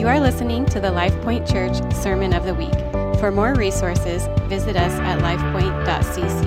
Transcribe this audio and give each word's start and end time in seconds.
You 0.00 0.08
are 0.08 0.18
listening 0.18 0.64
to 0.64 0.80
the 0.80 0.88
LifePoint 0.88 1.46
Church 1.46 1.76
Sermon 1.94 2.32
of 2.32 2.46
the 2.46 2.54
Week. 2.54 2.72
For 3.20 3.30
more 3.30 3.52
resources, 3.54 4.26
visit 4.48 4.74
us 4.74 4.94
at 4.94 5.18
lifepoint.cc. 5.18 6.46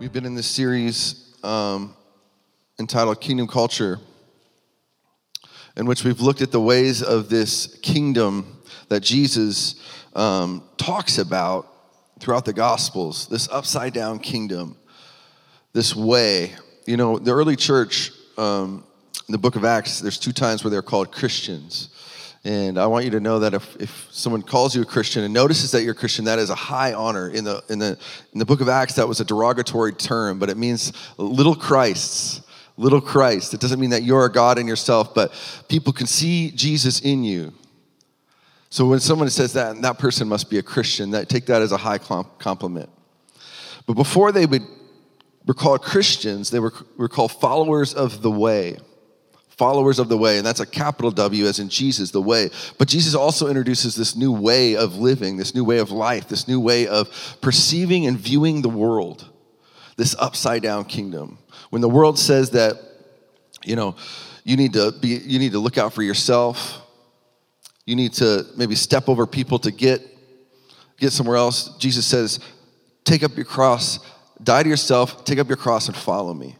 We've 0.00 0.12
been 0.12 0.26
in 0.26 0.34
this 0.34 0.48
series 0.48 1.36
um, 1.44 1.94
entitled 2.80 3.20
Kingdom 3.20 3.46
Culture, 3.46 4.00
in 5.76 5.86
which 5.86 6.02
we've 6.02 6.20
looked 6.20 6.42
at 6.42 6.50
the 6.50 6.60
ways 6.60 7.00
of 7.00 7.28
this 7.28 7.78
kingdom 7.80 8.60
that 8.88 9.04
Jesus 9.04 9.76
um, 10.16 10.64
talks 10.76 11.18
about 11.18 11.68
throughout 12.18 12.44
the 12.44 12.52
Gospels, 12.52 13.28
this 13.28 13.48
upside 13.50 13.92
down 13.92 14.18
kingdom, 14.18 14.76
this 15.74 15.94
way. 15.94 16.56
You 16.86 16.96
know, 16.96 17.20
the 17.20 17.30
early 17.30 17.54
church, 17.54 18.10
um, 18.36 18.82
in 19.28 19.32
the 19.32 19.38
book 19.38 19.56
of 19.56 19.64
Acts, 19.64 20.00
there's 20.00 20.18
two 20.18 20.32
times 20.32 20.62
where 20.62 20.70
they're 20.70 20.82
called 20.82 21.10
Christians. 21.10 21.88
And 22.44 22.78
I 22.78 22.86
want 22.86 23.06
you 23.06 23.10
to 23.12 23.20
know 23.20 23.38
that 23.38 23.54
if, 23.54 23.76
if 23.80 24.08
someone 24.10 24.42
calls 24.42 24.76
you 24.76 24.82
a 24.82 24.84
Christian 24.84 25.24
and 25.24 25.32
notices 25.32 25.70
that 25.70 25.82
you're 25.82 25.92
a 25.92 25.96
Christian, 25.96 26.26
that 26.26 26.38
is 26.38 26.50
a 26.50 26.54
high 26.54 26.92
honor. 26.92 27.30
In 27.30 27.44
the, 27.44 27.62
in, 27.70 27.78
the, 27.78 27.98
in 28.34 28.38
the 28.38 28.44
book 28.44 28.60
of 28.60 28.68
Acts, 28.68 28.94
that 28.96 29.08
was 29.08 29.20
a 29.20 29.24
derogatory 29.24 29.94
term, 29.94 30.38
but 30.38 30.50
it 30.50 30.58
means 30.58 30.92
little 31.16 31.54
Christs. 31.54 32.42
Little 32.76 33.00
Christ. 33.00 33.54
It 33.54 33.60
doesn't 33.60 33.78
mean 33.78 33.90
that 33.90 34.02
you're 34.02 34.26
a 34.26 34.32
God 34.32 34.58
in 34.58 34.66
yourself, 34.66 35.14
but 35.14 35.32
people 35.68 35.92
can 35.92 36.08
see 36.08 36.50
Jesus 36.50 37.00
in 37.00 37.22
you. 37.22 37.54
So 38.68 38.86
when 38.86 38.98
someone 38.98 39.30
says 39.30 39.52
that, 39.52 39.80
that 39.82 39.98
person 40.00 40.26
must 40.28 40.50
be 40.50 40.58
a 40.58 40.62
Christian, 40.62 41.12
that, 41.12 41.28
take 41.28 41.46
that 41.46 41.62
as 41.62 41.70
a 41.70 41.76
high 41.76 41.98
compliment. 41.98 42.90
But 43.86 43.94
before 43.94 44.32
they 44.32 44.44
would, 44.44 44.62
were 45.46 45.54
called 45.54 45.82
Christians, 45.82 46.50
they 46.50 46.58
were, 46.58 46.72
were 46.96 47.08
called 47.08 47.30
followers 47.30 47.94
of 47.94 48.20
the 48.22 48.30
way. 48.30 48.76
Followers 49.56 50.00
of 50.00 50.08
the 50.08 50.18
way, 50.18 50.38
and 50.38 50.46
that's 50.46 50.58
a 50.58 50.66
capital 50.66 51.12
W 51.12 51.46
as 51.46 51.60
in 51.60 51.68
Jesus, 51.68 52.10
the 52.10 52.20
way. 52.20 52.50
But 52.76 52.88
Jesus 52.88 53.14
also 53.14 53.46
introduces 53.46 53.94
this 53.94 54.16
new 54.16 54.32
way 54.32 54.74
of 54.74 54.96
living, 54.96 55.36
this 55.36 55.54
new 55.54 55.64
way 55.64 55.78
of 55.78 55.92
life, 55.92 56.28
this 56.28 56.48
new 56.48 56.58
way 56.58 56.88
of 56.88 57.08
perceiving 57.40 58.06
and 58.06 58.18
viewing 58.18 58.62
the 58.62 58.68
world, 58.68 59.28
this 59.96 60.16
upside 60.18 60.62
down 60.62 60.84
kingdom. 60.86 61.38
When 61.70 61.82
the 61.82 61.88
world 61.88 62.18
says 62.18 62.50
that, 62.50 62.80
you 63.64 63.76
know, 63.76 63.94
you 64.42 64.56
need 64.56 64.72
to 64.72 64.92
be, 65.00 65.08
you 65.08 65.38
need 65.38 65.52
to 65.52 65.60
look 65.60 65.78
out 65.78 65.92
for 65.92 66.02
yourself, 66.02 66.80
you 67.86 67.94
need 67.94 68.14
to 68.14 68.44
maybe 68.56 68.74
step 68.74 69.08
over 69.08 69.26
people 69.26 69.60
to 69.60 69.70
get 69.70 70.00
get 70.98 71.12
somewhere 71.12 71.36
else. 71.36 71.76
Jesus 71.78 72.06
says, 72.06 72.40
"Take 73.04 73.22
up 73.22 73.36
your 73.36 73.44
cross, 73.44 74.00
die 74.42 74.64
to 74.64 74.68
yourself, 74.68 75.24
take 75.24 75.38
up 75.38 75.48
your 75.48 75.56
cross 75.56 75.86
and 75.86 75.96
follow 75.96 76.34
me." 76.34 76.56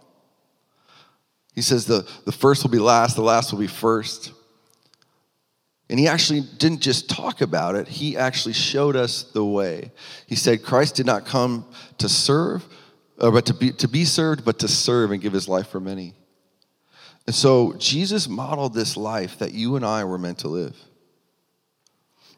He 1.54 1.62
says 1.62 1.86
the, 1.86 2.08
the 2.24 2.32
first 2.32 2.62
will 2.62 2.70
be 2.70 2.78
last, 2.78 3.16
the 3.16 3.22
last 3.22 3.52
will 3.52 3.60
be 3.60 3.66
first. 3.66 4.32
And 5.88 5.98
he 6.00 6.08
actually 6.08 6.40
didn't 6.58 6.80
just 6.80 7.08
talk 7.08 7.40
about 7.40 7.74
it, 7.74 7.88
he 7.88 8.16
actually 8.16 8.54
showed 8.54 8.96
us 8.96 9.24
the 9.24 9.44
way. 9.44 9.92
He 10.26 10.34
said, 10.34 10.62
Christ 10.62 10.96
did 10.96 11.06
not 11.06 11.26
come 11.26 11.66
to 11.98 12.08
serve, 12.08 12.66
uh, 13.18 13.30
but 13.30 13.46
to 13.46 13.54
be, 13.54 13.70
to 13.72 13.88
be 13.88 14.04
served, 14.04 14.44
but 14.44 14.58
to 14.60 14.68
serve 14.68 15.10
and 15.10 15.20
give 15.20 15.32
his 15.32 15.48
life 15.48 15.68
for 15.68 15.80
many. 15.80 16.14
And 17.26 17.34
so 17.34 17.74
Jesus 17.78 18.28
modeled 18.28 18.74
this 18.74 18.96
life 18.96 19.38
that 19.38 19.52
you 19.52 19.76
and 19.76 19.84
I 19.84 20.04
were 20.04 20.18
meant 20.18 20.38
to 20.38 20.48
live. 20.48 20.76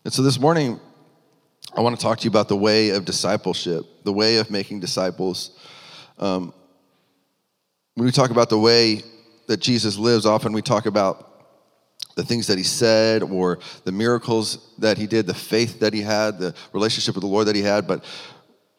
And 0.05 0.13
so 0.13 0.23
this 0.23 0.39
morning, 0.39 0.79
I 1.75 1.81
want 1.81 1.97
to 1.97 2.03
talk 2.03 2.19
to 2.19 2.25
you 2.25 2.31
about 2.31 2.49
the 2.49 2.57
way 2.57 2.91
of 2.91 3.05
discipleship, 3.05 3.85
the 4.05 4.13
way 4.13 4.37
of 4.37 4.51
making 4.51 4.81
disciples. 4.81 5.59
Um, 6.19 6.55
when 7.97 8.07
we 8.07 8.13
talk 8.13 8.31
about 8.31 8.49
the 8.49 8.59
way 8.59 9.03
that 9.49 9.57
Jesus 9.57 9.99
lives, 9.99 10.25
often 10.25 10.53
we 10.53 10.63
talk 10.63 10.87
about 10.87 11.33
the 12.15 12.23
things 12.23 12.47
that 12.47 12.59
he 12.59 12.65
said 12.65 13.23
or 13.23 13.59
the 13.85 13.93
miracles 13.93 14.73
that 14.79 14.97
he 14.97 15.07
did, 15.07 15.27
the 15.27 15.35
faith 15.35 15.81
that 15.81 15.93
he 15.93 16.03
had, 16.03 16.39
the 16.39 16.55
relationship 16.73 17.15
with 17.15 17.23
the 17.23 17.29
Lord 17.29 17.49
that 17.49 17.57
he 17.57 17.63
had. 17.63 17.89
But 17.89 18.05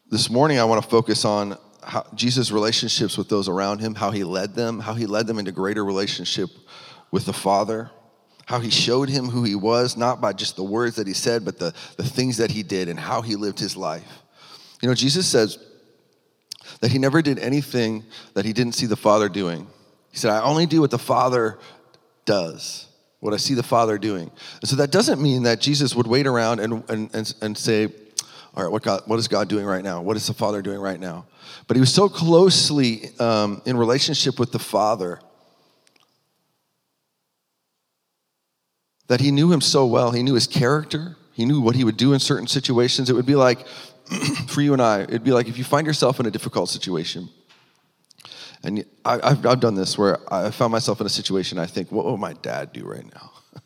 this 0.09 0.29
morning, 0.29 0.59
I 0.59 0.63
want 0.63 0.81
to 0.81 0.89
focus 0.89 1.25
on 1.25 1.57
how 1.83 2.06
Jesus' 2.16 2.51
relationships 2.51 3.17
with 3.17 3.27
those 3.27 3.50
around 3.50 3.79
him, 3.79 3.95
how 3.95 4.11
he 4.11 4.23
led 4.23 4.56
them, 4.56 4.79
how 4.79 4.94
he 4.94 5.06
led 5.06 5.27
them 5.27 5.39
into 5.39 5.51
greater 5.51 5.83
relationship 5.83 6.50
with 7.11 7.25
the 7.25 7.33
Father 7.33 7.91
how 8.47 8.61
he 8.61 8.69
showed 8.69 9.09
him 9.09 9.25
who 9.25 9.44
he 9.44 9.56
was, 9.56 9.97
not 9.97 10.22
by 10.22 10.31
just 10.31 10.56
the 10.56 10.63
words 10.63 10.95
that 10.95 11.06
he 11.06 11.13
said, 11.13 11.44
but 11.44 11.59
the, 11.59 11.73
the 11.97 12.03
things 12.03 12.38
that 12.38 12.50
he 12.50 12.63
did 12.63 12.88
and 12.88 12.97
how 12.97 13.22
he 13.22 13.35
lived 13.35 13.59
his 13.59 13.75
life. 13.75 14.23
You 14.81 14.88
know, 14.88 14.95
Jesus 14.95 15.27
says 15.27 15.59
that 16.81 16.91
he 16.91 17.00
never 17.00 17.22
did 17.22 17.39
anything 17.39 18.03
that 18.33 18.45
he 18.45 18.53
didn't 18.53 18.73
see 18.73 18.85
the 18.85 18.95
Father 18.95 19.29
doing. 19.29 19.67
He 20.11 20.17
said, 20.17 20.31
I 20.31 20.41
only 20.41 20.66
do 20.66 20.81
what 20.81 20.91
the 20.91 21.00
Father 21.00 21.57
does, 22.25 22.88
what 23.19 23.33
I 23.33 23.38
see 23.38 23.53
the 23.53 23.63
Father 23.63 23.97
doing. 23.97 24.31
And 24.61 24.69
so 24.69 24.75
that 24.77 24.91
doesn't 24.91 25.22
mean 25.22 25.44
that 25.44 25.59
Jesus 25.61 25.95
would 25.95 26.07
wait 26.07 26.27
around 26.27 26.59
and, 26.59 26.83
and, 26.89 27.13
and, 27.13 27.33
and 27.41 27.57
say, 27.57 27.88
all 28.56 28.63
right, 28.63 28.72
what, 28.72 28.81
God, 28.81 29.03
what 29.06 29.19
is 29.19 29.27
God 29.27 29.47
doing 29.47 29.66
right 29.66 29.83
now? 29.83 30.01
What 30.01 30.17
is 30.17 30.25
the 30.25 30.33
Father 30.33 30.61
doing 30.61 30.79
right 30.79 31.00
now? 31.00 31.25
But 31.67 31.77
he 31.77 31.79
was 31.79 31.94
so 31.94 32.09
closely 32.09 33.11
um, 33.19 33.61
in 33.66 33.77
relationship 33.77 34.39
with 34.39 34.51
the 34.51 34.59
Father 34.59 35.19
that 39.07 39.22
he 39.22 39.31
knew 39.31 39.51
him 39.51 39.61
so 39.61 39.85
well. 39.85 40.11
He 40.11 40.23
knew 40.23 40.33
his 40.33 40.47
character, 40.47 41.16
he 41.33 41.45
knew 41.45 41.61
what 41.61 41.75
he 41.75 41.83
would 41.83 41.97
do 41.97 42.13
in 42.13 42.19
certain 42.19 42.47
situations. 42.47 43.09
It 43.09 43.13
would 43.13 43.27
be 43.27 43.35
like, 43.35 43.66
for 44.47 44.62
you 44.62 44.73
and 44.73 44.81
I, 44.81 45.01
it'd 45.03 45.23
be 45.23 45.31
like 45.31 45.47
if 45.47 45.57
you 45.57 45.63
find 45.63 45.85
yourself 45.85 46.19
in 46.19 46.25
a 46.25 46.31
difficult 46.31 46.69
situation. 46.69 47.29
And 48.63 48.85
I, 49.06 49.29
have 49.29 49.45
I've 49.45 49.59
done 49.59 49.75
this 49.75 49.97
where 49.97 50.19
I 50.34 50.50
found 50.51 50.72
myself 50.72 51.00
in 51.00 51.06
a 51.06 51.09
situation 51.09 51.59
I 51.59 51.66
think, 51.66 51.91
what 51.91 52.06
would 52.06 52.18
my 52.18 52.34
dad 52.34 52.73
do 52.73 52.85
right 52.85 53.06
now? 53.06 53.31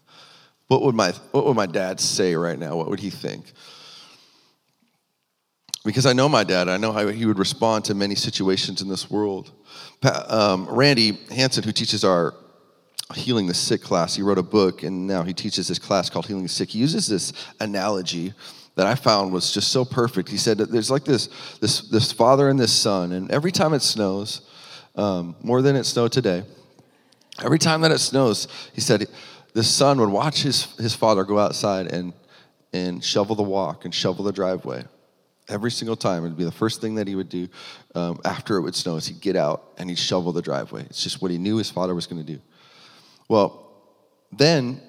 what, 0.67 0.81
would 0.81 0.95
my, 0.95 1.11
what 1.31 1.45
would 1.45 1.55
my 1.55 1.65
dad 1.65 1.99
say 1.99 2.35
right 2.35 2.59
now? 2.59 2.75
What 2.75 2.89
would 2.89 2.99
he 2.99 3.09
think? 3.09 3.53
Because 5.83 6.05
I 6.05 6.13
know 6.13 6.29
my 6.29 6.43
dad, 6.43 6.69
I 6.69 6.77
know 6.77 6.91
how 6.91 7.07
he 7.07 7.25
would 7.25 7.39
respond 7.39 7.85
to 7.85 7.95
many 7.95 8.13
situations 8.13 8.81
in 8.81 8.87
this 8.87 9.09
world. 9.09 9.51
Um, 10.03 10.67
Randy 10.69 11.17
Hanson, 11.31 11.63
who 11.63 11.71
teaches 11.71 12.03
our 12.03 12.35
Healing 13.15 13.47
the 13.47 13.53
Sick 13.53 13.81
class. 13.81 14.15
He 14.15 14.21
wrote 14.21 14.37
a 14.37 14.43
book 14.43 14.83
and 14.83 15.07
now 15.07 15.23
he 15.23 15.33
teaches 15.33 15.67
this 15.67 15.79
class 15.79 16.09
called 16.09 16.27
Healing 16.27 16.43
the 16.43 16.49
Sick. 16.49 16.69
He 16.69 16.79
uses 16.79 17.07
this 17.07 17.33
analogy 17.59 18.33
that 18.81 18.87
I 18.87 18.95
found 18.95 19.31
was 19.31 19.53
just 19.53 19.71
so 19.71 19.85
perfect. 19.85 20.27
He 20.27 20.37
said 20.37 20.57
there's 20.57 20.89
like 20.89 21.05
this, 21.05 21.29
this, 21.59 21.81
this 21.81 22.11
father 22.11 22.49
and 22.49 22.59
this 22.59 22.73
son, 22.73 23.11
and 23.11 23.29
every 23.29 23.51
time 23.51 23.75
it 23.75 23.83
snows, 23.83 24.41
um, 24.95 25.35
more 25.43 25.61
than 25.61 25.75
it 25.75 25.83
snowed 25.83 26.11
today, 26.11 26.41
every 27.43 27.59
time 27.59 27.81
that 27.81 27.91
it 27.91 27.99
snows, 27.99 28.47
he 28.73 28.81
said 28.81 29.05
the 29.53 29.63
son 29.63 29.99
would 29.99 30.09
watch 30.09 30.41
his, 30.41 30.75
his 30.77 30.95
father 30.95 31.23
go 31.23 31.37
outside 31.37 31.93
and, 31.93 32.11
and 32.73 33.03
shovel 33.03 33.35
the 33.35 33.43
walk 33.43 33.85
and 33.85 33.93
shovel 33.93 34.25
the 34.25 34.31
driveway. 34.31 34.83
Every 35.47 35.69
single 35.69 35.95
time, 35.95 36.25
it'd 36.25 36.35
be 36.35 36.43
the 36.43 36.51
first 36.51 36.81
thing 36.81 36.95
that 36.95 37.07
he 37.07 37.13
would 37.13 37.29
do 37.29 37.49
um, 37.93 38.19
after 38.25 38.57
it 38.57 38.61
would 38.61 38.73
snow 38.73 38.95
is 38.95 39.05
he'd 39.05 39.21
get 39.21 39.35
out 39.35 39.73
and 39.77 39.91
he'd 39.91 39.99
shovel 39.99 40.31
the 40.31 40.41
driveway. 40.41 40.81
It's 40.89 41.03
just 41.03 41.21
what 41.21 41.29
he 41.29 41.37
knew 41.37 41.57
his 41.57 41.69
father 41.69 41.93
was 41.93 42.07
going 42.07 42.25
to 42.25 42.33
do. 42.33 42.41
Well, 43.29 43.71
then 44.31 44.81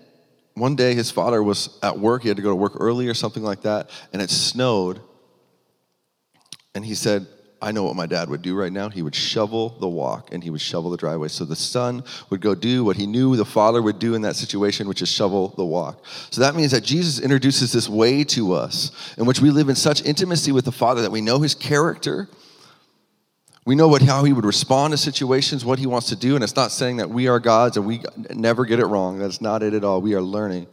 one 0.55 0.77
day 0.77 0.95
his 0.95 1.11
father 1.11 1.43
was 1.43 1.79
at 1.83 1.99
work. 1.99 2.23
He 2.23 2.29
had 2.29 2.37
to 2.37 2.43
go 2.43 2.51
to 2.51 2.57
work 2.57 2.75
early 2.79 3.09
or 3.09 3.15
something 3.15 3.43
like 3.43 3.63
that, 3.63 3.91
and 4.13 4.21
it 4.21 4.31
snowed. 4.31 5.01
And 6.75 6.85
he 6.85 6.95
said, 6.95 7.27
I 7.63 7.71
know 7.71 7.85
what 7.85 7.95
my 7.95 8.07
dad 8.07 8.29
would 8.29 8.43
do 8.43 8.57
right 8.57 8.73
now. 8.73 8.89
He 8.89 9.03
would 9.03 9.15
shovel 9.15 9.69
the 9.79 9.89
walk 9.89 10.33
and 10.33 10.43
he 10.43 10.51
would 10.51 10.61
shovel 10.61 10.91
the 10.91 10.97
driveway. 10.97 11.29
So 11.29 11.45
the 11.45 11.55
son 11.55 12.03
would 12.29 12.41
go 12.41 12.57
do 12.57 12.83
what 12.83 12.97
he 12.97 13.07
knew 13.07 13.37
the 13.37 13.45
father 13.45 13.81
would 13.81 14.01
do 14.01 14.15
in 14.15 14.23
that 14.23 14.35
situation, 14.35 14.89
which 14.89 15.01
is 15.01 15.09
shovel 15.09 15.55
the 15.57 15.65
walk. 15.65 16.05
So 16.31 16.41
that 16.41 16.57
means 16.57 16.73
that 16.73 16.83
Jesus 16.83 17.21
introduces 17.21 17.71
this 17.71 17.89
way 17.89 18.25
to 18.25 18.53
us 18.53 18.91
in 19.17 19.27
which 19.27 19.41
we 19.41 19.51
live 19.51 19.69
in 19.69 19.77
such 19.77 20.05
intimacy 20.05 20.51
with 20.51 20.65
the 20.65 20.73
Father 20.73 21.03
that 21.03 21.13
we 21.13 21.21
know 21.21 21.39
his 21.39 21.55
character, 21.55 22.29
we 23.65 23.75
know 23.77 23.87
what, 23.87 24.03
how 24.03 24.25
he 24.25 24.33
would 24.33 24.45
respond 24.45 24.93
to 24.93 24.99
situations, 24.99 25.65
what 25.65 25.79
he 25.79 25.87
wants 25.87 26.09
to 26.09 26.17
do, 26.17 26.35
and 26.35 26.43
it's 26.43 26.57
not 26.57 26.73
saying 26.73 26.97
that 26.97 27.11
we 27.11 27.29
are 27.29 27.39
gods 27.39 27.77
and 27.77 27.87
we 27.87 28.03
never 28.31 28.65
get 28.65 28.81
it 28.81 28.87
wrong. 28.87 29.19
That's 29.19 29.41
not 29.41 29.63
it 29.63 29.73
at 29.73 29.85
all. 29.85 30.01
We 30.01 30.15
are 30.15 30.23
learning. 30.23 30.67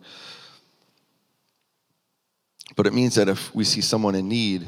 But 2.76 2.88
it 2.88 2.94
means 2.94 3.16
that 3.16 3.30
if 3.30 3.54
we 3.54 3.64
see 3.64 3.82
someone 3.82 4.16
in 4.16 4.28
need, 4.28 4.66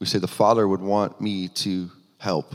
we 0.00 0.06
say, 0.06 0.18
The 0.18 0.26
Father 0.26 0.66
would 0.66 0.80
want 0.80 1.20
me 1.20 1.48
to 1.48 1.90
help. 2.18 2.54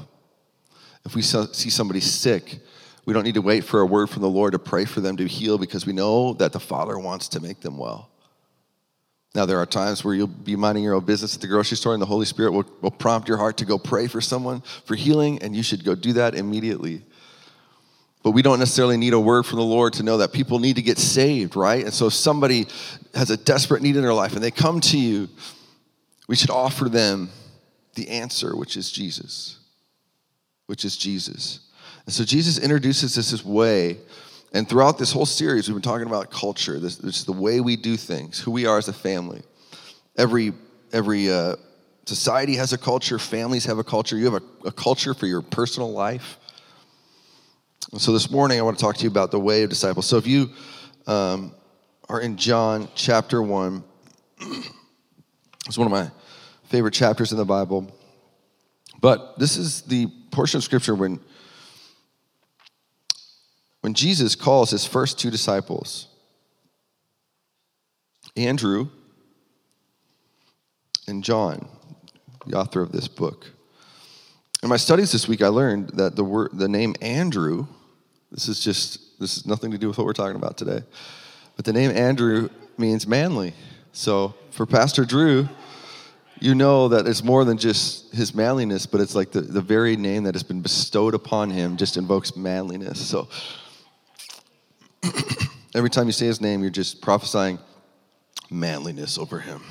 If 1.05 1.15
we 1.15 1.21
see 1.21 1.69
somebody 1.69 2.01
sick, 2.01 2.59
we 3.05 3.13
don't 3.13 3.23
need 3.23 3.35
to 3.35 3.41
wait 3.41 3.63
for 3.63 3.79
a 3.79 3.85
word 3.85 4.09
from 4.09 4.21
the 4.21 4.29
Lord 4.29 4.51
to 4.51 4.59
pray 4.59 4.83
for 4.83 4.99
them 4.99 5.15
to 5.15 5.25
heal 5.25 5.57
because 5.57 5.85
we 5.85 5.93
know 5.93 6.33
that 6.33 6.51
the 6.51 6.59
Father 6.59 6.99
wants 6.99 7.29
to 7.29 7.39
make 7.39 7.61
them 7.61 7.77
well. 7.77 8.09
Now, 9.37 9.45
there 9.45 9.59
are 9.59 9.67
times 9.67 10.03
where 10.03 10.15
you'll 10.15 10.25
be 10.25 10.55
minding 10.55 10.83
your 10.83 10.95
own 10.95 11.05
business 11.05 11.35
at 11.35 11.41
the 11.41 11.47
grocery 11.47 11.77
store, 11.77 11.93
and 11.93 12.01
the 12.01 12.07
Holy 12.07 12.25
Spirit 12.25 12.53
will, 12.53 12.65
will 12.81 12.89
prompt 12.89 13.27
your 13.27 13.37
heart 13.37 13.57
to 13.57 13.65
go 13.65 13.77
pray 13.77 14.07
for 14.07 14.19
someone 14.19 14.61
for 14.85 14.95
healing, 14.95 15.43
and 15.43 15.55
you 15.55 15.61
should 15.61 15.85
go 15.85 15.93
do 15.93 16.13
that 16.13 16.33
immediately. 16.33 17.03
But 18.23 18.31
we 18.31 18.41
don't 18.41 18.57
necessarily 18.57 18.97
need 18.97 19.13
a 19.13 19.19
word 19.19 19.45
from 19.45 19.59
the 19.59 19.63
Lord 19.63 19.93
to 19.93 20.03
know 20.03 20.17
that 20.17 20.33
people 20.33 20.57
need 20.57 20.77
to 20.77 20.81
get 20.81 20.97
saved, 20.97 21.55
right? 21.55 21.85
And 21.85 21.93
so 21.93 22.07
if 22.07 22.13
somebody 22.13 22.65
has 23.13 23.29
a 23.29 23.37
desperate 23.37 23.83
need 23.83 23.95
in 23.95 24.01
their 24.01 24.11
life 24.11 24.33
and 24.33 24.43
they 24.43 24.49
come 24.49 24.81
to 24.81 24.97
you, 24.97 25.29
we 26.27 26.35
should 26.35 26.49
offer 26.49 26.89
them 26.89 27.29
the 27.93 28.09
answer, 28.09 28.55
which 28.55 28.75
is 28.75 28.91
Jesus. 28.91 29.59
Which 30.65 30.83
is 30.83 30.97
Jesus. 30.97 31.59
And 32.07 32.13
so 32.13 32.23
Jesus 32.23 32.57
introduces 32.57 33.15
us 33.19 33.29
this 33.29 33.45
way 33.45 33.97
And 34.53 34.67
throughout 34.67 34.97
this 34.97 35.11
whole 35.11 35.25
series, 35.25 35.67
we've 35.67 35.75
been 35.75 35.81
talking 35.81 36.07
about 36.07 36.31
culture, 36.31 36.79
this, 36.79 36.95
this 36.97 37.19
is 37.19 37.25
the 37.25 37.33
way 37.33 37.59
we 37.59 37.75
do 37.75 37.97
things, 37.97 38.39
who 38.39 38.51
we 38.51 38.65
are 38.65 38.77
as 38.77 38.87
a 38.87 38.93
family. 38.93 39.41
Every, 40.17 40.53
every 40.93 41.29
uh, 41.29 41.57
society 42.05 42.55
has 42.55 42.73
a 42.73 42.77
culture, 42.77 43.19
families 43.19 43.65
have 43.65 43.77
a 43.77 43.83
culture. 43.83 44.17
You 44.17 44.31
have 44.31 44.41
a, 44.41 44.67
a 44.67 44.71
culture 44.71 45.13
for 45.13 45.25
your 45.25 45.41
personal 45.41 45.91
life. 45.91 46.37
And 47.91 48.01
so 48.01 48.11
this 48.11 48.31
morning, 48.31 48.59
I 48.59 48.61
want 48.63 48.77
to 48.77 48.83
talk 48.83 48.97
to 48.97 49.03
you 49.03 49.09
about 49.09 49.31
the 49.31 49.39
way 49.39 49.63
of 49.63 49.69
disciples. 49.69 50.05
So 50.05 50.17
if 50.17 50.27
you 50.27 50.49
um, 51.05 51.53
are 52.09 52.21
in 52.21 52.37
John 52.37 52.87
chapter 52.95 53.41
1, 53.41 53.83
it's 55.67 55.77
one 55.77 55.87
of 55.87 55.91
my 55.91 56.09
favorite 56.65 56.93
chapters 56.93 57.31
in 57.31 57.37
the 57.37 57.45
Bible. 57.45 57.93
But 58.99 59.37
this 59.37 59.57
is 59.57 59.81
the 59.83 60.07
portion 60.31 60.57
of 60.57 60.63
scripture 60.63 60.95
when 60.95 61.19
when 63.87 63.93
Jesus 63.93 64.35
calls 64.35 64.69
his 64.69 64.85
first 64.85 65.17
two 65.17 65.31
disciples, 65.31 66.07
Andrew 68.35 68.89
and 71.07 71.23
John, 71.23 71.69
the 72.45 72.57
author 72.57 72.81
of 72.81 72.91
this 72.91 73.07
book. 73.07 73.49
In 74.61 74.67
my 74.67 74.75
studies 74.75 75.13
this 75.13 75.29
week, 75.29 75.41
I 75.41 75.47
learned 75.47 75.91
that 75.91 76.17
the 76.17 76.25
word, 76.25 76.49
the 76.51 76.67
name 76.67 76.95
Andrew, 77.01 77.65
this 78.29 78.49
is 78.49 78.59
just, 78.59 79.17
this 79.21 79.35
has 79.35 79.45
nothing 79.45 79.71
to 79.71 79.77
do 79.77 79.87
with 79.87 79.97
what 79.97 80.05
we're 80.05 80.11
talking 80.11 80.35
about 80.35 80.57
today, 80.57 80.81
but 81.55 81.63
the 81.63 81.71
name 81.71 81.91
Andrew 81.91 82.49
means 82.77 83.07
manly. 83.07 83.53
So 83.93 84.35
for 84.51 84.65
Pastor 84.65 85.05
Drew, 85.05 85.47
you 86.41 86.55
know 86.55 86.89
that 86.89 87.07
it's 87.07 87.23
more 87.23 87.45
than 87.45 87.57
just 87.57 88.13
his 88.13 88.35
manliness, 88.35 88.85
but 88.85 88.99
it's 88.99 89.15
like 89.15 89.31
the, 89.31 89.39
the 89.39 89.61
very 89.61 89.95
name 89.95 90.25
that 90.25 90.35
has 90.35 90.43
been 90.43 90.61
bestowed 90.61 91.13
upon 91.13 91.51
him 91.51 91.77
just 91.77 91.95
invokes 91.95 92.35
manliness. 92.35 92.99
So 92.99 93.29
every 95.75 95.89
time 95.89 96.07
you 96.07 96.11
say 96.11 96.25
his 96.25 96.41
name, 96.41 96.61
you're 96.61 96.69
just 96.69 97.01
prophesying 97.01 97.59
manliness 98.49 99.17
over 99.17 99.39
him. 99.39 99.61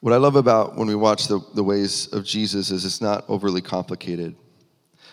What 0.00 0.12
I 0.12 0.16
love 0.16 0.34
about 0.34 0.76
when 0.76 0.88
we 0.88 0.96
watch 0.96 1.28
the, 1.28 1.40
the 1.54 1.62
ways 1.62 2.08
of 2.08 2.24
Jesus 2.24 2.72
is 2.72 2.84
it's 2.84 3.00
not 3.00 3.24
overly 3.28 3.60
complicated. 3.60 4.34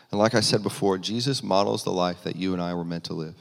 And 0.09 0.19
like 0.19 0.33
I 0.33 0.39
said 0.39 0.63
before, 0.63 0.97
Jesus 0.97 1.43
models 1.43 1.83
the 1.83 1.91
life 1.91 2.23
that 2.23 2.35
you 2.35 2.53
and 2.53 2.61
I 2.61 2.73
were 2.73 2.83
meant 2.83 3.03
to 3.03 3.13
live. 3.13 3.35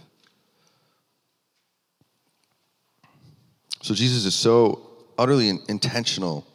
So 3.81 3.95
Jesus 3.95 4.27
is 4.27 4.35
so 4.35 4.87
utterly 5.17 5.49
intentional 5.49 6.47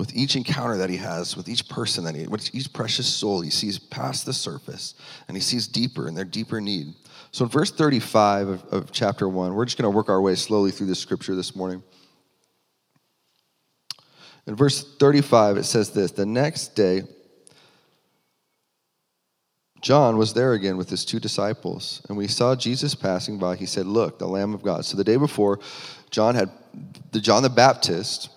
with 0.00 0.16
each 0.16 0.34
encounter 0.34 0.78
that 0.78 0.88
he 0.88 0.96
has, 0.96 1.36
with 1.36 1.46
each 1.46 1.68
person 1.68 2.04
that 2.04 2.14
he, 2.14 2.26
with 2.26 2.54
each 2.54 2.72
precious 2.72 3.06
soul, 3.06 3.42
he 3.42 3.50
sees 3.50 3.78
past 3.78 4.24
the 4.24 4.32
surface 4.32 4.94
and 5.28 5.36
he 5.36 5.42
sees 5.42 5.68
deeper 5.68 6.08
and 6.08 6.16
their 6.16 6.24
deeper 6.24 6.58
need. 6.58 6.94
So 7.32 7.44
in 7.44 7.50
verse 7.50 7.70
35 7.70 8.48
of, 8.48 8.64
of 8.72 8.92
chapter 8.92 9.28
1, 9.28 9.52
we're 9.52 9.66
just 9.66 9.76
going 9.76 9.92
to 9.92 9.94
work 9.94 10.08
our 10.08 10.22
way 10.22 10.36
slowly 10.36 10.70
through 10.70 10.86
this 10.86 10.98
scripture 10.98 11.34
this 11.34 11.54
morning. 11.54 11.82
In 14.46 14.56
verse 14.56 14.96
35, 14.96 15.58
it 15.58 15.64
says 15.64 15.90
this 15.90 16.12
The 16.12 16.24
next 16.24 16.68
day, 16.68 17.02
John 19.82 20.16
was 20.16 20.32
there 20.32 20.54
again 20.54 20.78
with 20.78 20.88
his 20.88 21.04
two 21.04 21.20
disciples, 21.20 22.00
and 22.08 22.16
we 22.16 22.26
saw 22.26 22.56
Jesus 22.56 22.94
passing 22.94 23.38
by. 23.38 23.54
He 23.54 23.66
said, 23.66 23.84
Look, 23.84 24.18
the 24.18 24.26
Lamb 24.26 24.54
of 24.54 24.62
God. 24.62 24.86
So 24.86 24.96
the 24.96 25.04
day 25.04 25.16
before, 25.16 25.60
John 26.10 26.34
had 26.34 26.50
the 27.12 27.20
John 27.20 27.42
the 27.42 27.50
Baptist. 27.50 28.30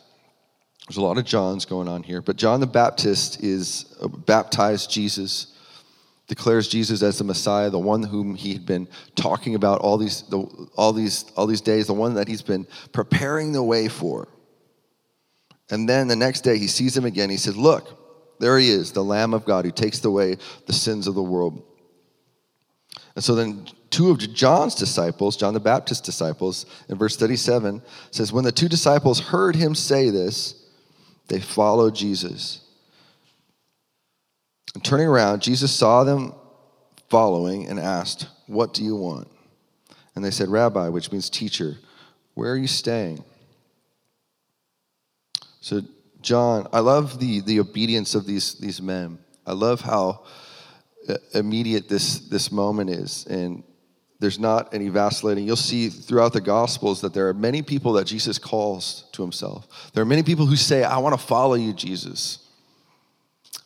There's 0.88 0.97
a 0.97 1.01
lot 1.01 1.18
of 1.18 1.25
Johns 1.25 1.65
going 1.65 1.88
on 1.88 2.03
here, 2.03 2.21
but 2.21 2.35
John 2.35 2.59
the 2.59 2.68
Baptist 2.68 3.41
is 3.41 3.95
uh, 4.01 4.07
baptized 4.07 4.91
Jesus, 4.91 5.47
declares 6.27 6.68
Jesus 6.68 7.01
as 7.01 7.18
the 7.18 7.24
Messiah, 7.24 7.69
the 7.69 7.80
one 7.80 8.03
whom 8.03 8.35
he 8.35 8.53
had 8.53 8.65
been 8.65 8.89
talking 9.15 9.56
about 9.56 9.80
all 9.80 9.97
these, 9.97 10.24
the, 10.24 10.39
all 10.75 10.91
these, 10.91 11.25
all 11.38 11.47
these 11.47 11.62
days, 11.62 11.88
the 11.88 11.94
one 11.94 12.15
that 12.15 12.27
he's 12.27 12.41
been 12.41 12.68
preparing 12.91 13.53
the 13.53 13.63
way 13.63 13.88
for. 13.88 14.27
And 15.69 15.88
then 15.88 16.09
the 16.09 16.15
next 16.15 16.41
day 16.41 16.57
he 16.57 16.68
sees 16.68 16.97
him 16.97 17.06
again. 17.06 17.30
He 17.30 17.38
says, 17.38 17.56
Look, 17.56 18.39
there 18.39 18.57
he 18.59 18.69
is, 18.69 18.91
the 18.91 19.03
Lamb 19.03 19.33
of 19.33 19.45
God 19.45 19.63
who 19.63 19.71
takes 19.71 20.03
away 20.03 20.38
the 20.65 20.74
sins 20.74 21.07
of 21.07 21.15
the 21.15 21.24
world. 21.24 21.63
And 23.15 23.24
so 23.24 23.35
then 23.35 23.68
two 23.89 24.09
of 24.09 24.19
John's 24.33 24.75
disciples, 24.75 25.38
John 25.38 25.53
the 25.53 25.59
Baptist's 25.62 26.06
disciples, 26.06 26.65
in 26.89 26.97
verse 26.97 27.15
37 27.15 27.81
says, 28.12 28.33
When 28.33 28.44
the 28.44 28.51
two 28.51 28.68
disciples 28.68 29.19
heard 29.19 29.56
him 29.56 29.75
say 29.75 30.09
this, 30.09 30.62
they 31.28 31.40
followed 31.40 31.96
Jesus. 31.96 32.62
And 34.74 34.84
turning 34.84 35.08
around, 35.08 35.42
Jesus 35.42 35.72
saw 35.72 36.04
them 36.04 36.34
following 37.10 37.68
and 37.68 37.80
asked, 37.80 38.28
What 38.48 38.74
do 38.74 38.84
you 38.84 38.96
want? 38.96 39.28
And 40.16 40.24
they 40.24 40.31
said, 40.31 40.50
Rabbi, 40.50 40.90
which 40.90 41.12
means 41.12 41.30
teacher, 41.30 41.78
where 42.34 42.52
are 42.52 42.58
you 42.58 42.68
staying? 42.68 43.24
So, 45.62 45.81
John, 46.22 46.68
I 46.74 46.80
love 46.80 47.20
the, 47.20 47.42
the 47.42 47.60
obedience 47.60 48.16
of 48.16 48.26
these, 48.26 48.56
these 48.56 48.81
men. 48.81 49.19
I 49.46 49.54
love 49.54 49.81
how 49.81 50.24
uh, 51.08 51.16
immediate 51.34 51.90
this, 51.90 52.19
this 52.19 52.52
moment 52.52 52.90
is. 52.90 53.26
And 53.28 53.64
there's 54.24 54.40
not 54.40 54.74
any 54.74 54.88
vacillating. 54.88 55.46
You'll 55.46 55.58
see 55.58 55.90
throughout 55.90 56.31
the 56.31 56.40
Gospels 56.40 57.02
that 57.02 57.14
there 57.14 57.28
are 57.28 57.34
many 57.34 57.62
people 57.62 57.92
that 57.94 58.06
Jesus 58.06 58.38
calls 58.38 59.04
to 59.12 59.22
himself. 59.22 59.92
There 59.94 60.02
are 60.02 60.06
many 60.06 60.24
people 60.24 60.46
who 60.46 60.56
say, 60.56 60.81
I 60.81 61.00
want 61.00 61.20
to 61.20 61.22
follow 61.22 61.56
you, 61.56 61.74
Jesus. 61.74 62.40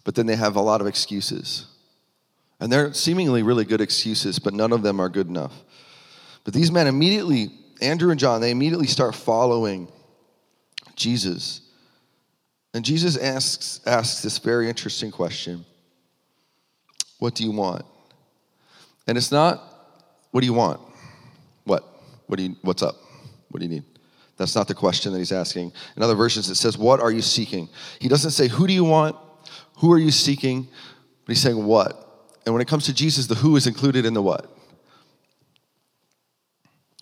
But 0.03 0.15
then 0.15 0.25
they 0.25 0.35
have 0.35 0.55
a 0.55 0.61
lot 0.61 0.81
of 0.81 0.87
excuses. 0.87 1.67
And 2.59 2.71
they're 2.71 2.91
seemingly 2.91 3.43
really 3.43 3.65
good 3.65 3.81
excuses, 3.81 4.39
but 4.39 4.55
none 4.55 4.73
of 4.73 4.81
them 4.81 4.99
are 4.99 5.09
good 5.09 5.27
enough. 5.27 5.53
But 6.43 6.55
these 6.55 6.71
men 6.71 6.87
immediately, 6.87 7.51
Andrew 7.79 8.09
and 8.09 8.19
John, 8.19 8.41
they 8.41 8.49
immediately 8.49 8.87
start 8.87 9.13
following 9.13 9.91
Jesus. 10.95 11.61
And 12.73 12.83
Jesus 12.83 13.15
asks, 13.15 13.79
asks 13.85 14.23
this 14.23 14.39
very 14.39 14.69
interesting 14.69 15.11
question 15.11 15.67
What 17.19 17.35
do 17.35 17.43
you 17.43 17.51
want? 17.51 17.85
And 19.05 19.19
it's 19.19 19.31
not, 19.31 19.66
What 20.37 20.41
do 20.41 20.45
you 20.45 20.53
want? 20.53 20.79
What? 21.63 21.83
What 22.27 22.37
do 22.37 22.43
you, 22.43 22.55
what's 22.61 22.83
up? 22.83 22.95
What 23.49 23.59
do 23.59 23.65
you 23.65 23.71
need? 23.71 23.83
That's 24.37 24.53
not 24.53 24.67
the 24.67 24.75
question 24.75 25.11
that 25.13 25.17
he's 25.17 25.31
asking. 25.31 25.73
In 25.95 26.03
other 26.03 26.13
versions, 26.13 26.47
it 26.47 26.53
says, 26.57 26.77
What 26.77 26.99
are 26.99 27.09
you 27.09 27.23
seeking? 27.23 27.67
He 27.99 28.07
doesn't 28.07 28.29
say, 28.29 28.47
Who 28.47 28.67
do 28.67 28.73
you 28.73 28.83
want? 28.83 29.15
Who 29.77 29.91
are 29.91 29.97
you 29.97 30.11
seeking? 30.11 30.67
But 31.25 31.33
he's 31.33 31.41
saying, 31.41 31.65
What? 31.65 32.29
And 32.45 32.53
when 32.53 32.61
it 32.61 32.67
comes 32.67 32.85
to 32.85 32.93
Jesus, 32.93 33.25
the 33.25 33.33
who 33.33 33.55
is 33.55 33.65
included 33.65 34.05
in 34.05 34.13
the 34.13 34.21
what. 34.21 34.43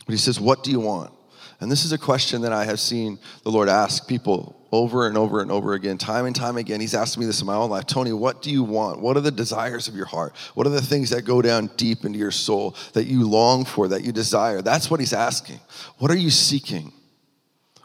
But 0.06 0.14
he 0.14 0.18
says, 0.18 0.40
What 0.40 0.64
do 0.64 0.72
you 0.72 0.80
want? 0.80 1.12
And 1.60 1.70
this 1.70 1.84
is 1.84 1.92
a 1.92 1.98
question 1.98 2.42
that 2.44 2.54
I 2.54 2.64
have 2.64 2.80
seen 2.80 3.20
the 3.44 3.52
Lord 3.52 3.68
ask 3.68 4.08
people 4.08 4.65
over 4.76 5.08
and 5.08 5.18
over 5.18 5.42
and 5.42 5.52
over 5.52 5.74
again, 5.74 5.98
time 5.98 6.26
and 6.26 6.36
time 6.36 6.58
again. 6.58 6.82
He's 6.82 6.94
asked 6.94 7.18
me 7.18 7.26
this 7.26 7.42
in 7.42 7.48
my 7.48 7.56
own 7.56 7.70
life 7.70 7.86
Tony, 7.86 8.14
what 8.14 8.42
do 8.42 8.52
you 8.52 8.64
want? 8.64 9.00
What 9.00 9.18
are 9.18 9.22
the 9.22 9.32
desires 9.32 9.88
of 9.88 9.96
your 9.96 10.06
heart? 10.06 10.36
What 10.54 10.68
are 10.68 10.72
the 10.72 10.82
things 10.82 11.10
that 11.12 11.24
go 11.24 11.42
down 11.42 11.70
deep 11.78 12.06
into 12.06 12.20
your 12.20 12.32
soul 12.32 12.76
that 12.94 13.06
you 13.06 13.28
long 13.28 13.66
for, 13.66 13.88
that 13.88 14.04
you 14.04 14.12
desire? 14.12 14.62
That's 14.62 14.92
what 14.92 15.00
he's 15.00 15.14
asking. 15.14 15.60
What 15.98 16.12
are 16.12 16.18
you 16.18 16.30
seeking? 16.30 16.92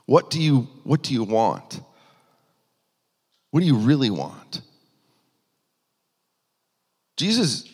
What 0.06 0.30
do 0.30 0.40
you, 0.40 0.68
what 0.84 1.02
do 1.02 1.14
you 1.14 1.24
want? 1.24 1.80
What 3.50 3.60
do 3.60 3.66
you 3.66 3.76
really 3.76 4.10
want? 4.10 4.62
Jesus 7.16 7.68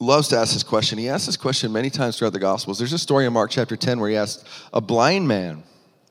loves 0.00 0.28
to 0.28 0.36
ask 0.36 0.52
this 0.54 0.62
question. 0.62 0.98
He 0.98 1.08
asks 1.08 1.26
this 1.26 1.36
question 1.36 1.72
many 1.72 1.90
times 1.90 2.18
throughout 2.18 2.32
the 2.32 2.38
Gospels. 2.38 2.78
There's 2.78 2.92
a 2.92 2.98
story 2.98 3.26
in 3.26 3.32
Mark 3.32 3.50
chapter 3.50 3.76
10 3.76 4.00
where 4.00 4.10
he 4.10 4.16
asked 4.16 4.46
a 4.72 4.80
blind 4.80 5.28
man, 5.28 5.62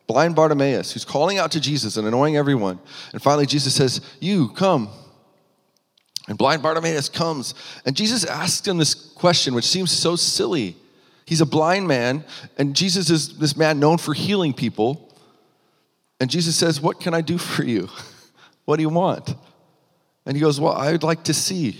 blind 0.10 0.36
Bartimaeus, 0.36 0.92
who's 0.92 1.06
calling 1.06 1.38
out 1.38 1.52
to 1.52 1.60
Jesus 1.60 1.96
and 1.96 2.08
annoying 2.08 2.36
everyone. 2.36 2.80
And 3.14 3.22
finally, 3.22 3.46
Jesus 3.46 3.76
says, 3.76 4.02
You, 4.20 4.50
come. 4.50 4.90
And 6.28 6.36
blind 6.36 6.64
Bartimaeus 6.64 7.10
comes. 7.10 7.54
And 7.86 7.96
Jesus 7.96 8.26
asks 8.26 8.68
him 8.68 8.80
this 8.80 8.96
question, 8.96 9.54
which 9.54 9.68
seems 9.68 9.92
so 9.92 10.16
silly. 10.16 10.76
He's 11.28 11.42
a 11.42 11.46
blind 11.46 11.88
man, 11.88 12.26
and 12.58 12.76
Jesus 12.76 13.12
is 13.12 13.38
this 13.38 13.56
man 13.56 13.80
known 13.80 14.00
for 14.00 14.16
healing 14.16 14.52
people. 14.52 15.16
And 16.20 16.28
Jesus 16.28 16.56
says, 16.56 16.82
What 16.82 17.00
can 17.00 17.14
I 17.14 17.22
do 17.22 17.38
for 17.38 17.64
you? 17.64 17.88
what 18.66 18.78
do 18.78 18.82
you 18.82 18.90
want? 18.90 19.36
And 20.26 20.36
he 20.36 20.42
goes, 20.42 20.60
Well, 20.60 20.74
I'd 20.74 21.04
like 21.04 21.26
to 21.26 21.36
see. 21.36 21.80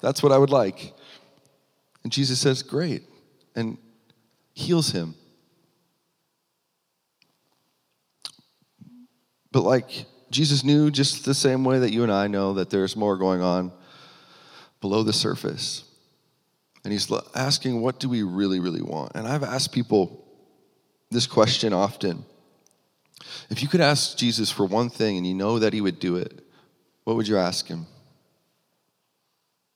That's 0.00 0.22
what 0.22 0.30
I 0.30 0.38
would 0.38 0.50
like. 0.50 0.94
And 2.04 2.12
Jesus 2.12 2.38
says, 2.38 2.62
Great, 2.62 3.02
and 3.56 3.78
heals 4.54 4.92
him. 4.92 5.16
But 9.52 9.62
like 9.62 10.06
Jesus 10.30 10.62
knew 10.62 10.90
just 10.90 11.24
the 11.24 11.34
same 11.34 11.64
way 11.64 11.80
that 11.80 11.92
you 11.92 12.02
and 12.02 12.12
I 12.12 12.28
know 12.28 12.54
that 12.54 12.70
there's 12.70 12.96
more 12.96 13.16
going 13.16 13.40
on 13.42 13.72
below 14.80 15.02
the 15.02 15.12
surface. 15.12 15.84
And 16.84 16.92
he's 16.92 17.12
asking, 17.34 17.80
what 17.80 18.00
do 18.00 18.08
we 18.08 18.22
really, 18.22 18.60
really 18.60 18.80
want? 18.80 19.12
And 19.14 19.26
I've 19.26 19.42
asked 19.42 19.72
people 19.72 20.24
this 21.10 21.26
question 21.26 21.72
often. 21.72 22.24
If 23.50 23.62
you 23.62 23.68
could 23.68 23.80
ask 23.80 24.16
Jesus 24.16 24.50
for 24.50 24.64
one 24.64 24.88
thing 24.88 25.16
and 25.16 25.26
you 25.26 25.34
know 25.34 25.58
that 25.58 25.72
he 25.72 25.80
would 25.80 25.98
do 25.98 26.16
it, 26.16 26.40
what 27.04 27.16
would 27.16 27.28
you 27.28 27.36
ask 27.36 27.66
him? 27.66 27.86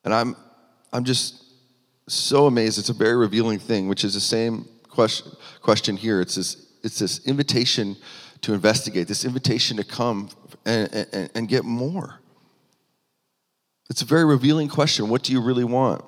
And 0.05 0.15
I'm, 0.15 0.37
I'm 0.93 1.05
just 1.05 1.45
so 2.07 2.47
amazed. 2.47 2.79
It's 2.79 2.89
a 2.89 2.95
very 2.95 3.17
revealing 3.17 3.59
thing, 3.59 3.89
which 3.89 4.05
is 4.05 4.15
the 4.15 4.21
same 4.21 4.69
question, 4.89 5.33
question 5.61 5.97
here. 5.97 6.21
It's 6.21 6.37
this, 6.37 6.67
it's 6.83 6.99
this 6.99 7.27
invitation 7.27 7.97
to 8.45 8.53
investigate, 8.53 9.09
this 9.09 9.25
invitation 9.25 9.79
to 9.79 9.85
come 9.85 10.29
and, 10.67 11.07
and, 11.13 11.31
and 11.35 11.49
get 11.49 11.65
more. 11.65 12.21
It's 13.89 14.03
a 14.03 14.05
very 14.05 14.25
revealing 14.25 14.69
question. 14.69 15.09
What 15.09 15.23
do 15.23 15.33
you 15.33 15.41
really 15.41 15.65
want? 15.65 16.05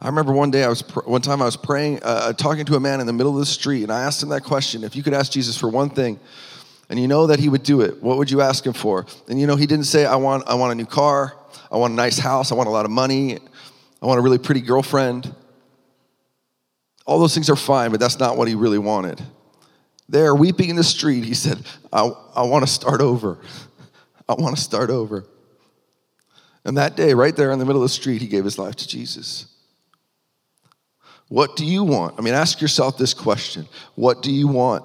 I 0.00 0.06
remember 0.06 0.32
one 0.32 0.52
day 0.52 0.62
I 0.62 0.68
was 0.68 0.82
one 1.04 1.20
time 1.20 1.42
I 1.42 1.44
was 1.44 1.56
praying, 1.56 2.00
uh, 2.04 2.32
talking 2.32 2.64
to 2.66 2.76
a 2.76 2.80
man 2.80 3.00
in 3.00 3.06
the 3.08 3.12
middle 3.12 3.32
of 3.32 3.40
the 3.40 3.46
street, 3.46 3.82
and 3.82 3.90
I 3.90 4.02
asked 4.02 4.22
him 4.22 4.28
that 4.28 4.44
question: 4.44 4.84
If 4.84 4.94
you 4.94 5.02
could 5.02 5.14
ask 5.14 5.32
Jesus 5.32 5.56
for 5.56 5.68
one 5.68 5.90
thing, 5.90 6.20
and 6.88 7.00
you 7.00 7.08
know 7.08 7.26
that 7.26 7.40
he 7.40 7.48
would 7.48 7.64
do 7.64 7.80
it, 7.80 8.00
what 8.00 8.18
would 8.18 8.30
you 8.30 8.40
ask 8.40 8.64
him 8.64 8.72
for? 8.72 9.06
And 9.28 9.40
you 9.40 9.48
know 9.48 9.56
he 9.56 9.66
didn't 9.66 9.86
say, 9.86 10.06
"I 10.06 10.14
want, 10.14 10.44
I 10.46 10.54
want 10.54 10.70
a 10.70 10.76
new 10.76 10.86
car, 10.86 11.36
I 11.72 11.76
want 11.78 11.92
a 11.92 11.96
nice 11.96 12.18
house, 12.18 12.52
I 12.52 12.54
want 12.54 12.68
a 12.68 12.72
lot 12.72 12.84
of 12.84 12.92
money, 12.92 13.38
I 14.00 14.06
want 14.06 14.20
a 14.20 14.22
really 14.22 14.38
pretty 14.38 14.60
girlfriend." 14.60 15.34
All 17.04 17.18
those 17.18 17.34
things 17.34 17.50
are 17.50 17.56
fine, 17.56 17.90
but 17.90 17.98
that's 17.98 18.20
not 18.20 18.36
what 18.36 18.46
he 18.46 18.54
really 18.54 18.78
wanted. 18.78 19.20
There, 20.08 20.34
weeping 20.34 20.70
in 20.70 20.76
the 20.76 20.84
street, 20.84 21.24
he 21.24 21.34
said, 21.34 21.58
"I, 21.92 22.10
I 22.34 22.42
want 22.42 22.66
to 22.66 22.72
start 22.72 23.00
over. 23.00 23.38
I 24.28 24.34
want 24.34 24.56
to 24.56 24.62
start 24.62 24.90
over." 24.90 25.24
And 26.64 26.76
that 26.76 26.96
day, 26.96 27.14
right 27.14 27.34
there 27.34 27.52
in 27.52 27.58
the 27.58 27.64
middle 27.64 27.82
of 27.82 27.88
the 27.88 27.94
street, 27.94 28.20
he 28.20 28.28
gave 28.28 28.44
his 28.44 28.58
life 28.58 28.76
to 28.76 28.88
Jesus. 28.88 29.46
What 31.28 31.56
do 31.56 31.64
you 31.64 31.84
want? 31.84 32.18
I 32.18 32.22
mean, 32.22 32.34
ask 32.34 32.60
yourself 32.60 32.96
this 32.98 33.14
question 33.14 33.68
What 33.94 34.22
do 34.22 34.32
you 34.32 34.48
want? 34.48 34.84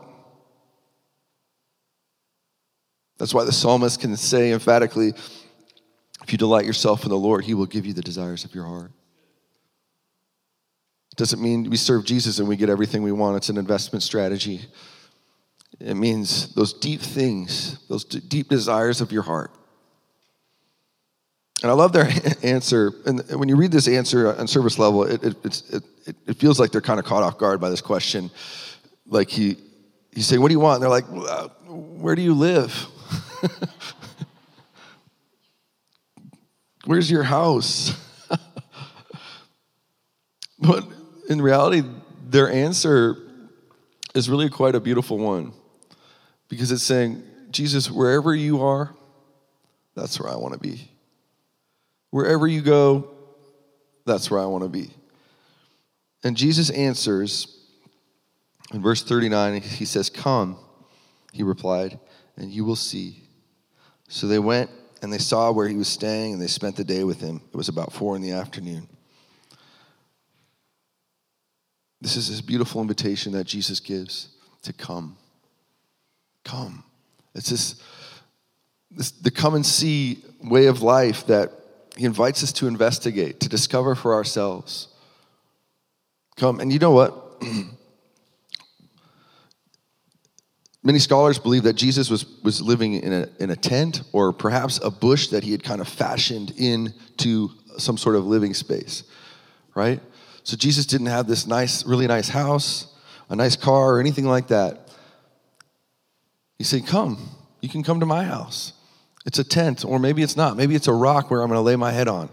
That's 3.18 3.34
why 3.34 3.46
the 3.46 3.52
psalmist 3.54 4.02
can 4.02 4.16
say 4.18 4.52
emphatically, 4.52 5.10
if 6.24 6.32
you 6.32 6.38
delight 6.38 6.66
yourself 6.66 7.04
in 7.04 7.10
the 7.10 7.18
Lord, 7.18 7.46
he 7.46 7.54
will 7.54 7.66
give 7.66 7.86
you 7.86 7.94
the 7.94 8.02
desires 8.02 8.44
of 8.44 8.54
your 8.54 8.66
heart. 8.66 8.92
It 11.12 11.18
doesn't 11.18 11.42
mean 11.42 11.70
we 11.70 11.78
serve 11.78 12.06
Jesus 12.06 12.40
and 12.40 12.48
we 12.48 12.56
get 12.56 12.70
everything 12.70 13.04
we 13.04 13.12
want. 13.12 13.38
It's 13.38 13.50
an 13.50 13.58
investment 13.58 14.04
strategy. 14.04 14.62
It 15.80 15.96
means 15.96 16.54
those 16.54 16.74
deep 16.74 17.02
things, 17.02 17.80
those 17.88 18.06
deep 18.06 18.50
desires 18.50 19.02
of 19.02 19.12
your 19.12 19.24
heart. 19.24 19.52
And 21.62 21.72
I 21.72 21.76
love 21.76 21.94
their 21.94 22.10
answer. 22.44 22.92
And 23.06 23.22
when 23.40 23.50
you 23.50 23.56
read 23.56 23.72
this 23.72 23.88
answer 23.88 24.36
on 24.36 24.48
service 24.48 24.78
level, 24.78 25.04
it, 25.04 25.24
it, 25.24 25.64
it, 25.72 25.84
it 26.28 26.38
feels 26.38 26.60
like 26.60 26.72
they're 26.72 26.82
kind 26.82 27.00
of 27.00 27.06
caught 27.06 27.24
off 27.24 27.38
guard 27.38 27.62
by 27.62 27.70
this 27.70 27.82
question. 27.82 28.30
Like 29.08 29.30
he, 29.30 29.58
he's 30.12 30.28
saying, 30.28 30.42
What 30.42 30.50
do 30.50 30.54
you 30.54 30.60
want? 30.60 30.76
And 30.76 30.84
they're 30.84 30.90
like, 30.90 31.06
uh, 31.10 31.48
Where 31.68 32.16
do 32.16 32.22
you 32.22 32.34
live? 32.34 32.74
Where's 36.86 37.10
your 37.10 37.24
house? 37.24 37.94
but 40.60 40.86
in 41.30 41.42
reality, 41.42 41.82
their 42.28 42.52
answer 42.52 43.18
is 44.14 44.30
really 44.30 44.50
quite 44.50 44.76
a 44.76 44.82
beautiful 44.82 45.18
one 45.18 45.54
because 46.54 46.72
it's 46.72 46.84
saying, 46.84 47.24
Jesus, 47.52 47.90
wherever 47.90 48.34
you 48.34 48.62
are, 48.62 48.96
that's 49.96 50.20
where 50.20 50.32
I 50.32 50.36
want 50.36 50.54
to 50.54 50.60
be. 50.60 50.90
Wherever 52.10 52.48
you 52.48 52.62
go, 52.62 53.10
that's 54.06 54.30
where 54.30 54.40
I 54.40 54.46
want 54.46 54.64
to 54.64 54.70
be. 54.70 54.92
And 56.24 56.38
Jesus 56.38 56.70
answers 56.70 57.60
in 58.72 58.82
verse 58.82 59.04
39, 59.04 59.62
he 59.62 59.86
says, 59.86 60.10
Come, 60.10 60.58
he 61.32 61.44
replied, 61.44 62.00
and 62.38 62.52
you 62.52 62.66
will 62.66 62.76
see. 62.76 63.24
So 64.08 64.28
they 64.28 64.40
went 64.40 64.70
and 65.02 65.12
they 65.12 65.18
saw 65.18 65.52
where 65.52 65.68
he 65.68 65.76
was 65.76 65.88
staying 65.88 66.34
and 66.34 66.42
they 66.42 66.48
spent 66.48 66.76
the 66.76 66.84
day 66.84 67.04
with 67.04 67.20
him. 67.20 67.42
It 67.52 67.58
was 67.58 67.70
about 67.70 67.94
four 67.94 68.16
in 68.16 68.22
the 68.22 68.32
afternoon. 68.32 68.88
This 72.02 72.16
is 72.16 72.30
this 72.30 72.42
beautiful 72.42 72.82
invitation 72.82 73.32
that 73.34 73.46
Jesus 73.46 73.80
gives 73.80 74.30
to 74.64 74.74
come. 74.74 75.18
Come. 76.44 76.84
It's 77.36 77.50
this, 77.50 77.76
this 78.92 79.12
the 79.12 79.32
come 79.32 79.56
and 79.56 79.66
see 79.66 80.24
way 80.44 80.68
of 80.68 80.82
life 80.82 81.26
that 81.28 81.52
he 81.98 82.06
invites 82.06 82.44
us 82.44 82.52
to 82.54 82.68
investigate, 82.68 83.40
to 83.42 83.50
discover 83.50 83.96
for 83.96 84.14
ourselves. 84.14 84.88
Come, 86.38 86.60
and 86.60 86.74
you 86.74 86.80
know 86.80 86.92
what? 86.92 87.42
Many 90.84 91.00
scholars 91.00 91.40
believe 91.40 91.64
that 91.64 91.74
Jesus 91.74 92.10
was, 92.10 92.26
was 92.44 92.62
living 92.62 92.96
in 92.96 93.14
a, 93.14 93.30
in 93.40 93.50
a 93.52 93.56
tent 93.56 94.02
or 94.12 94.34
perhaps 94.34 94.82
a 94.84 94.92
bush 94.92 95.28
that 95.28 95.44
he 95.44 95.52
had 95.52 95.64
kind 95.64 95.80
of 95.80 95.88
fashioned 95.88 96.52
into 96.58 97.52
some 97.78 97.98
sort 97.98 98.18
of 98.18 98.26
living 98.26 98.54
space, 98.54 99.04
right? 99.76 100.02
So 100.44 100.58
Jesus 100.58 100.86
didn't 100.86 101.08
have 101.08 101.26
this 101.26 101.48
nice, 101.48 101.86
really 101.86 102.08
nice 102.08 102.28
house, 102.28 102.88
a 103.30 103.36
nice 103.36 103.56
car, 103.56 103.96
or 103.96 104.00
anything 104.02 104.26
like 104.26 104.48
that. 104.48 104.83
He 106.64 106.66
said, 106.66 106.88
Come, 106.88 107.18
you 107.60 107.68
can 107.68 107.84
come 107.84 108.00
to 108.00 108.06
my 108.06 108.24
house. 108.24 108.72
It's 109.26 109.38
a 109.38 109.44
tent, 109.44 109.84
or 109.84 110.00
maybe 110.00 110.24
it's 110.24 110.38
not. 110.38 110.56
Maybe 110.56 110.76
it's 110.76 110.88
a 110.88 110.94
rock 110.94 111.30
where 111.30 111.42
I'm 111.42 111.50
going 111.50 111.58
to 111.58 111.62
lay 111.62 111.76
my 111.76 111.92
head 111.92 112.08
on. 112.08 112.30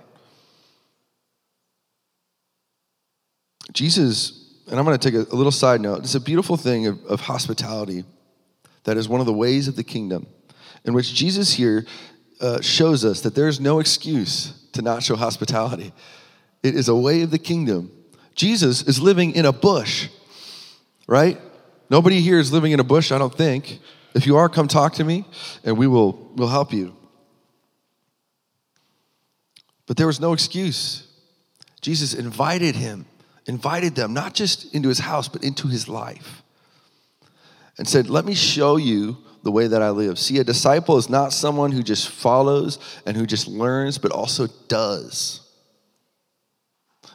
Jesus, 3.73 4.63
and 4.69 4.79
I'm 4.79 4.85
going 4.85 4.97
to 4.97 5.11
take 5.11 5.33
a, 5.33 5.35
little 5.35 5.51
side 5.51 5.81
note, 5.81 6.05
it's 6.05 6.15
a 6.15 6.21
beautiful 6.21 6.57
thing 6.57 6.87
of, 6.87 7.05
of 7.07 7.23
hospitality 7.23 8.05
that 8.85 8.97
is 8.97 9.09
one 9.09 9.19
of 9.19 9.27
the 9.27 9.33
ways 9.33 9.67
of 9.67 9.75
the 9.75 9.83
kingdom, 9.83 10.29
in 10.85 10.95
which 10.95 11.13
Jesus 11.13 11.55
here 11.55 11.85
uh, 12.41 12.61
shows 12.61 13.05
us 13.05 13.23
that 13.23 13.35
there 13.35 13.49
is 13.49 13.59
no 13.59 13.81
excuse 13.81 14.53
to 14.75 14.81
not 14.81 15.03
show 15.03 15.17
hospitality. 15.17 15.93
It 16.63 16.77
is 16.77 16.89
a 16.89 16.95
way 16.95 17.23
of 17.23 17.33
the 17.33 17.39
kingdom. 17.41 17.91
Jesus 18.37 18.83
is 18.83 19.01
living 19.01 19.33
in 19.33 19.45
a 19.45 19.53
bush, 19.53 20.07
right? 21.09 21.37
Nobody 21.91 22.21
here 22.21 22.39
is 22.39 22.53
living 22.53 22.71
in 22.71 22.79
a 22.79 22.85
bush, 22.85 23.11
I 23.11 23.19
don't 23.19 23.35
think. 23.35 23.81
If 24.15 24.27
you 24.27 24.37
are, 24.37 24.49
come 24.49 24.69
talk 24.69 24.95
to 24.95 25.05
me 25.05 25.25
and 25.65 25.79
we 25.79 25.87
will 25.87 26.33
we'll 26.35 26.49
help 26.49 26.73
you. 26.73 26.97
But 29.87 29.97
there 29.97 30.07
was 30.07 30.21
no 30.21 30.33
excuse. 30.33 31.07
Jesus 31.81 32.15
invited 32.15 32.77
him, 32.77 33.07
invited 33.47 33.95
them, 33.95 34.13
not 34.13 34.35
just 34.35 34.75
into 34.75 34.89
his 34.89 35.01
house, 35.01 35.29
but 35.29 35.43
into 35.43 35.67
his 35.67 35.89
life. 35.89 36.43
And 37.79 37.89
said, 37.89 38.11
Let 38.11 38.25
me 38.25 38.35
show 38.35 38.77
you 38.77 39.17
the 39.43 39.51
way 39.51 39.67
that 39.67 39.83
I 39.83 39.91
live. 39.91 40.19
See, 40.19 40.39
a 40.39 40.45
disciple 40.45 40.97
is 40.99 41.09
not 41.09 41.33
someone 41.33 41.73
who 41.73 41.83
just 41.83 42.09
follows 42.09 42.79
and 43.07 43.17
who 43.17 43.27
just 43.27 43.49
learns, 43.49 43.99
but 43.99 44.13
also 44.13 44.49
does. 44.69 45.41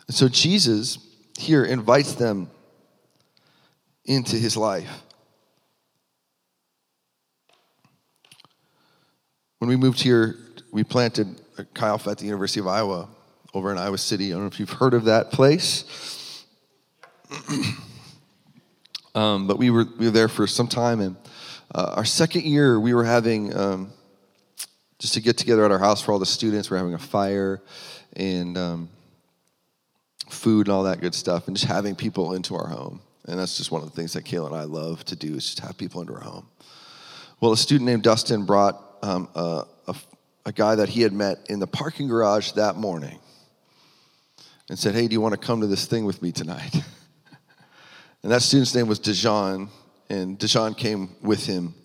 And 0.08 0.16
so 0.16 0.28
Jesus 0.28 0.98
here 1.38 1.64
invites 1.64 2.16
them 2.16 2.50
into 4.06 4.36
his 4.36 4.58
life. 4.58 5.04
When 9.66 9.80
we 9.80 9.84
moved 9.84 10.00
here, 10.00 10.36
we 10.72 10.84
planted 10.84 11.42
a 11.58 11.66
Alpha 11.84 12.12
at 12.12 12.20
the 12.20 12.26
University 12.26 12.60
of 12.60 12.68
Iowa 12.68 13.10
over 13.52 13.72
in 13.72 13.80
Iowa 13.80 13.98
City. 13.98 14.28
I 14.28 14.34
don't 14.34 14.42
know 14.42 14.46
if 14.46 14.60
you've 14.60 14.70
heard 14.70 14.94
of 14.94 15.06
that 15.06 15.32
place. 15.32 16.46
um, 19.16 19.48
but 19.48 19.58
we 19.58 19.72
were, 19.72 19.86
we 19.98 20.06
were 20.06 20.12
there 20.12 20.28
for 20.28 20.46
some 20.46 20.68
time. 20.68 21.00
And 21.02 21.16
uh, 21.74 21.94
our 21.96 22.06
second 22.06 22.44
year, 22.44 22.80
we 22.80 22.94
were 22.94 23.06
having 23.06 23.58
um, 23.58 23.92
just 25.00 25.16
to 25.16 25.20
get 25.20 25.36
together 25.36 25.66
at 25.66 25.72
our 25.72 25.80
house 25.80 26.00
for 26.00 26.12
all 26.12 26.20
the 26.20 26.28
students. 26.28 26.70
We're 26.70 26.78
having 26.78 26.94
a 26.94 27.00
fire 27.00 27.60
and 28.16 28.56
um, 28.60 28.90
food 30.30 30.68
and 30.68 30.76
all 30.76 30.84
that 30.84 31.02
good 31.02 31.16
stuff, 31.16 31.48
and 31.48 31.58
just 31.58 31.68
having 31.68 31.96
people 31.96 32.36
into 32.36 32.54
our 32.54 32.68
home. 32.68 33.02
And 33.28 33.40
that's 33.40 33.58
just 33.58 33.72
one 33.72 33.82
of 33.82 33.90
the 33.90 33.96
things 33.96 34.14
that 34.14 34.26
Kayla 34.26 34.46
and 34.46 34.56
I 34.56 34.66
love 34.66 35.04
to 35.06 35.16
do 35.16 35.34
is 35.34 35.46
just 35.46 35.62
have 35.62 35.76
people 35.76 36.02
into 36.02 36.14
our 36.14 36.22
home. 36.22 36.46
Well, 37.42 37.52
a 37.52 37.58
student 37.58 37.88
named 37.88 38.04
Dustin 38.04 38.46
brought 38.46 38.85
um, 39.06 39.30
a, 39.36 39.64
a, 39.88 39.96
a 40.48 40.52
guy 40.52 40.76
that 40.76 40.90
he 40.90 41.02
had 41.02 41.14
met 41.14 41.38
in 41.50 41.60
the 41.60 41.68
parking 41.68 42.08
garage 42.08 42.52
that 42.54 42.76
morning 42.76 43.20
and 44.68 44.80
said, 44.80 44.96
Hey, 44.96 45.08
do 45.08 45.14
you 45.14 45.22
want 45.22 45.40
to 45.40 45.40
come 45.40 45.62
to 45.62 45.68
this 45.68 45.86
thing 45.86 46.06
with 46.06 46.22
me 46.22 46.32
tonight? 46.32 46.74
and 48.24 48.32
that 48.32 48.42
student's 48.42 48.74
name 48.74 48.88
was 48.88 49.00
Dejan, 49.00 49.70
and 50.10 50.40
Dejan 50.40 50.76
came 50.76 51.16
with 51.22 51.46
him 51.46 51.76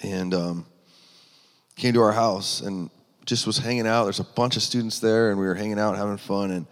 and 0.00 0.32
um, 0.32 0.66
came 1.76 1.92
to 1.94 2.00
our 2.00 2.12
house 2.12 2.60
and 2.60 2.88
just 3.24 3.46
was 3.46 3.58
hanging 3.58 3.86
out. 3.86 4.04
There's 4.04 4.20
a 4.20 4.24
bunch 4.24 4.56
of 4.56 4.62
students 4.62 5.00
there, 5.00 5.30
and 5.30 5.38
we 5.38 5.46
were 5.46 5.54
hanging 5.54 5.78
out, 5.78 5.96
having 5.96 6.18
fun. 6.18 6.52
And 6.52 6.66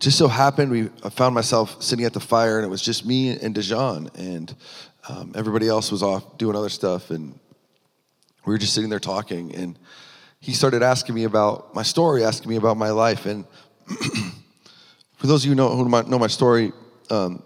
just 0.00 0.18
so 0.18 0.26
happened, 0.26 0.70
we 0.70 0.90
I 1.04 1.10
found 1.10 1.34
myself 1.34 1.80
sitting 1.80 2.04
at 2.04 2.12
the 2.12 2.20
fire, 2.20 2.58
and 2.58 2.66
it 2.66 2.70
was 2.70 2.82
just 2.82 3.06
me 3.06 3.38
and 3.38 3.54
Dejan, 3.54 4.12
and 4.16 4.54
um, 5.08 5.32
everybody 5.36 5.68
else 5.68 5.92
was 5.92 6.02
off 6.02 6.38
doing 6.38 6.56
other 6.56 6.68
stuff. 6.68 7.10
And 7.10 7.38
we 8.44 8.52
were 8.52 8.58
just 8.58 8.74
sitting 8.74 8.90
there 8.90 9.00
talking, 9.00 9.54
and 9.54 9.78
he 10.40 10.52
started 10.52 10.82
asking 10.82 11.14
me 11.14 11.24
about 11.24 11.74
my 11.74 11.82
story, 11.82 12.24
asking 12.24 12.50
me 12.50 12.56
about 12.56 12.76
my 12.76 12.90
life. 12.90 13.24
And 13.24 13.46
for 15.16 15.26
those 15.26 15.42
of 15.42 15.46
you 15.46 15.52
who 15.52 15.56
know, 15.56 15.70
who 15.70 15.88
know 15.88 16.18
my 16.18 16.26
story, 16.26 16.72
um, 17.10 17.42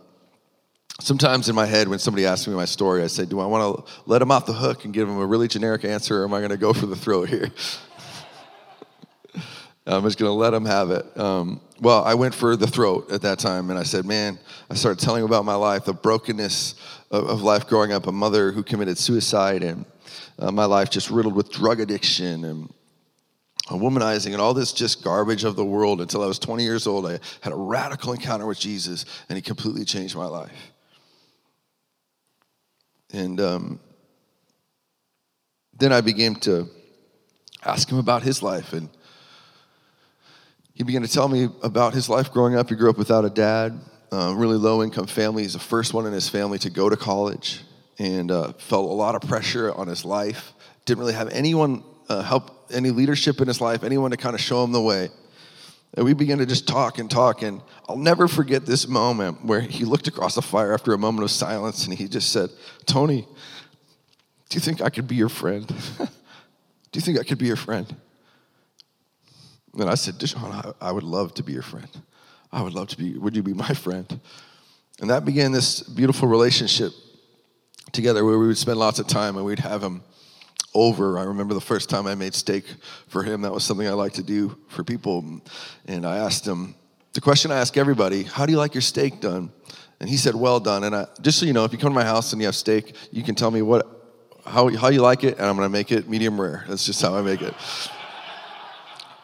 sometimes 1.00 1.48
in 1.48 1.54
my 1.54 1.66
head 1.66 1.86
when 1.86 2.00
somebody 2.00 2.26
asks 2.26 2.48
me 2.48 2.54
my 2.54 2.64
story, 2.64 3.02
I 3.02 3.06
say, 3.06 3.24
Do 3.24 3.38
I 3.40 3.46
want 3.46 3.86
to 3.86 3.92
let 4.06 4.20
him 4.20 4.32
off 4.32 4.46
the 4.46 4.52
hook 4.52 4.84
and 4.84 4.92
give 4.92 5.08
him 5.08 5.18
a 5.18 5.26
really 5.26 5.46
generic 5.46 5.84
answer, 5.84 6.22
or 6.22 6.24
am 6.24 6.34
I 6.34 6.38
going 6.38 6.50
to 6.50 6.56
go 6.56 6.72
for 6.72 6.86
the 6.86 6.96
throat 6.96 7.28
here? 7.28 7.50
I'm 9.86 10.02
just 10.02 10.18
going 10.18 10.28
to 10.28 10.34
let 10.34 10.52
him 10.52 10.66
have 10.66 10.90
it. 10.90 11.18
Um, 11.18 11.62
well, 11.80 12.04
I 12.04 12.12
went 12.14 12.34
for 12.34 12.56
the 12.56 12.66
throat 12.66 13.10
at 13.10 13.22
that 13.22 13.38
time, 13.38 13.70
and 13.70 13.78
I 13.78 13.84
said, 13.84 14.04
Man, 14.04 14.38
I 14.68 14.74
started 14.74 15.02
telling 15.02 15.22
him 15.22 15.26
about 15.26 15.44
my 15.44 15.54
life, 15.54 15.84
the 15.84 15.94
brokenness 15.94 16.74
of, 17.10 17.28
of 17.28 17.42
life 17.42 17.66
growing 17.68 17.92
up, 17.92 18.06
a 18.06 18.12
mother 18.12 18.50
who 18.52 18.62
committed 18.62 18.98
suicide, 18.98 19.62
and 19.62 19.84
uh, 20.38 20.52
my 20.52 20.64
life 20.64 20.90
just 20.90 21.10
riddled 21.10 21.34
with 21.34 21.50
drug 21.50 21.80
addiction 21.80 22.44
and 22.44 22.72
womanizing 23.66 24.32
and 24.32 24.40
all 24.40 24.54
this 24.54 24.72
just 24.72 25.04
garbage 25.04 25.44
of 25.44 25.56
the 25.56 25.64
world 25.64 26.00
until 26.00 26.22
I 26.22 26.26
was 26.26 26.38
20 26.38 26.62
years 26.62 26.86
old. 26.86 27.06
I 27.06 27.18
had 27.40 27.52
a 27.52 27.56
radical 27.56 28.12
encounter 28.12 28.46
with 28.46 28.58
Jesus, 28.58 29.04
and 29.28 29.36
he 29.36 29.42
completely 29.42 29.84
changed 29.84 30.16
my 30.16 30.26
life. 30.26 30.72
And 33.12 33.40
um, 33.40 33.80
then 35.76 35.92
I 35.92 36.00
began 36.00 36.34
to 36.36 36.68
ask 37.64 37.90
him 37.90 37.98
about 37.98 38.22
his 38.22 38.42
life, 38.42 38.72
and 38.72 38.88
he 40.74 40.84
began 40.84 41.02
to 41.02 41.08
tell 41.08 41.28
me 41.28 41.48
about 41.62 41.92
his 41.94 42.08
life 42.08 42.32
growing 42.32 42.54
up. 42.54 42.68
He 42.68 42.76
grew 42.76 42.88
up 42.88 42.98
without 42.98 43.24
a 43.24 43.30
dad, 43.30 43.78
uh, 44.12 44.32
really 44.36 44.56
low 44.56 44.82
income 44.82 45.06
family. 45.06 45.42
He's 45.42 45.54
the 45.54 45.58
first 45.58 45.92
one 45.92 46.06
in 46.06 46.12
his 46.12 46.28
family 46.28 46.58
to 46.60 46.70
go 46.70 46.88
to 46.88 46.96
college, 46.96 47.62
and 47.98 48.30
uh, 48.30 48.52
felt 48.54 48.90
a 48.90 48.94
lot 48.94 49.14
of 49.14 49.28
pressure 49.28 49.72
on 49.74 49.88
his 49.88 50.04
life. 50.04 50.52
Didn't 50.84 51.00
really 51.00 51.14
have 51.14 51.28
anyone 51.30 51.82
uh, 52.08 52.22
help 52.22 52.66
any 52.70 52.90
leadership 52.90 53.40
in 53.40 53.48
his 53.48 53.60
life, 53.60 53.82
anyone 53.82 54.10
to 54.10 54.16
kind 54.16 54.34
of 54.34 54.40
show 54.40 54.62
him 54.64 54.72
the 54.72 54.80
way. 54.80 55.10
And 55.94 56.04
we 56.04 56.12
began 56.12 56.38
to 56.38 56.46
just 56.46 56.68
talk 56.68 56.98
and 56.98 57.10
talk. 57.10 57.42
And 57.42 57.60
I'll 57.88 57.96
never 57.96 58.28
forget 58.28 58.66
this 58.66 58.86
moment 58.86 59.44
where 59.44 59.60
he 59.60 59.84
looked 59.84 60.06
across 60.06 60.34
the 60.34 60.42
fire 60.42 60.72
after 60.72 60.92
a 60.92 60.98
moment 60.98 61.24
of 61.24 61.30
silence 61.30 61.86
and 61.86 61.94
he 61.96 62.08
just 62.08 62.30
said, 62.30 62.50
Tony, 62.86 63.26
do 64.48 64.54
you 64.54 64.60
think 64.60 64.80
I 64.80 64.90
could 64.90 65.08
be 65.08 65.16
your 65.16 65.28
friend? 65.28 65.66
do 65.98 66.04
you 66.94 67.00
think 67.00 67.18
I 67.18 67.22
could 67.22 67.38
be 67.38 67.46
your 67.46 67.56
friend? 67.56 67.94
And 69.74 69.88
I 69.88 69.94
said, 69.94 70.14
Deshaun, 70.14 70.52
I, 70.52 70.88
I 70.88 70.92
would 70.92 71.04
love 71.04 71.34
to 71.34 71.42
be 71.42 71.52
your 71.52 71.62
friend. 71.62 71.88
I 72.52 72.62
would 72.62 72.74
love 72.74 72.88
to 72.88 72.98
be, 72.98 73.16
would 73.18 73.36
you 73.36 73.42
be 73.42 73.54
my 73.54 73.74
friend? 73.74 74.20
And 75.00 75.10
that 75.10 75.24
began 75.24 75.52
this 75.52 75.80
beautiful 75.80 76.28
relationship 76.28 76.92
together 77.92 78.24
where 78.24 78.38
we 78.38 78.46
would 78.46 78.58
spend 78.58 78.78
lots 78.78 78.98
of 78.98 79.06
time 79.06 79.36
and 79.36 79.44
we'd 79.44 79.58
have 79.58 79.82
him 79.82 80.02
over. 80.74 81.18
I 81.18 81.24
remember 81.24 81.54
the 81.54 81.60
first 81.60 81.88
time 81.88 82.06
I 82.06 82.14
made 82.14 82.34
steak 82.34 82.64
for 83.08 83.22
him. 83.22 83.42
That 83.42 83.52
was 83.52 83.64
something 83.64 83.86
I 83.86 83.92
like 83.92 84.14
to 84.14 84.22
do 84.22 84.56
for 84.68 84.84
people. 84.84 85.42
And 85.86 86.06
I 86.06 86.18
asked 86.18 86.46
him 86.46 86.74
the 87.14 87.20
question 87.20 87.50
I 87.50 87.58
ask 87.58 87.76
everybody 87.76 88.22
How 88.22 88.46
do 88.46 88.52
you 88.52 88.58
like 88.58 88.74
your 88.74 88.82
steak 88.82 89.20
done? 89.20 89.50
And 90.00 90.08
he 90.08 90.16
said, 90.16 90.34
Well 90.34 90.60
done. 90.60 90.84
And 90.84 90.94
I, 90.94 91.06
just 91.20 91.38
so 91.38 91.46
you 91.46 91.52
know, 91.52 91.64
if 91.64 91.72
you 91.72 91.78
come 91.78 91.90
to 91.90 91.94
my 91.94 92.04
house 92.04 92.32
and 92.32 92.40
you 92.40 92.46
have 92.46 92.54
steak, 92.54 92.94
you 93.10 93.22
can 93.22 93.34
tell 93.34 93.50
me 93.50 93.62
what, 93.62 93.86
how, 94.46 94.68
how 94.76 94.88
you 94.88 95.00
like 95.00 95.24
it, 95.24 95.38
and 95.38 95.46
I'm 95.46 95.56
going 95.56 95.66
to 95.66 95.72
make 95.72 95.90
it 95.90 96.08
medium 96.08 96.40
rare. 96.40 96.64
That's 96.68 96.86
just 96.86 97.02
how 97.02 97.16
I 97.16 97.22
make 97.22 97.42
it. 97.42 97.54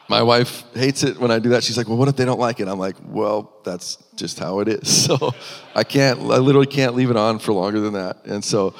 My 0.08 0.22
wife 0.22 0.64
hates 0.74 1.02
it 1.02 1.18
when 1.18 1.30
I 1.30 1.38
do 1.38 1.50
that. 1.50 1.64
She's 1.64 1.76
like, 1.78 1.88
"Well, 1.88 1.96
what 1.96 2.08
if 2.08 2.16
they 2.16 2.24
don't 2.24 2.40
like 2.40 2.60
it?" 2.60 2.68
I'm 2.68 2.78
like, 2.78 2.96
"Well, 3.06 3.60
that's 3.64 3.96
just 4.16 4.38
how 4.38 4.60
it 4.60 4.68
is." 4.68 5.04
So 5.04 5.34
I 5.74 5.84
can't, 5.84 6.20
I 6.20 6.38
literally 6.38 6.66
can't 6.66 6.94
leave 6.94 7.10
it 7.10 7.16
on 7.16 7.38
for 7.38 7.52
longer 7.52 7.80
than 7.80 7.94
that. 7.94 8.24
And 8.26 8.44
so 8.44 8.74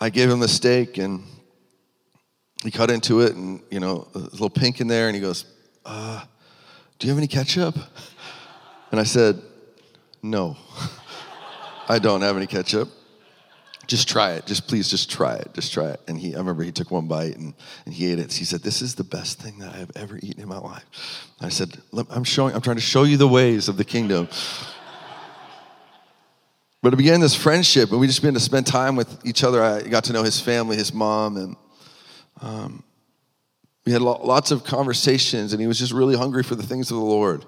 I 0.00 0.10
gave 0.10 0.30
him 0.30 0.40
the 0.40 0.48
steak, 0.48 0.98
and 0.98 1.22
he 2.64 2.70
cut 2.70 2.90
into 2.90 3.20
it 3.20 3.34
and, 3.34 3.60
you 3.70 3.78
know, 3.78 4.08
a 4.14 4.18
little 4.18 4.50
pink 4.50 4.80
in 4.80 4.88
there, 4.88 5.06
and 5.06 5.14
he 5.14 5.20
goes, 5.20 5.44
uh, 5.84 6.24
Do 6.98 7.06
you 7.06 7.12
have 7.12 7.18
any 7.18 7.28
ketchup? 7.28 7.76
And 8.90 8.98
I 8.98 9.04
said, 9.04 9.40
No, 10.22 10.56
I 11.88 11.98
don't 11.98 12.22
have 12.22 12.36
any 12.36 12.46
ketchup. 12.46 12.88
Just 13.86 14.08
try 14.08 14.32
it. 14.32 14.46
Just 14.46 14.66
please, 14.66 14.88
just 14.88 15.10
try 15.10 15.34
it. 15.34 15.52
Just 15.54 15.72
try 15.72 15.90
it. 15.90 16.00
And 16.08 16.18
he, 16.18 16.34
I 16.34 16.38
remember 16.38 16.62
he 16.62 16.72
took 16.72 16.90
one 16.90 17.06
bite 17.06 17.36
and, 17.36 17.54
and 17.84 17.94
he 17.94 18.10
ate 18.10 18.18
it. 18.18 18.32
He 18.32 18.44
said, 18.44 18.62
This 18.62 18.80
is 18.80 18.94
the 18.94 19.04
best 19.04 19.40
thing 19.40 19.58
that 19.58 19.74
I 19.74 19.78
have 19.78 19.90
ever 19.94 20.18
eaten 20.22 20.40
in 20.40 20.48
my 20.48 20.58
life. 20.58 20.84
I 21.40 21.48
said, 21.48 21.76
I'm 22.10 22.24
showing, 22.24 22.54
I'm 22.54 22.62
trying 22.62 22.76
to 22.76 22.82
show 22.82 23.04
you 23.04 23.16
the 23.16 23.28
ways 23.28 23.68
of 23.68 23.76
the 23.76 23.84
kingdom. 23.84 24.28
But 26.82 26.92
it 26.92 26.96
began 26.96 27.20
this 27.20 27.34
friendship, 27.34 27.92
and 27.92 28.00
we 28.00 28.06
just 28.06 28.20
began 28.20 28.34
to 28.34 28.40
spend 28.40 28.66
time 28.66 28.94
with 28.94 29.24
each 29.24 29.42
other. 29.42 29.62
I 29.62 29.82
got 29.82 30.04
to 30.04 30.12
know 30.12 30.22
his 30.22 30.38
family, 30.38 30.76
his 30.76 30.92
mom, 30.92 31.38
and 31.38 31.56
um, 32.42 32.84
we 33.86 33.92
had 33.92 34.02
lots 34.02 34.50
of 34.50 34.64
conversations, 34.64 35.52
and 35.52 35.62
he 35.62 35.66
was 35.66 35.78
just 35.78 35.92
really 35.92 36.14
hungry 36.14 36.42
for 36.42 36.56
the 36.56 36.62
things 36.62 36.90
of 36.90 36.98
the 36.98 37.02
Lord. 37.02 37.44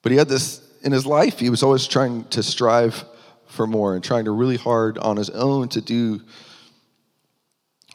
But 0.00 0.12
he 0.12 0.18
had 0.18 0.28
this 0.28 0.66
in 0.82 0.92
his 0.92 1.04
life, 1.04 1.38
he 1.38 1.50
was 1.50 1.62
always 1.62 1.86
trying 1.86 2.24
to 2.28 2.42
strive 2.42 3.04
for 3.50 3.66
more 3.66 3.94
and 3.94 4.02
trying 4.02 4.24
to 4.24 4.30
really 4.30 4.56
hard 4.56 4.98
on 4.98 5.16
his 5.16 5.30
own 5.30 5.68
to 5.70 5.80
do, 5.80 6.20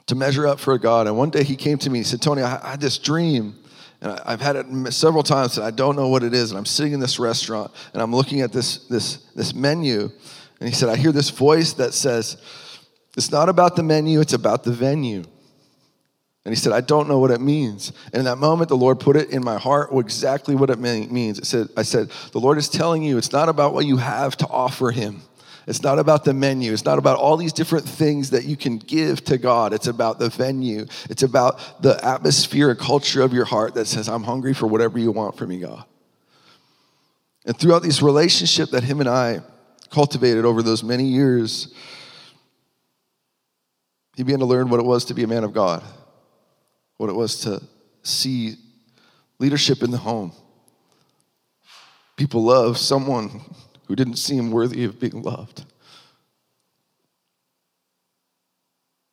to 0.07 0.15
measure 0.15 0.45
up 0.45 0.59
for 0.59 0.77
God. 0.77 1.07
And 1.07 1.17
one 1.17 1.29
day 1.29 1.43
he 1.43 1.55
came 1.55 1.77
to 1.79 1.89
me, 1.89 1.99
he 1.99 2.03
said, 2.03 2.21
Tony, 2.21 2.41
I 2.41 2.71
had 2.71 2.81
this 2.81 2.97
dream. 2.97 3.55
And 4.01 4.19
I've 4.25 4.41
had 4.41 4.57
it 4.57 4.93
several 4.93 5.23
times, 5.23 5.57
and 5.57 5.65
I 5.65 5.71
don't 5.71 5.95
know 5.95 6.09
what 6.09 6.21
it 6.21 6.33
is. 6.33 6.51
And 6.51 6.57
I'm 6.57 6.65
sitting 6.65 6.93
in 6.93 6.99
this 6.99 7.17
restaurant, 7.17 7.71
and 7.93 8.01
I'm 8.01 8.13
looking 8.13 8.41
at 8.41 8.51
this, 8.51 8.85
this, 8.87 9.17
this 9.35 9.55
menu. 9.55 10.11
And 10.59 10.69
he 10.69 10.75
said, 10.75 10.89
I 10.89 10.95
hear 10.95 11.11
this 11.11 11.29
voice 11.29 11.73
that 11.73 11.93
says, 11.93 12.37
it's 13.17 13.31
not 13.31 13.49
about 13.49 13.75
the 13.75 13.83
menu, 13.83 14.19
it's 14.19 14.33
about 14.33 14.63
the 14.63 14.73
venue. 14.73 15.23
And 16.43 16.53
he 16.53 16.55
said, 16.55 16.73
I 16.73 16.81
don't 16.81 17.07
know 17.07 17.17
what 17.17 17.31
it 17.31 17.41
means. 17.41 17.91
And 18.07 18.15
in 18.19 18.25
that 18.25 18.35
moment, 18.35 18.69
the 18.69 18.77
Lord 18.77 18.99
put 18.99 19.15
it 19.15 19.31
in 19.31 19.43
my 19.43 19.57
heart 19.57 19.89
exactly 19.93 20.53
what 20.53 20.69
it 20.69 20.77
means. 20.77 21.39
It 21.39 21.45
said, 21.45 21.69
I 21.75 21.81
said, 21.81 22.11
the 22.33 22.39
Lord 22.39 22.59
is 22.59 22.69
telling 22.69 23.01
you 23.01 23.17
it's 23.17 23.31
not 23.31 23.49
about 23.49 23.73
what 23.73 23.87
you 23.87 23.97
have 23.97 24.37
to 24.37 24.47
offer 24.47 24.91
him. 24.91 25.23
It's 25.67 25.81
not 25.81 25.97
about 25.97 26.23
the 26.23 26.33
menu. 26.33 26.73
It's 26.73 26.85
not 26.85 26.99
about 26.99 27.17
all 27.17 27.37
these 27.37 27.53
different 27.53 27.85
things 27.85 28.29
that 28.29 28.45
you 28.45 28.55
can 28.55 28.77
give 28.77 29.23
to 29.25 29.37
God. 29.37 29.73
It's 29.73 29.87
about 29.87 30.19
the 30.19 30.29
venue. 30.29 30.85
It's 31.09 31.23
about 31.23 31.81
the 31.81 32.03
atmosphere 32.05 32.69
and 32.69 32.79
culture 32.79 33.23
of 33.23 33.33
your 33.33 33.45
heart 33.45 33.73
that 33.73 33.87
says, 33.87 34.07
I'm 34.07 34.23
hungry 34.23 34.53
for 34.53 34.67
whatever 34.67 34.99
you 34.99 35.11
want 35.11 35.37
from 35.37 35.49
me, 35.49 35.59
God. 35.59 35.83
And 37.45 37.57
throughout 37.57 37.81
this 37.81 38.01
relationship 38.01 38.71
that 38.71 38.83
him 38.83 38.99
and 38.99 39.09
I 39.09 39.41
cultivated 39.89 40.45
over 40.45 40.61
those 40.61 40.83
many 40.83 41.05
years, 41.05 41.73
he 44.15 44.23
began 44.23 44.39
to 44.39 44.45
learn 44.45 44.69
what 44.69 44.79
it 44.79 44.85
was 44.85 45.05
to 45.05 45.13
be 45.13 45.23
a 45.23 45.27
man 45.27 45.43
of 45.43 45.53
God, 45.53 45.83
what 46.97 47.09
it 47.09 47.15
was 47.15 47.41
to 47.41 47.61
see 48.03 48.55
leadership 49.39 49.81
in 49.83 49.91
the 49.91 49.97
home. 49.97 50.31
People 52.17 52.43
love 52.43 52.77
someone 52.77 53.41
who 53.87 53.95
didn't 53.95 54.17
seem 54.17 54.51
worthy 54.51 54.83
of 54.83 54.99
being 54.99 55.21
loved. 55.21 55.65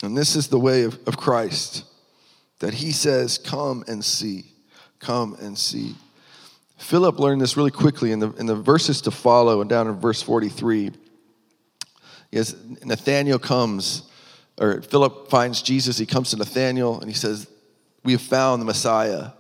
And 0.02 0.16
this 0.16 0.34
is 0.34 0.48
the 0.48 0.58
way 0.58 0.82
of, 0.82 0.98
of 1.06 1.16
Christ 1.16 1.84
that 2.58 2.74
he 2.74 2.92
says, 2.92 3.38
Come 3.38 3.84
and 3.86 4.04
see. 4.04 4.46
Come 4.98 5.36
and 5.40 5.56
see. 5.56 5.94
Philip 6.76 7.18
learned 7.18 7.40
this 7.40 7.56
really 7.56 7.70
quickly 7.70 8.10
in 8.10 8.18
the, 8.18 8.32
in 8.32 8.46
the 8.46 8.56
verses 8.56 9.00
to 9.02 9.10
follow, 9.10 9.60
and 9.60 9.70
down 9.70 9.86
in 9.86 9.94
verse 9.94 10.22
43. 10.22 10.90
Yes, 12.32 12.56
Nathanael 12.84 13.38
comes 13.38 14.10
or 14.60 14.82
Philip 14.82 15.28
finds 15.28 15.62
Jesus. 15.62 15.98
He 15.98 16.06
comes 16.06 16.30
to 16.30 16.36
Nathanael 16.36 17.00
and 17.00 17.08
he 17.08 17.14
says, 17.14 17.48
We 18.04 18.12
have 18.12 18.22
found 18.22 18.60
the 18.60 18.66
Messiah. 18.66 19.30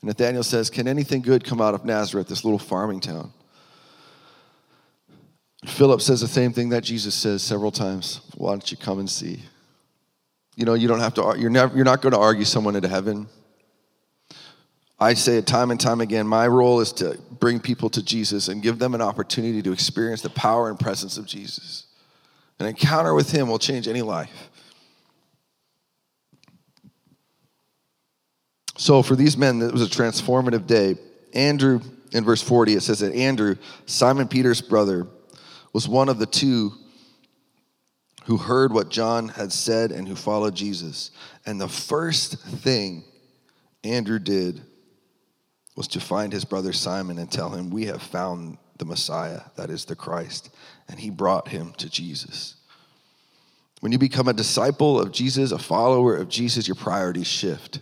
And 0.00 0.08
Nathanael 0.08 0.42
says, 0.42 0.70
Can 0.70 0.88
anything 0.88 1.22
good 1.22 1.44
come 1.44 1.60
out 1.60 1.74
of 1.74 1.84
Nazareth, 1.84 2.28
this 2.28 2.44
little 2.44 2.58
farming 2.58 3.00
town? 3.00 3.32
Philip 5.66 6.00
says 6.00 6.20
the 6.20 6.28
same 6.28 6.52
thing 6.52 6.70
that 6.70 6.84
Jesus 6.84 7.14
says 7.14 7.42
several 7.42 7.70
times. 7.70 8.20
Why 8.36 8.50
don't 8.50 8.70
you 8.70 8.76
come 8.76 8.98
and 8.98 9.08
see? 9.08 9.40
You 10.56 10.64
know, 10.64 10.74
you 10.74 10.88
don't 10.88 11.00
have 11.00 11.14
to, 11.14 11.34
you're, 11.38 11.50
never, 11.50 11.74
you're 11.74 11.84
not 11.84 12.02
going 12.02 12.12
to 12.12 12.18
argue 12.18 12.44
someone 12.44 12.76
into 12.76 12.88
heaven. 12.88 13.26
I 14.98 15.14
say 15.14 15.38
it 15.38 15.46
time 15.46 15.70
and 15.70 15.80
time 15.80 16.00
again 16.00 16.26
my 16.26 16.46
role 16.46 16.80
is 16.80 16.92
to 16.94 17.18
bring 17.30 17.58
people 17.60 17.90
to 17.90 18.02
Jesus 18.02 18.48
and 18.48 18.62
give 18.62 18.78
them 18.78 18.94
an 18.94 19.02
opportunity 19.02 19.60
to 19.62 19.72
experience 19.72 20.22
the 20.22 20.30
power 20.30 20.70
and 20.70 20.78
presence 20.78 21.18
of 21.18 21.26
Jesus. 21.26 21.86
An 22.60 22.66
encounter 22.66 23.12
with 23.12 23.30
Him 23.30 23.48
will 23.48 23.58
change 23.58 23.88
any 23.88 24.02
life. 24.02 24.50
So, 28.76 29.02
for 29.02 29.16
these 29.16 29.36
men, 29.36 29.60
it 29.62 29.72
was 29.72 29.82
a 29.82 29.86
transformative 29.86 30.66
day. 30.66 30.96
Andrew, 31.32 31.80
in 32.12 32.24
verse 32.24 32.42
40, 32.42 32.74
it 32.74 32.82
says 32.82 33.00
that 33.00 33.12
Andrew, 33.14 33.56
Simon 33.86 34.28
Peter's 34.28 34.60
brother, 34.60 35.06
was 35.74 35.86
one 35.86 36.08
of 36.08 36.18
the 36.18 36.26
two 36.26 36.72
who 38.24 38.38
heard 38.38 38.72
what 38.72 38.88
John 38.88 39.28
had 39.28 39.52
said 39.52 39.92
and 39.92 40.08
who 40.08 40.16
followed 40.16 40.54
Jesus. 40.54 41.10
And 41.44 41.60
the 41.60 41.68
first 41.68 42.38
thing 42.38 43.04
Andrew 43.82 44.18
did 44.18 44.62
was 45.76 45.88
to 45.88 46.00
find 46.00 46.32
his 46.32 46.46
brother 46.46 46.72
Simon 46.72 47.18
and 47.18 47.30
tell 47.30 47.50
him, 47.50 47.68
We 47.68 47.84
have 47.86 48.02
found 48.02 48.56
the 48.78 48.86
Messiah, 48.86 49.42
that 49.56 49.68
is 49.68 49.84
the 49.84 49.94
Christ 49.94 50.48
and 50.88 50.98
he 50.98 51.10
brought 51.10 51.48
him 51.48 51.72
to 51.78 51.88
Jesus. 51.88 52.56
When 53.80 53.92
you 53.92 53.98
become 53.98 54.28
a 54.28 54.32
disciple 54.32 54.98
of 55.00 55.12
Jesus, 55.12 55.52
a 55.52 55.58
follower 55.58 56.16
of 56.16 56.28
Jesus, 56.28 56.66
your 56.66 56.74
priorities 56.74 57.26
shift. 57.26 57.80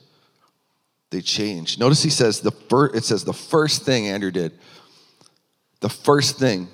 They 1.11 1.21
change. 1.21 1.79
Notice 1.79 2.03
he 2.03 2.11
says 2.11 2.41
the 2.41 2.51
first, 2.51 2.95
it 2.95 3.05
says 3.05 3.25
the 3.25 3.33
first 3.33 3.83
thing 3.83 4.09
Andrew 4.09 4.31
did. 4.31 4.53
The 5.81 5.89
first 5.89 6.39
thing. 6.39 6.69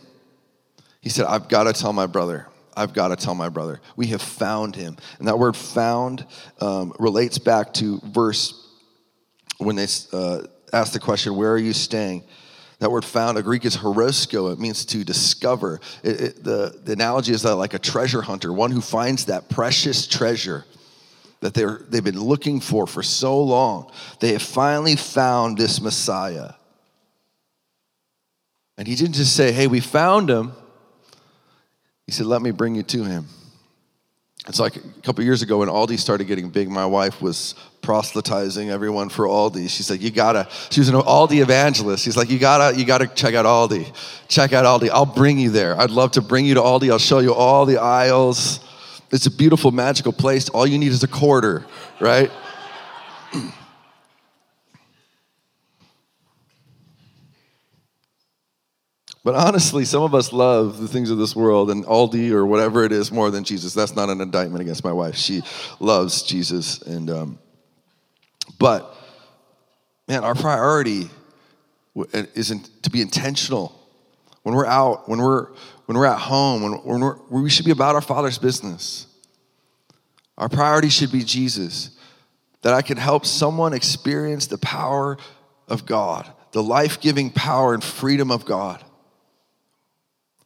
He 1.01 1.09
said, 1.09 1.27
I've 1.27 1.49
got 1.49 1.65
to 1.65 1.73
tell 1.73 1.93
my 1.93 2.07
brother. 2.07 2.47
I've 2.77 2.93
got 2.93 3.09
to 3.09 3.17
tell 3.17 3.35
my 3.35 3.49
brother. 3.49 3.81
We 3.97 4.07
have 4.09 4.23
found 4.23 4.77
him. 4.77 4.97
And 5.19 5.29
that 5.29 5.39
word 5.39 5.57
found 5.57 6.27
um, 6.61 6.93
relates 6.99 7.39
back 7.39 7.75
to 7.75 8.01
verse 8.05 8.67
when 9.59 9.77
they 9.77 9.87
uh, 10.13 10.43
ask 10.73 10.93
the 10.93 11.01
question, 11.01 11.37
Where 11.37 11.53
are 11.53 11.59
you 11.59 11.73
staying? 11.73 12.23
That 12.79 12.93
word 12.93 13.05
found, 13.05 13.37
a 13.37 13.43
Greek 13.43 13.65
is 13.65 13.77
heurisko. 13.77 14.53
It 14.53 14.61
means 14.61 14.85
to 14.87 15.03
discover. 15.03 15.81
It, 16.05 16.21
it, 16.21 16.45
the, 16.45 16.81
the 16.85 16.93
analogy 16.93 17.33
is 17.33 17.43
that 17.43 17.57
like 17.57 17.75
a 17.75 17.79
treasure 17.79 18.23
hunter, 18.23 18.53
one 18.53 18.71
who 18.71 18.81
finds 18.81 19.25
that 19.25 19.49
precious 19.49 20.07
treasure 20.07 20.65
that 21.41 21.55
they're, 21.55 21.81
they've 21.89 22.05
been 22.05 22.21
looking 22.21 22.61
for 22.61 22.87
for 22.87 23.03
so 23.03 23.43
long. 23.43 23.91
They 24.21 24.33
have 24.33 24.43
finally 24.43 24.97
found 24.97 25.59
this 25.59 25.81
Messiah. 25.81 26.53
And 28.77 28.87
he 28.87 28.95
didn't 28.95 29.15
just 29.15 29.35
say, 29.35 29.51
Hey, 29.51 29.67
we 29.67 29.81
found 29.81 30.31
him. 30.31 30.53
He 32.09 32.13
said, 32.13 32.25
Let 32.25 32.41
me 32.41 32.53
bring 32.53 32.75
you 32.75 32.83
to 32.85 33.05
him. 33.05 33.27
It's 34.47 34.59
like 34.59 34.77
a 34.77 34.81
couple 35.03 35.23
years 35.25 35.43
ago 35.43 35.59
when 35.59 35.69
Aldi 35.69 35.99
started 35.99 36.27
getting 36.27 36.49
big, 36.49 36.71
my 36.71 36.87
wife 36.87 37.21
was 37.21 37.55
proselytizing 37.83 38.71
everyone 38.71 39.11
for 39.11 39.27
Aldi. 39.27 39.69
She's 39.69 39.91
like, 39.91 40.01
you 40.01 40.11
gotta, 40.11 40.49
she 40.71 40.81
was 40.81 40.89
an 40.89 40.95
Aldi 40.95 41.43
evangelist. 41.43 42.03
She's 42.03 42.17
like, 42.17 42.31
you 42.31 42.39
gotta, 42.39 42.79
you 42.79 42.87
gotta 42.87 43.09
check 43.09 43.35
out 43.35 43.45
Aldi. 43.45 43.95
Check 44.27 44.55
out 44.55 44.65
Aldi. 44.65 44.89
I'll 44.89 45.05
bring 45.05 45.39
you 45.39 45.51
there. 45.51 45.79
I'd 45.79 45.91
love 45.91 46.13
to 46.13 46.23
bring 46.23 46.47
you 46.47 46.55
to 46.55 46.61
Aldi. 46.61 46.91
I'll 46.91 46.99
show 46.99 47.19
you 47.19 47.35
all 47.35 47.67
the 47.67 47.77
aisles. 47.77 48.61
It's 49.11 49.27
a 49.27 49.31
beautiful, 49.31 49.71
magical 49.71 50.13
place. 50.13 50.49
All 50.49 50.67
you 50.67 50.79
need 50.79 50.93
is 50.93 51.03
a 51.03 51.09
quarter, 51.09 51.67
right? 52.01 52.31
But 59.29 59.35
honestly, 59.35 59.85
some 59.85 60.03
of 60.03 60.15
us 60.15 60.33
love 60.33 60.81
the 60.81 60.89
things 60.89 61.11
of 61.11 61.19
this 61.19 61.37
world 61.37 61.71
and 61.71 61.85
Aldi 61.85 62.31
or 62.31 62.47
whatever 62.47 62.85
it 62.85 62.93
is 62.93 63.13
more 63.13 63.31
than 63.31 63.45
Jesus. 63.45 63.75
That's 63.75 63.95
not 63.95 64.09
an 64.09 64.23
indictment 64.23 64.63
against 64.63 64.83
my 64.83 64.91
wife. 64.91 65.17
She 65.17 65.43
loves 65.81 66.23
Jesus, 66.23 66.81
and 66.81 67.11
um, 67.11 67.39
but 68.59 68.97
man, 70.09 70.25
our 70.25 70.35
priority 70.35 71.11
isn't 71.95 72.83
to 72.85 72.89
be 72.89 73.03
intentional 73.03 73.79
when 74.45 74.55
we're 74.55 74.65
out, 74.65 75.11
when 75.11 75.19
we're 75.19 75.49
when 75.85 75.99
we're 75.99 76.07
at 76.07 76.21
home, 76.21 76.63
when, 76.63 76.73
when 76.73 77.01
we're, 77.03 77.19
we 77.29 77.51
should 77.51 77.67
be 77.67 77.71
about 77.71 77.97
our 77.97 78.01
Father's 78.01 78.39
business. 78.39 79.09
Our 80.39 80.49
priority 80.49 80.89
should 80.89 81.13
be 81.13 81.23
Jesus. 81.23 81.91
That 82.63 82.73
I 82.73 82.81
can 82.81 82.97
help 82.97 83.27
someone 83.27 83.75
experience 83.75 84.47
the 84.47 84.57
power 84.57 85.19
of 85.69 85.85
God, 85.85 86.33
the 86.53 86.63
life 86.63 86.99
giving 86.99 87.29
power 87.29 87.75
and 87.75 87.85
freedom 87.85 88.31
of 88.31 88.47
God. 88.47 88.83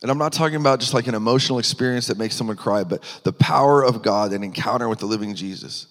And 0.03 0.11
I'm 0.11 0.19
not 0.19 0.33
talking 0.33 0.57
about 0.57 0.81
just 0.81 0.95
like 0.95 1.07
an 1.07 1.15
emotional 1.15 1.61
experience 1.61 2.09
that 2.09 2.19
makes 2.19 2.35
someone 2.35 2.57
cry, 2.57 2.83
but 2.83 3.03
the 3.23 3.33
power 3.33 3.85
of 3.85 4.03
God 4.03 4.33
and 4.33 4.43
encounter 4.43 4.89
with 4.89 4.99
the 4.99 5.07
living 5.07 5.35
Jesus. 5.37 5.87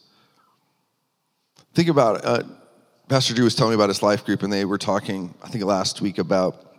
Think 1.73 1.87
about 1.87 2.17
it. 2.17 2.25
Uh, 2.25 2.43
Pastor 3.07 3.33
Drew 3.33 3.45
was 3.45 3.55
telling 3.55 3.71
me 3.71 3.75
about 3.75 3.89
his 3.89 4.03
life 4.03 4.25
group, 4.25 4.43
and 4.43 4.51
they 4.51 4.65
were 4.65 4.77
talking, 4.77 5.33
I 5.41 5.47
think 5.47 5.63
last 5.63 6.01
week, 6.01 6.17
about 6.17 6.77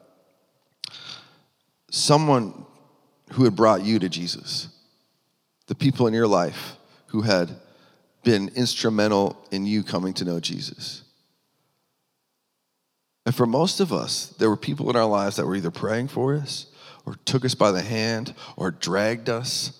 someone 1.90 2.66
who 3.32 3.44
had 3.44 3.56
brought 3.56 3.82
you 3.82 3.98
to 3.98 4.08
Jesus, 4.10 4.68
the 5.66 5.74
people 5.74 6.06
in 6.06 6.14
your 6.14 6.26
life 6.26 6.76
who 7.06 7.22
had 7.22 7.50
been 8.24 8.50
instrumental 8.54 9.42
in 9.50 9.66
you 9.66 9.82
coming 9.82 10.12
to 10.14 10.24
know 10.24 10.38
Jesus. 10.38 11.02
And 13.24 13.34
for 13.34 13.46
most 13.46 13.80
of 13.80 13.92
us, 13.92 14.26
there 14.38 14.50
were 14.50 14.56
people 14.56 14.90
in 14.90 14.96
our 14.96 15.06
lives 15.06 15.36
that 15.36 15.46
were 15.46 15.56
either 15.56 15.70
praying 15.70 16.08
for 16.08 16.34
us 16.34 16.66
or 17.04 17.16
took 17.24 17.44
us 17.44 17.54
by 17.54 17.70
the 17.70 17.82
hand 17.82 18.34
or 18.56 18.70
dragged 18.70 19.28
us 19.28 19.78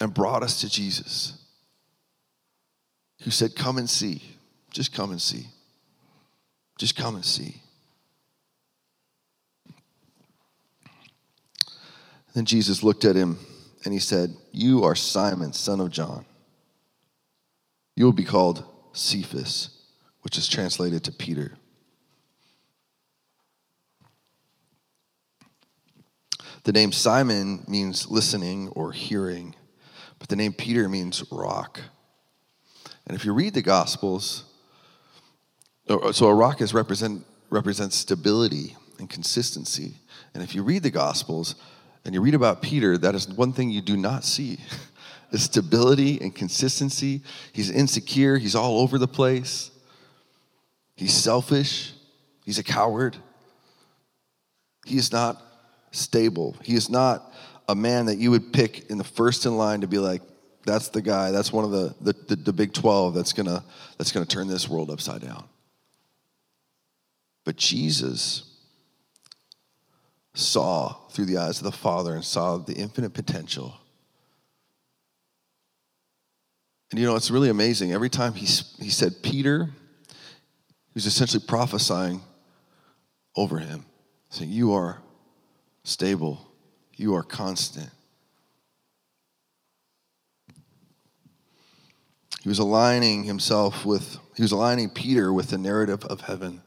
and 0.00 0.12
brought 0.12 0.42
us 0.42 0.60
to 0.60 0.68
Jesus, 0.68 1.38
who 3.22 3.30
said, 3.30 3.54
Come 3.54 3.78
and 3.78 3.88
see. 3.88 4.22
Just 4.70 4.92
come 4.92 5.12
and 5.12 5.22
see. 5.22 5.46
Just 6.78 6.96
come 6.96 7.14
and 7.14 7.24
see. 7.24 7.62
Then 12.34 12.44
Jesus 12.44 12.82
looked 12.82 13.04
at 13.04 13.14
him 13.14 13.38
and 13.84 13.94
he 13.94 14.00
said, 14.00 14.34
You 14.50 14.82
are 14.82 14.96
Simon, 14.96 15.52
son 15.52 15.80
of 15.80 15.90
John. 15.90 16.24
You 17.94 18.04
will 18.04 18.12
be 18.12 18.24
called 18.24 18.64
Cephas, 18.92 19.70
which 20.22 20.36
is 20.36 20.48
translated 20.48 21.04
to 21.04 21.12
Peter. 21.12 21.52
The 26.64 26.72
name 26.72 26.92
Simon 26.92 27.62
means 27.68 28.10
listening 28.10 28.68
or 28.70 28.90
hearing, 28.90 29.54
but 30.18 30.28
the 30.28 30.36
name 30.36 30.54
Peter 30.54 30.88
means 30.88 31.22
rock. 31.30 31.80
And 33.06 33.14
if 33.14 33.24
you 33.24 33.34
read 33.34 33.52
the 33.52 33.62
Gospels, 33.62 34.44
so 35.86 36.26
a 36.26 36.34
rock 36.34 36.62
is 36.62 36.72
represent, 36.72 37.24
represents 37.50 37.96
stability 37.96 38.76
and 38.98 39.10
consistency. 39.10 39.96
And 40.32 40.42
if 40.42 40.54
you 40.54 40.62
read 40.62 40.82
the 40.82 40.90
Gospels 40.90 41.54
and 42.06 42.14
you 42.14 42.22
read 42.22 42.34
about 42.34 42.62
Peter, 42.62 42.96
that 42.96 43.14
is 43.14 43.28
one 43.28 43.52
thing 43.52 43.70
you 43.70 43.82
do 43.82 43.96
not 43.96 44.24
see. 44.24 44.58
is 45.32 45.42
stability 45.42 46.18
and 46.20 46.34
consistency. 46.34 47.20
He's 47.52 47.68
insecure, 47.70 48.38
he's 48.38 48.54
all 48.54 48.78
over 48.80 48.98
the 48.98 49.08
place. 49.08 49.70
He's 50.96 51.12
selfish, 51.12 51.92
he's 52.44 52.58
a 52.58 52.62
coward. 52.62 53.16
He 54.86 54.96
is 54.96 55.12
not 55.12 55.42
stable. 55.94 56.56
He 56.62 56.74
is 56.74 56.90
not 56.90 57.32
a 57.68 57.74
man 57.74 58.06
that 58.06 58.18
you 58.18 58.30
would 58.30 58.52
pick 58.52 58.90
in 58.90 58.98
the 58.98 59.04
first 59.04 59.46
in 59.46 59.56
line 59.56 59.80
to 59.80 59.86
be 59.86 59.98
like, 59.98 60.22
that's 60.66 60.88
the 60.88 61.02
guy, 61.02 61.30
that's 61.30 61.52
one 61.52 61.64
of 61.64 61.70
the, 61.70 61.94
the, 62.00 62.12
the, 62.28 62.36
the 62.36 62.52
Big 62.52 62.72
12 62.72 63.14
that's 63.14 63.32
gonna, 63.32 63.62
that's 63.98 64.12
gonna 64.12 64.26
turn 64.26 64.48
this 64.48 64.68
world 64.68 64.90
upside 64.90 65.20
down. 65.20 65.44
But 67.44 67.56
Jesus 67.56 68.50
saw 70.32 70.94
through 71.10 71.26
the 71.26 71.36
eyes 71.36 71.58
of 71.58 71.64
the 71.64 71.72
Father 71.72 72.14
and 72.14 72.24
saw 72.24 72.56
the 72.56 72.72
infinite 72.74 73.12
potential. 73.12 73.74
And 76.90 76.98
you 76.98 77.06
know, 77.06 77.16
it's 77.16 77.30
really 77.30 77.50
amazing. 77.50 77.92
Every 77.92 78.08
time 78.08 78.34
he, 78.34 78.46
he 78.46 78.90
said 78.90 79.22
Peter, 79.22 79.66
he 79.66 80.94
was 80.94 81.06
essentially 81.06 81.42
prophesying 81.46 82.20
over 83.36 83.58
him, 83.58 83.84
saying, 84.30 84.50
You 84.50 84.72
are 84.72 85.02
stable, 85.84 86.50
you 86.96 87.14
are 87.14 87.22
constant. 87.22 87.90
He 92.42 92.48
was 92.48 92.58
aligning 92.58 93.24
himself 93.24 93.86
with, 93.86 94.18
he 94.36 94.42
was 94.42 94.52
aligning 94.52 94.90
Peter 94.90 95.32
with 95.32 95.48
the 95.48 95.58
narrative 95.58 96.04
of 96.04 96.22
heaven. 96.22 96.60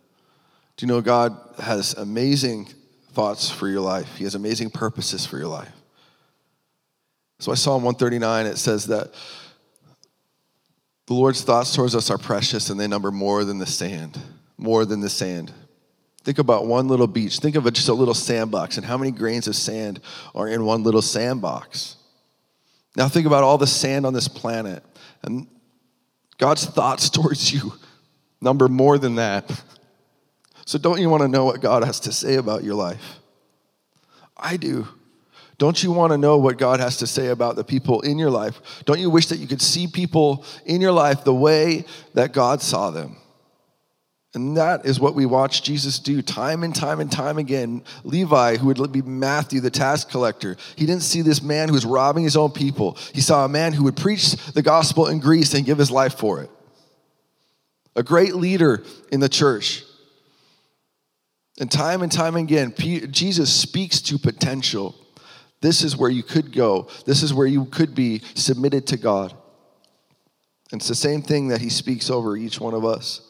Do 0.76 0.86
you 0.86 0.88
know 0.88 1.02
God 1.02 1.38
has 1.60 1.94
amazing 1.94 2.70
thoughts 3.12 3.52
for 3.52 3.68
your 3.68 3.82
life? 3.82 4.16
He 4.16 4.24
has 4.24 4.36
amazing 4.36 4.72
purposes 4.72 5.26
for 5.26 5.38
your 5.38 5.48
life. 5.48 5.72
So 7.40 7.52
I 7.52 7.56
Psalm 7.56 7.84
139, 7.84 8.48
it 8.48 8.58
says 8.58 8.88
that 8.88 9.14
the 11.06 11.14
Lord's 11.14 11.44
thoughts 11.44 11.76
towards 11.76 11.96
us 11.96 12.10
are 12.10 12.18
precious 12.18 12.70
and 12.70 12.80
they 12.80 12.88
number 12.88 13.12
more 13.12 13.46
than 13.46 13.60
the 13.60 13.66
sand, 13.66 14.20
more 14.58 14.84
than 14.84 15.00
the 15.00 15.10
sand. 15.10 15.54
Think 16.28 16.40
about 16.40 16.68
one 16.68 16.90
little 16.90 17.08
beach. 17.08 17.40
Think 17.40 17.56
of 17.56 17.72
just 17.72 17.88
a 17.88 17.94
little 17.94 18.14
sandbox 18.14 18.76
and 18.76 18.86
how 18.86 18.98
many 18.98 19.12
grains 19.12 19.48
of 19.48 19.56
sand 19.56 20.02
are 20.36 20.50
in 20.50 20.66
one 20.66 20.84
little 20.84 21.02
sandbox. 21.02 21.96
Now 22.98 23.08
think 23.08 23.26
about 23.26 23.46
all 23.46 23.58
the 23.58 23.66
sand 23.66 24.06
on 24.06 24.12
this 24.12 24.28
planet 24.28 24.84
and 25.24 25.48
God's 26.38 26.66
thoughts 26.66 27.10
towards 27.12 27.54
you 27.54 27.72
number 28.42 28.68
more 28.68 28.98
than 28.98 29.16
that. 29.16 29.50
So 30.66 30.78
don't 30.78 31.00
you 31.00 31.10
want 31.10 31.22
to 31.22 31.30
know 31.30 31.46
what 31.46 31.62
God 31.62 31.86
has 31.86 32.02
to 32.02 32.12
say 32.12 32.36
about 32.36 32.62
your 32.62 32.76
life? 32.76 33.20
I 34.36 34.58
do. 34.58 34.86
Don't 35.58 35.82
you 35.82 35.94
want 35.94 36.12
to 36.12 36.18
know 36.18 36.40
what 36.40 36.58
God 36.58 36.82
has 36.82 36.98
to 36.98 37.08
say 37.08 37.28
about 37.28 37.56
the 37.56 37.64
people 37.64 38.02
in 38.02 38.20
your 38.20 38.32
life? 38.32 38.60
Don't 38.84 39.00
you 39.00 39.10
wish 39.10 39.28
that 39.28 39.38
you 39.38 39.48
could 39.48 39.62
see 39.62 39.88
people 39.88 40.44
in 40.66 40.82
your 40.82 40.92
life 40.92 41.24
the 41.24 41.34
way 41.34 41.86
that 42.16 42.34
God 42.34 42.62
saw 42.62 42.92
them? 42.92 43.16
And 44.34 44.58
that 44.58 44.86
is 44.86 45.00
what 45.00 45.16
we 45.16 45.26
watch 45.26 45.64
Jesus 45.64 46.00
do 46.00 46.22
time 46.22 46.64
and 46.64 46.76
time 46.76 47.00
and 47.00 47.12
time 47.12 47.38
again. 47.38 47.84
Levi, 48.04 48.58
who 48.58 48.68
would 48.68 48.92
be 48.92 49.02
Matthew, 49.02 49.62
the 49.62 49.72
tax 49.72 50.04
collector, 50.04 50.58
he 50.76 50.86
didn't 50.86 51.04
see 51.04 51.22
this 51.22 51.42
man 51.42 51.70
who 51.70 51.74
was 51.74 51.86
robbing 51.86 52.24
his 52.24 52.36
own 52.36 52.52
people. 52.52 52.98
He 53.14 53.22
saw 53.22 53.46
a 53.46 53.50
man 53.50 53.74
who 53.74 53.86
would 53.86 53.96
preach 53.96 54.34
the 54.54 54.62
gospel 54.62 55.08
in 55.08 55.20
Greece 55.20 55.54
and 55.54 55.66
give 55.66 55.78
his 55.78 55.92
life 55.92 56.16
for 56.16 56.42
it. 56.42 56.52
A 57.96 58.04
great 58.04 58.36
leader 58.36 58.84
in 59.12 59.22
the 59.22 59.30
church. 59.30 59.84
And 61.60 61.72
time 61.72 62.04
and 62.04 62.12
time 62.12 62.36
again, 62.36 62.74
Jesus 62.78 63.52
speaks 63.52 64.02
to 64.02 64.20
potential. 64.20 64.94
This 65.62 65.84
is 65.84 65.98
where 65.98 66.12
you 66.12 66.22
could 66.22 66.54
go, 66.54 66.90
this 67.06 67.24
is 67.24 67.34
where 67.34 67.48
you 67.48 67.66
could 67.66 67.96
be 67.96 68.22
submitted 68.36 68.88
to 68.88 68.98
God. 68.98 69.34
And 70.72 70.82
it's 70.82 70.90
the 70.90 70.96
same 70.96 71.22
thing 71.22 71.48
that 71.48 71.62
he 71.62 71.70
speaks 71.70 72.10
over 72.10 72.38
each 72.38 72.60
one 72.60 72.74
of 72.74 72.86
us. 72.86 73.27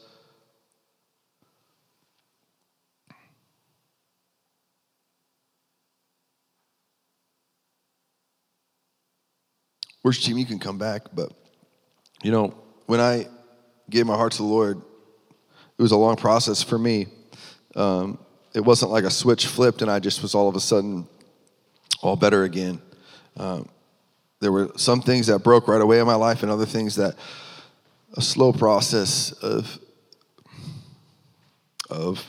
Worship 10.08 10.24
team, 10.24 10.38
you 10.38 10.46
can 10.46 10.58
come 10.58 10.78
back, 10.78 11.02
but 11.14 11.34
you 12.24 12.32
know, 12.32 12.56
when 12.86 13.02
I 13.02 13.28
gave 13.90 14.06
my 14.06 14.16
heart 14.16 14.32
to 14.32 14.38
the 14.38 14.46
Lord, 14.46 14.78
it 14.78 15.82
was 15.82 15.92
a 15.92 15.98
long 15.98 16.16
process 16.16 16.64
for 16.64 16.80
me. 16.80 17.08
Um, 17.76 18.18
it 18.56 18.62
wasn't 18.62 18.92
like 18.92 19.04
a 19.04 19.10
switch 19.10 19.48
flipped 19.48 19.82
and 19.82 19.92
I 19.92 20.00
just 20.00 20.22
was 20.22 20.34
all 20.34 20.48
of 20.48 20.56
a 20.56 20.62
sudden 20.62 21.10
all 22.02 22.16
better 22.16 22.46
again. 22.46 22.82
Um, 23.36 23.68
there 24.40 24.54
were 24.54 24.72
some 24.78 25.02
things 25.02 25.28
that 25.28 25.40
broke 25.40 25.68
right 25.68 25.82
away 25.82 26.00
in 26.00 26.06
my 26.06 26.16
life 26.16 26.42
and 26.42 26.50
other 26.50 26.66
things 26.66 26.96
that 26.96 27.16
a 28.16 28.22
slow 28.22 28.54
process 28.54 29.34
of 29.34 29.78
of 31.90 32.26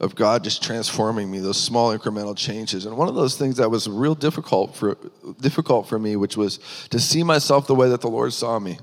of 0.00 0.14
God 0.14 0.42
just 0.42 0.62
transforming 0.62 1.30
me, 1.30 1.38
those 1.38 1.60
small 1.60 1.96
incremental 1.96 2.36
changes. 2.36 2.86
And 2.86 2.96
one 2.96 3.08
of 3.08 3.14
those 3.14 3.36
things 3.36 3.58
that 3.58 3.70
was 3.70 3.86
real 3.86 4.14
difficult 4.14 4.74
for 4.74 4.96
difficult 5.40 5.88
for 5.88 5.98
me, 5.98 6.16
which 6.16 6.36
was 6.36 6.58
to 6.88 6.98
see 6.98 7.22
myself 7.22 7.66
the 7.66 7.74
way 7.74 7.90
that 7.90 8.00
the 8.00 8.08
Lord 8.08 8.32
saw 8.32 8.58
me. 8.58 8.78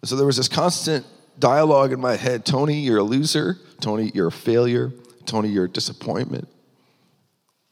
And 0.00 0.08
so 0.08 0.16
there 0.16 0.26
was 0.26 0.36
this 0.36 0.48
constant 0.48 1.06
dialogue 1.38 1.92
in 1.92 2.00
my 2.00 2.16
head, 2.16 2.44
Tony, 2.44 2.80
you're 2.80 2.98
a 2.98 3.04
loser. 3.04 3.58
Tony, 3.80 4.10
you're 4.12 4.26
a 4.26 4.32
failure. 4.32 4.92
Tony, 5.24 5.48
you're 5.48 5.66
a 5.66 5.70
disappointment. 5.70 6.48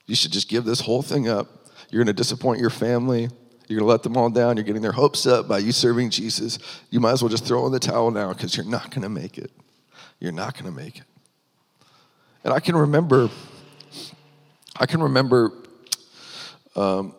You 0.06 0.14
should 0.14 0.32
just 0.32 0.48
give 0.48 0.64
this 0.64 0.80
whole 0.80 1.02
thing 1.02 1.28
up. 1.28 1.66
You're 1.90 1.98
going 1.98 2.14
to 2.14 2.20
disappoint 2.20 2.60
your 2.60 2.70
family. 2.70 3.28
You're 3.66 3.78
going 3.78 3.86
to 3.86 3.90
let 3.90 4.04
them 4.04 4.16
all 4.16 4.30
down. 4.30 4.56
You're 4.56 4.64
getting 4.64 4.82
their 4.82 4.92
hopes 4.92 5.26
up 5.26 5.48
by 5.48 5.58
you 5.58 5.72
serving 5.72 6.10
Jesus. 6.10 6.58
You 6.90 7.00
might 7.00 7.12
as 7.12 7.22
well 7.22 7.28
just 7.28 7.44
throw 7.44 7.66
in 7.66 7.72
the 7.72 7.80
towel 7.80 8.12
now 8.12 8.32
because 8.32 8.56
you're 8.56 8.66
not 8.66 8.90
going 8.90 9.02
to 9.02 9.08
make 9.08 9.36
it. 9.36 9.50
You're 10.20 10.32
not 10.32 10.54
going 10.54 10.72
to 10.72 10.76
make 10.76 10.98
it. 10.98 11.04
And 12.44 12.54
I 12.54 12.60
can 12.60 12.76
remember, 12.76 13.28
I 14.78 14.86
can 14.86 15.02
remember 15.02 15.52
um, 16.74 17.14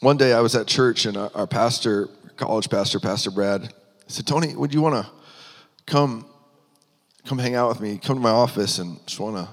one 0.00 0.16
day 0.16 0.32
I 0.32 0.40
was 0.40 0.54
at 0.54 0.66
church 0.66 1.04
and 1.04 1.16
our, 1.16 1.30
our 1.34 1.46
pastor, 1.46 2.08
college 2.36 2.70
pastor, 2.70 3.00
Pastor 3.00 3.30
Brad, 3.30 3.74
said, 4.06 4.26
Tony, 4.26 4.54
would 4.54 4.72
you 4.72 4.80
want 4.80 5.04
to 5.04 5.10
come, 5.86 6.24
come 7.26 7.38
hang 7.38 7.56
out 7.56 7.68
with 7.68 7.80
me? 7.80 7.98
Come 7.98 8.16
to 8.16 8.22
my 8.22 8.30
office 8.30 8.78
and 8.78 9.04
just 9.06 9.20
want 9.20 9.36
to 9.36 9.48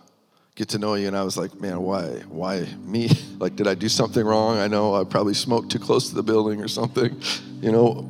get 0.55 0.69
to 0.69 0.79
know 0.79 0.93
you. 0.93 1.07
And 1.07 1.17
I 1.17 1.23
was 1.23 1.35
like, 1.35 1.59
man, 1.59 1.81
why? 1.81 2.05
Why 2.29 2.65
me? 2.83 3.09
like, 3.39 3.55
did 3.55 3.67
I 3.67 3.75
do 3.75 3.89
something 3.89 4.25
wrong? 4.25 4.57
I 4.57 4.67
know 4.67 4.95
I 4.95 5.03
probably 5.03 5.33
smoked 5.33 5.71
too 5.71 5.79
close 5.79 6.09
to 6.09 6.15
the 6.15 6.23
building 6.23 6.61
or 6.61 6.67
something, 6.69 7.21
you 7.61 7.71
know. 7.71 8.07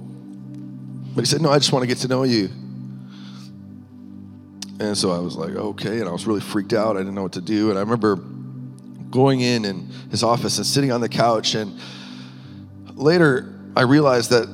But 1.15 1.21
he 1.21 1.25
said, 1.25 1.41
no, 1.41 1.49
I 1.49 1.57
just 1.57 1.71
want 1.71 1.83
to 1.83 1.87
get 1.87 1.97
to 1.99 2.07
know 2.07 2.23
you. 2.23 2.49
And 4.79 4.97
so 4.97 5.11
I 5.11 5.19
was 5.19 5.35
like, 5.35 5.55
okay. 5.55 5.99
And 5.99 6.09
I 6.09 6.11
was 6.11 6.27
really 6.27 6.41
freaked 6.41 6.73
out. 6.73 6.95
I 6.95 6.99
didn't 6.99 7.15
know 7.15 7.23
what 7.23 7.33
to 7.33 7.41
do. 7.41 7.69
And 7.69 7.77
I 7.77 7.81
remember 7.81 8.17
going 9.09 9.41
in 9.41 9.63
in 9.63 9.87
his 10.11 10.23
office 10.23 10.57
and 10.57 10.67
sitting 10.67 10.91
on 10.91 11.01
the 11.01 11.09
couch. 11.09 11.55
And 11.55 11.79
later, 12.95 13.53
I 13.75 13.83
realized 13.83 14.31
that 14.31 14.47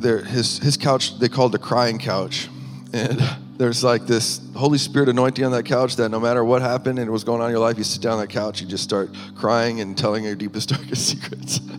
there, 0.00 0.22
his, 0.22 0.58
his 0.58 0.76
couch, 0.76 1.18
they 1.18 1.28
called 1.28 1.52
the 1.52 1.58
crying 1.58 1.98
couch. 1.98 2.48
And 2.92 3.22
there's 3.56 3.82
like 3.82 4.06
this 4.06 4.40
Holy 4.54 4.78
Spirit 4.78 5.08
anointing 5.08 5.44
on 5.44 5.52
that 5.52 5.64
couch 5.64 5.96
that 5.96 6.10
no 6.10 6.20
matter 6.20 6.44
what 6.44 6.60
happened 6.60 6.98
and 6.98 7.10
was 7.10 7.24
going 7.24 7.40
on 7.40 7.48
in 7.48 7.52
your 7.52 7.60
life, 7.60 7.78
you 7.78 7.84
sit 7.84 8.02
down 8.02 8.14
on 8.14 8.20
that 8.20 8.30
couch, 8.30 8.60
you 8.60 8.66
just 8.66 8.84
start 8.84 9.10
crying 9.34 9.80
and 9.80 9.96
telling 9.96 10.24
your 10.24 10.34
deepest, 10.34 10.68
darkest 10.70 11.08
secrets. 11.08 11.60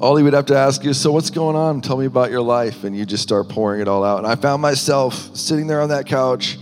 all 0.00 0.16
he 0.16 0.22
would 0.22 0.32
have 0.32 0.46
to 0.46 0.56
ask 0.56 0.84
you 0.84 0.90
is, 0.90 1.00
So, 1.00 1.10
what's 1.12 1.30
going 1.30 1.56
on? 1.56 1.80
Tell 1.80 1.96
me 1.96 2.06
about 2.06 2.30
your 2.30 2.42
life. 2.42 2.84
And 2.84 2.96
you 2.96 3.04
just 3.04 3.22
start 3.22 3.48
pouring 3.48 3.80
it 3.80 3.88
all 3.88 4.04
out. 4.04 4.18
And 4.18 4.26
I 4.26 4.36
found 4.36 4.62
myself 4.62 5.36
sitting 5.36 5.66
there 5.66 5.80
on 5.80 5.88
that 5.88 6.06
couch, 6.06 6.58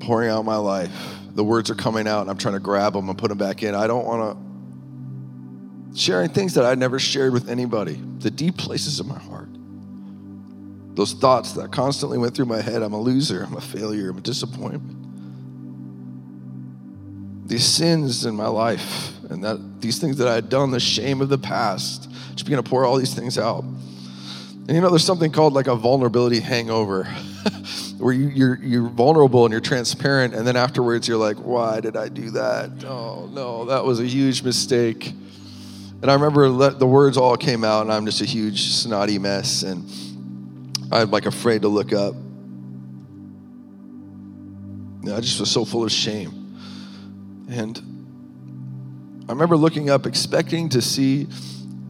pouring 0.00 0.30
out 0.30 0.44
my 0.44 0.56
life. 0.56 1.14
The 1.34 1.44
words 1.44 1.70
are 1.70 1.74
coming 1.74 2.08
out, 2.08 2.22
and 2.22 2.30
I'm 2.30 2.36
trying 2.36 2.54
to 2.54 2.60
grab 2.60 2.94
them 2.94 3.08
and 3.08 3.16
put 3.16 3.28
them 3.28 3.38
back 3.38 3.62
in. 3.62 3.74
I 3.74 3.86
don't 3.86 4.04
want 4.04 4.36
to 4.36 4.48
sharing 5.98 6.28
things 6.28 6.54
that 6.54 6.64
I 6.64 6.74
never 6.74 6.98
shared 6.98 7.32
with 7.32 7.48
anybody, 7.48 8.00
the 8.18 8.30
deep 8.30 8.56
places 8.56 9.00
of 9.00 9.06
my 9.06 9.18
heart. 9.18 9.48
Those 10.94 11.12
thoughts 11.12 11.52
that 11.52 11.70
constantly 11.70 12.18
went 12.18 12.34
through 12.34 12.46
my 12.46 12.60
head 12.60 12.82
I'm 12.82 12.92
a 12.92 13.00
loser, 13.00 13.44
I'm 13.44 13.56
a 13.56 13.60
failure, 13.60 14.10
I'm 14.10 14.18
a 14.18 14.20
disappointment. 14.20 15.07
These 17.48 17.64
sins 17.64 18.24
in 18.24 18.36
my 18.36 18.46
life 18.46 19.12
and 19.30 19.44
that 19.44 19.80
these 19.80 19.98
things 19.98 20.18
that 20.18 20.28
I 20.28 20.34
had 20.34 20.48
done, 20.48 20.70
the 20.70 20.80
shame 20.80 21.20
of 21.20 21.28
the 21.28 21.38
past, 21.38 22.10
just 22.32 22.44
begin 22.44 22.62
to 22.62 22.68
pour 22.68 22.84
all 22.84 22.96
these 22.96 23.14
things 23.14 23.38
out. 23.38 23.62
And 23.62 24.70
you 24.70 24.80
know, 24.80 24.90
there's 24.90 25.04
something 25.04 25.32
called 25.32 25.54
like 25.54 25.66
a 25.66 25.74
vulnerability 25.74 26.40
hangover, 26.40 27.04
where 27.98 28.12
you, 28.12 28.28
you're 28.28 28.58
you're 28.62 28.88
vulnerable 28.88 29.46
and 29.46 29.52
you're 29.52 29.62
transparent, 29.62 30.34
and 30.34 30.46
then 30.46 30.56
afterwards 30.56 31.08
you're 31.08 31.16
like, 31.16 31.38
why 31.38 31.80
did 31.80 31.96
I 31.96 32.08
do 32.08 32.30
that? 32.32 32.84
Oh 32.84 33.30
no, 33.32 33.64
that 33.66 33.84
was 33.84 33.98
a 34.00 34.04
huge 34.04 34.42
mistake. 34.42 35.14
And 36.00 36.10
I 36.10 36.14
remember 36.14 36.70
the 36.70 36.86
words 36.86 37.16
all 37.16 37.36
came 37.36 37.64
out, 37.64 37.82
and 37.82 37.92
I'm 37.92 38.04
just 38.04 38.20
a 38.20 38.26
huge 38.26 38.70
snotty 38.72 39.18
mess, 39.18 39.62
and 39.62 39.90
I'm 40.92 41.10
like 41.10 41.26
afraid 41.26 41.62
to 41.62 41.68
look 41.68 41.92
up. 41.92 42.14
I 45.10 45.20
just 45.20 45.40
was 45.40 45.50
so 45.50 45.64
full 45.64 45.84
of 45.84 45.90
shame. 45.90 46.37
And 47.48 49.24
I 49.28 49.32
remember 49.32 49.56
looking 49.56 49.90
up, 49.90 50.06
expecting 50.06 50.68
to 50.70 50.82
see 50.82 51.26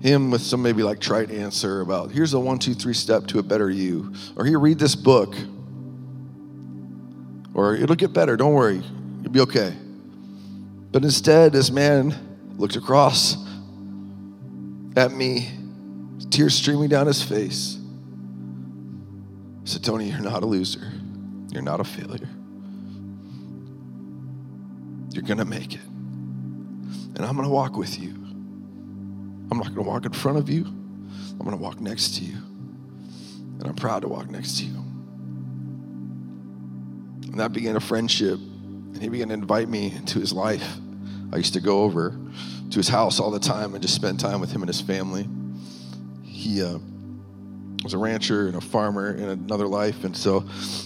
him 0.00 0.30
with 0.30 0.42
some 0.42 0.62
maybe 0.62 0.82
like 0.82 1.00
trite 1.00 1.30
answer 1.30 1.80
about 1.80 2.12
here's 2.12 2.32
a 2.32 2.38
one, 2.38 2.58
two, 2.58 2.74
three 2.74 2.94
step 2.94 3.26
to 3.28 3.38
a 3.38 3.42
better 3.42 3.68
you. 3.68 4.12
Or 4.36 4.44
here, 4.44 4.58
read 4.60 4.78
this 4.78 4.94
book. 4.94 5.34
Or 7.54 7.74
it'll 7.74 7.96
get 7.96 8.12
better, 8.12 8.36
don't 8.36 8.54
worry, 8.54 8.82
you'll 9.22 9.32
be 9.32 9.40
okay. 9.40 9.74
But 10.92 11.02
instead, 11.02 11.52
this 11.52 11.70
man 11.70 12.14
looked 12.56 12.76
across 12.76 13.36
at 14.96 15.12
me, 15.12 15.50
tears 16.30 16.54
streaming 16.54 16.88
down 16.88 17.06
his 17.08 17.22
face 17.22 17.78
said, 19.68 19.84
Tony, 19.84 20.08
you're 20.08 20.20
not 20.20 20.42
a 20.42 20.46
loser. 20.46 20.92
You're 21.50 21.62
not 21.62 21.80
a 21.80 21.84
failure. 21.84 22.28
You're 25.18 25.26
going 25.26 25.38
to 25.38 25.44
make 25.44 25.74
it. 25.74 25.80
And 25.80 27.18
I'm 27.18 27.34
going 27.34 27.42
to 27.42 27.52
walk 27.52 27.76
with 27.76 27.98
you. 27.98 28.10
I'm 29.50 29.58
not 29.58 29.74
going 29.74 29.74
to 29.74 29.82
walk 29.82 30.06
in 30.06 30.12
front 30.12 30.38
of 30.38 30.48
you. 30.48 30.64
I'm 30.64 31.38
going 31.38 31.50
to 31.50 31.56
walk 31.56 31.80
next 31.80 32.18
to 32.18 32.24
you. 32.24 32.36
And 32.36 33.64
I'm 33.66 33.74
proud 33.74 34.02
to 34.02 34.08
walk 34.08 34.30
next 34.30 34.58
to 34.58 34.66
you. 34.66 34.76
And 37.24 37.40
that 37.40 37.52
began 37.52 37.74
a 37.74 37.80
friendship. 37.80 38.38
And 38.38 39.02
he 39.02 39.08
began 39.08 39.26
to 39.28 39.34
invite 39.34 39.68
me 39.68 39.92
into 39.92 40.20
his 40.20 40.32
life. 40.32 40.76
I 41.32 41.38
used 41.38 41.54
to 41.54 41.60
go 41.60 41.82
over 41.82 42.16
to 42.70 42.76
his 42.76 42.86
house 42.86 43.18
all 43.18 43.32
the 43.32 43.40
time 43.40 43.74
and 43.74 43.82
just 43.82 43.96
spend 43.96 44.20
time 44.20 44.40
with 44.40 44.52
him 44.52 44.62
and 44.62 44.68
his 44.68 44.80
family. 44.80 45.28
He, 46.22 46.62
uh, 46.62 46.78
was 47.82 47.94
a 47.94 47.98
rancher 47.98 48.48
and 48.48 48.56
a 48.56 48.60
farmer 48.60 49.14
in 49.14 49.28
another 49.28 49.66
life, 49.66 50.04
and 50.04 50.16
so 50.16 50.40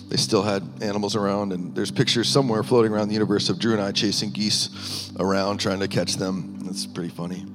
they 0.09 0.17
still 0.17 0.43
had 0.43 0.63
animals 0.83 1.17
around. 1.17 1.53
And 1.53 1.75
there's 1.75 1.91
pictures 1.91 2.29
somewhere 2.29 2.63
floating 2.63 2.93
around 2.93 3.09
the 3.09 3.15
universe 3.15 3.49
of 3.49 3.59
Drew 3.59 3.73
and 3.73 3.81
I 3.81 3.93
chasing 3.93 4.31
geese 4.31 5.11
around, 5.19 5.59
trying 5.59 5.81
to 5.81 5.89
catch 5.89 6.17
them. 6.17 6.61
That's 6.61 6.87
pretty 6.87 7.09
funny. 7.09 7.47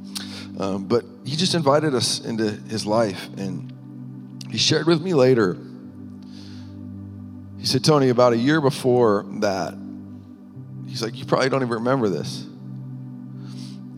Um, 0.59 0.85
but 0.85 1.05
he 1.23 1.35
just 1.35 1.53
invited 1.53 1.93
us 1.93 2.19
into 2.19 2.49
his 2.49 2.85
life, 2.85 3.29
and 3.37 3.71
he 4.49 4.57
shared 4.57 4.87
with 4.87 5.01
me 5.01 5.13
later. 5.13 5.55
He 7.59 7.65
said, 7.65 7.83
Tony, 7.83 8.09
about 8.09 8.33
a 8.33 8.37
year 8.37 8.59
before 8.59 9.25
that, 9.39 9.75
he's 10.87 11.03
like, 11.03 11.15
You 11.15 11.25
probably 11.25 11.49
don't 11.49 11.61
even 11.61 11.73
remember 11.75 12.09
this. 12.09 12.45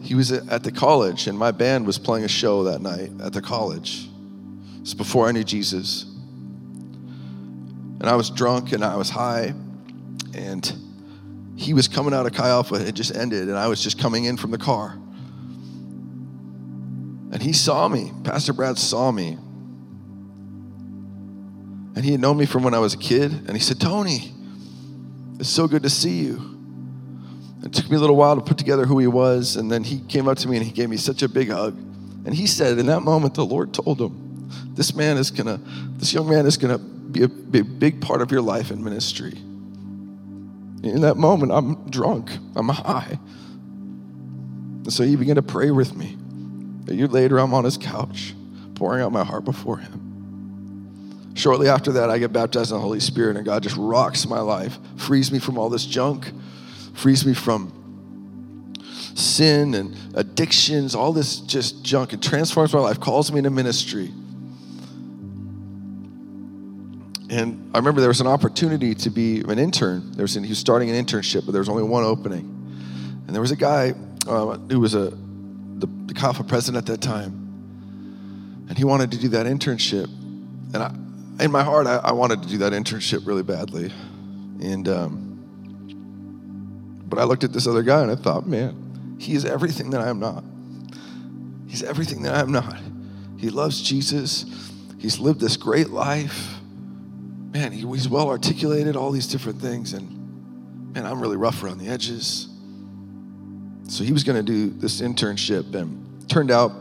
He 0.02 0.16
was 0.16 0.32
at 0.32 0.64
the 0.64 0.72
college, 0.72 1.28
and 1.28 1.38
my 1.38 1.52
band 1.52 1.86
was 1.86 1.98
playing 1.98 2.26
a 2.26 2.30
show 2.30 2.64
that 2.66 2.82
night 2.82 3.12
at 3.22 3.32
the 3.32 3.42
college 3.42 4.09
it's 4.82 4.94
before 4.94 5.28
I 5.28 5.32
knew 5.32 5.44
Jesus. 5.44 6.04
And 8.00 8.06
I 8.06 8.16
was 8.16 8.30
drunk 8.30 8.72
and 8.72 8.84
I 8.84 8.96
was 8.96 9.10
high. 9.10 9.54
And 10.34 10.74
he 11.56 11.74
was 11.74 11.88
coming 11.88 12.14
out 12.14 12.26
of 12.26 12.34
Chi 12.34 12.48
Alpha. 12.48 12.76
It 12.76 12.96
just 12.96 13.14
ended. 13.14 13.50
And 13.50 13.58
I 13.58 13.68
was 13.68 13.84
just 13.84 14.00
coming 14.00 14.24
in 14.26 14.38
from 14.38 14.52
the 14.52 14.58
car. 14.58 14.98
And 17.32 17.42
he 17.42 17.52
saw 17.54 17.88
me. 17.88 18.14
Pastor 18.24 18.54
Brad 18.54 18.78
saw 18.78 19.12
me. 19.12 19.38
And 21.96 22.06
he 22.06 22.12
had 22.12 22.22
known 22.22 22.38
me 22.38 22.46
from 22.46 22.64
when 22.64 22.74
I 22.74 22.80
was 22.80 22.94
a 22.94 22.98
kid. 22.98 23.32
And 23.32 23.52
he 23.52 23.60
said, 23.60 23.82
Tony, 23.82 24.34
it's 25.40 25.50
so 25.50 25.68
good 25.68 25.84
to 25.84 25.90
see 25.90 26.20
you. 26.20 26.58
It 27.64 27.74
took 27.74 27.90
me 27.90 27.98
a 27.98 28.00
little 28.00 28.16
while 28.16 28.36
to 28.36 28.42
put 28.42 28.58
together 28.58 28.86
who 28.86 28.98
he 29.00 29.08
was. 29.08 29.58
And 29.58 29.70
then 29.70 29.84
he 29.84 30.00
came 30.00 30.30
up 30.30 30.38
to 30.38 30.48
me 30.48 30.56
and 30.56 30.66
he 30.66 30.72
gave 30.72 30.90
me 30.90 30.96
such 30.96 31.22
a 31.22 31.28
big 31.28 31.50
hug. 31.50 31.78
And 32.26 32.34
he 32.34 32.48
said, 32.48 32.78
in 32.80 32.86
that 32.86 33.02
moment, 33.02 33.34
the 33.34 33.46
Lord 33.46 33.74
told 33.74 34.00
him, 34.00 34.29
this 34.74 34.96
man 34.96 35.18
is 35.18 35.32
gonna, 35.32 35.60
this 35.98 36.14
young 36.14 36.30
man 36.30 36.46
is 36.46 36.58
gonna 36.58 36.78
be 36.78 37.24
a, 37.24 37.28
be 37.28 37.60
a 37.60 37.64
big 37.64 38.02
part 38.02 38.22
of 38.22 38.32
your 38.32 38.42
life 38.42 38.72
and 38.72 38.84
ministry. 38.84 39.34
In 40.84 41.02
that 41.02 41.18
moment, 41.18 41.52
I'm 41.52 41.90
drunk, 41.90 42.32
I'm 42.56 42.70
high. 42.70 43.20
And 44.84 44.94
so 44.94 45.04
he 45.04 45.16
began 45.16 45.36
to 45.36 45.42
pray 45.42 45.72
with 45.72 45.96
me. 45.96 46.18
A 46.88 46.94
year 46.94 47.08
later, 47.08 47.38
I'm 47.38 47.54
on 47.54 47.66
his 47.66 47.78
couch, 47.78 48.34
pouring 48.76 49.02
out 49.02 49.12
my 49.12 49.24
heart 49.24 49.44
before 49.44 49.78
him. 49.78 51.32
Shortly 51.36 51.70
after 51.70 51.94
that, 51.94 52.10
I 52.10 52.18
get 52.18 52.34
baptized 52.34 52.72
in 52.72 52.78
the 52.78 52.82
Holy 52.82 53.00
Spirit, 53.00 53.38
and 53.38 53.46
God 53.46 53.64
just 53.64 53.78
rocks 53.78 54.28
my 54.28 54.40
life, 54.40 54.78
frees 54.98 55.32
me 55.32 55.40
from 55.40 55.58
all 55.58 55.70
this 55.70 55.86
junk, 55.86 56.32
frees 56.94 57.26
me 57.26 57.34
from 57.34 57.74
sin 59.16 59.74
and 59.74 59.96
addictions, 60.16 60.96
all 60.96 61.14
this 61.14 61.40
just 61.40 61.84
junk. 61.84 62.14
It 62.14 62.22
transforms 62.22 62.74
my 62.74 62.80
life, 62.80 63.00
calls 63.00 63.32
me 63.32 63.40
into 63.40 63.50
ministry. 63.50 64.12
And 67.30 67.72
I 67.76 67.78
remember 67.78 68.02
there 68.02 68.10
was 68.10 68.22
an 68.22 68.28
opportunity 68.28 68.96
to 68.96 69.10
be 69.10 69.42
an 69.42 69.60
intern. 69.60 70.12
There 70.14 70.24
was 70.24 70.36
an, 70.36 70.44
he 70.44 70.50
was 70.50 70.58
starting 70.58 70.90
an 70.90 71.06
internship, 71.06 71.46
but 71.46 71.52
there 71.52 71.62
was 71.62 71.70
only 71.70 71.84
one 71.84 72.04
opening. 72.04 72.56
And 73.28 73.36
there 73.36 73.42
was 73.42 73.52
a 73.52 73.56
guy 73.56 73.94
uh, 74.28 74.58
who 74.58 74.80
was 74.80 74.96
a 74.96 75.12
the, 75.80 75.88
the 75.88 76.44
president 76.48 76.90
at 76.90 76.92
that 76.92 77.02
time, 77.02 78.66
and 78.68 78.78
he 78.78 78.84
wanted 78.84 79.12
to 79.12 79.18
do 79.18 79.30
that 79.30 79.46
internship. 79.46 80.06
And 80.74 80.78
I, 80.78 80.94
in 81.44 81.52
my 81.52 81.64
heart, 81.64 81.88
I, 81.88 81.98
I 81.98 82.12
wanted 82.12 82.44
to 82.44 82.50
do 82.50 82.58
that 82.60 82.74
internship 82.74 83.26
really 83.26 83.44
badly. 83.44 83.92
And 84.62 84.88
um, 84.90 85.30
but 87.08 87.20
I 87.20 87.24
looked 87.24 87.44
at 87.44 87.54
this 87.54 87.68
other 87.68 87.82
guy 87.82 88.02
and 88.02 88.12
I 88.12 88.16
thought, 88.16 88.46
man, 88.46 89.18
he 89.20 89.34
is 89.34 89.46
everything 89.46 89.90
that 89.92 90.02
I 90.02 90.10
am 90.10 90.20
not. 90.20 90.44
He's 91.68 91.84
everything 91.84 92.24
that 92.24 92.36
I 92.36 92.40
am 92.42 92.52
not. 92.52 92.78
He 93.38 93.50
loves 93.50 93.82
Jesus. 93.82 94.46
He's 94.98 95.20
lived 95.20 95.40
this 95.40 95.58
great 95.58 95.90
life. 95.90 96.59
Man, 97.52 97.72
he, 97.72 97.80
he's 97.80 98.08
well 98.08 98.30
articulated, 98.30 98.96
all 98.96 99.12
these 99.12 99.28
different 99.28 99.60
things. 99.60 99.94
And 99.94 100.94
man, 100.94 101.06
I'm 101.06 101.20
really 101.20 101.38
rough 101.38 101.64
around 101.64 101.80
the 101.80 101.88
edges. 101.88 102.48
So 103.88 104.04
he 104.04 104.12
was 104.12 104.24
going 104.24 104.36
to 104.36 104.44
do 104.44 104.70
this 104.70 105.02
internship, 105.02 105.74
and 105.74 106.30
turned 106.30 106.52
out 106.52 106.72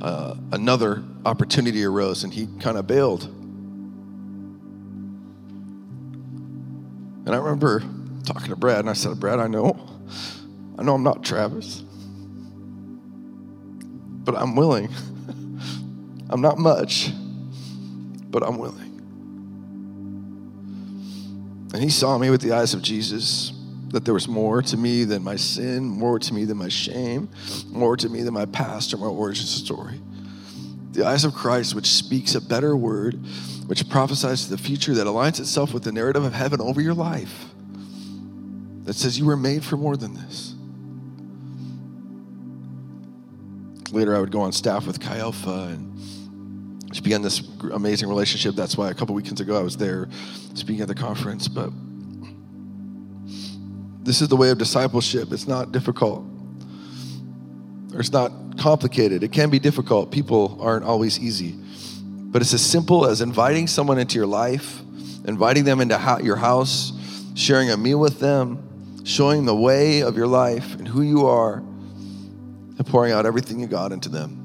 uh, 0.00 0.36
another 0.52 1.02
opportunity 1.24 1.84
arose, 1.84 2.22
and 2.24 2.32
he 2.32 2.46
kind 2.60 2.78
of 2.78 2.86
bailed. 2.86 3.24
And 7.24 7.30
I 7.30 7.36
remember 7.36 7.82
talking 8.24 8.48
to 8.48 8.56
Brad, 8.56 8.80
and 8.80 8.90
I 8.90 8.94
said, 8.94 9.18
Brad, 9.18 9.40
I 9.40 9.48
know, 9.48 9.88
I 10.78 10.82
know 10.82 10.94
I'm 10.94 11.02
not 11.02 11.24
Travis, 11.24 11.82
but 14.24 14.36
I'm 14.36 14.54
willing. 14.54 14.88
I'm 16.30 16.40
not 16.40 16.58
much, 16.58 17.10
but 18.30 18.42
I'm 18.42 18.58
willing. 18.58 18.91
And 21.72 21.82
he 21.82 21.90
saw 21.90 22.18
me 22.18 22.30
with 22.30 22.40
the 22.40 22.52
eyes 22.52 22.74
of 22.74 22.82
Jesus, 22.82 23.52
that 23.88 24.04
there 24.04 24.14
was 24.14 24.28
more 24.28 24.62
to 24.62 24.76
me 24.76 25.04
than 25.04 25.22
my 25.22 25.36
sin, 25.36 25.84
more 25.84 26.18
to 26.18 26.34
me 26.34 26.44
than 26.44 26.58
my 26.58 26.68
shame, 26.68 27.28
more 27.70 27.96
to 27.96 28.08
me 28.08 28.22
than 28.22 28.34
my 28.34 28.46
past 28.46 28.92
or 28.92 28.98
my 28.98 29.06
origin 29.06 29.46
story. 29.46 30.00
The 30.92 31.06
eyes 31.06 31.24
of 31.24 31.32
Christ, 31.34 31.74
which 31.74 31.88
speaks 31.88 32.34
a 32.34 32.40
better 32.40 32.76
word, 32.76 33.14
which 33.66 33.88
prophesies 33.88 34.44
to 34.44 34.50
the 34.50 34.58
future 34.58 34.94
that 34.94 35.06
aligns 35.06 35.40
itself 35.40 35.72
with 35.72 35.84
the 35.84 35.92
narrative 35.92 36.24
of 36.24 36.34
heaven 36.34 36.60
over 36.60 36.80
your 36.80 36.94
life 36.94 37.46
that 38.84 38.94
says 38.94 39.18
you 39.18 39.24
were 39.24 39.36
made 39.36 39.64
for 39.64 39.76
more 39.76 39.96
than 39.96 40.14
this. 40.14 40.54
Later, 43.92 44.16
I 44.16 44.20
would 44.20 44.32
go 44.32 44.40
on 44.40 44.52
staff 44.52 44.86
with 44.86 45.00
Chi 45.00 45.18
Alpha 45.18 45.68
and 45.70 45.98
just 46.92 47.02
began 47.02 47.22
this 47.22 47.42
amazing 47.72 48.08
relationship. 48.08 48.54
That's 48.54 48.76
why 48.76 48.90
a 48.90 48.94
couple 48.94 49.14
weekends 49.14 49.40
ago 49.40 49.58
I 49.58 49.62
was 49.62 49.76
there 49.76 50.08
speaking 50.54 50.82
at 50.82 50.88
the 50.88 50.94
conference. 50.94 51.48
But 51.48 51.70
this 54.04 54.20
is 54.20 54.28
the 54.28 54.36
way 54.36 54.50
of 54.50 54.58
discipleship. 54.58 55.32
It's 55.32 55.48
not 55.48 55.72
difficult, 55.72 56.24
or 57.94 58.00
it's 58.00 58.12
not 58.12 58.30
complicated. 58.58 59.22
It 59.22 59.32
can 59.32 59.48
be 59.48 59.58
difficult. 59.58 60.12
People 60.12 60.58
aren't 60.60 60.84
always 60.84 61.18
easy. 61.18 61.54
But 62.32 62.42
it's 62.42 62.52
as 62.52 62.64
simple 62.64 63.06
as 63.06 63.20
inviting 63.20 63.66
someone 63.66 63.98
into 63.98 64.16
your 64.16 64.26
life, 64.26 64.80
inviting 65.26 65.64
them 65.64 65.80
into 65.80 66.20
your 66.22 66.36
house, 66.36 66.92
sharing 67.34 67.70
a 67.70 67.76
meal 67.76 67.98
with 67.98 68.20
them, 68.20 69.02
showing 69.04 69.46
the 69.46 69.56
way 69.56 70.02
of 70.02 70.16
your 70.16 70.26
life 70.26 70.74
and 70.74 70.86
who 70.86 71.02
you 71.02 71.26
are, 71.26 71.56
and 71.56 72.86
pouring 72.86 73.12
out 73.12 73.24
everything 73.26 73.60
you 73.60 73.66
got 73.66 73.92
into 73.92 74.08
them. 74.08 74.41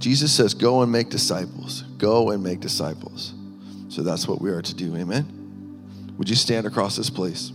Jesus 0.00 0.32
says, 0.32 0.54
Go 0.54 0.80
and 0.80 0.90
make 0.90 1.10
disciples. 1.10 1.82
Go 1.98 2.30
and 2.30 2.42
make 2.42 2.60
disciples. 2.60 3.34
So 3.90 4.02
that's 4.02 4.26
what 4.26 4.40
we 4.40 4.50
are 4.50 4.62
to 4.62 4.74
do. 4.74 4.96
Amen. 4.96 6.14
Would 6.16 6.28
you 6.28 6.36
stand 6.36 6.66
across 6.66 6.96
this 6.96 7.10
place? 7.10 7.52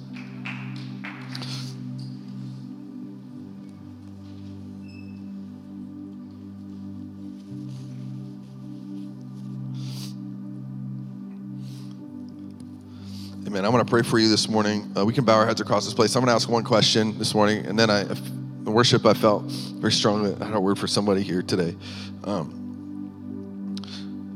Amen. 13.48 13.66
I 13.66 13.70
want 13.70 13.88
to 13.88 13.90
pray 13.90 14.04
for 14.04 14.20
you 14.20 14.30
this 14.30 14.48
morning. 14.48 14.92
Uh, 14.96 15.04
we 15.04 15.14
can 15.14 15.24
bow 15.24 15.38
our 15.38 15.48
heads 15.48 15.62
across 15.62 15.86
this 15.86 15.96
place. 15.96 16.16
I'm 16.16 16.22
going 16.22 16.28
to 16.28 16.36
ask 16.36 16.48
one 16.48 16.64
question 16.64 17.18
this 17.18 17.34
morning, 17.34 17.66
and 17.66 17.80
then 17.80 17.90
I, 17.90 18.02
in 18.02 18.45
worship, 18.76 19.06
I 19.06 19.14
felt 19.14 19.44
very 19.80 19.94
strongly 19.94 20.36
I 20.42 20.46
had 20.48 20.54
a 20.54 20.60
word 20.60 20.78
for 20.78 20.86
somebody 20.86 21.22
here 21.22 21.42
today. 21.42 21.78
Um, 22.26 23.78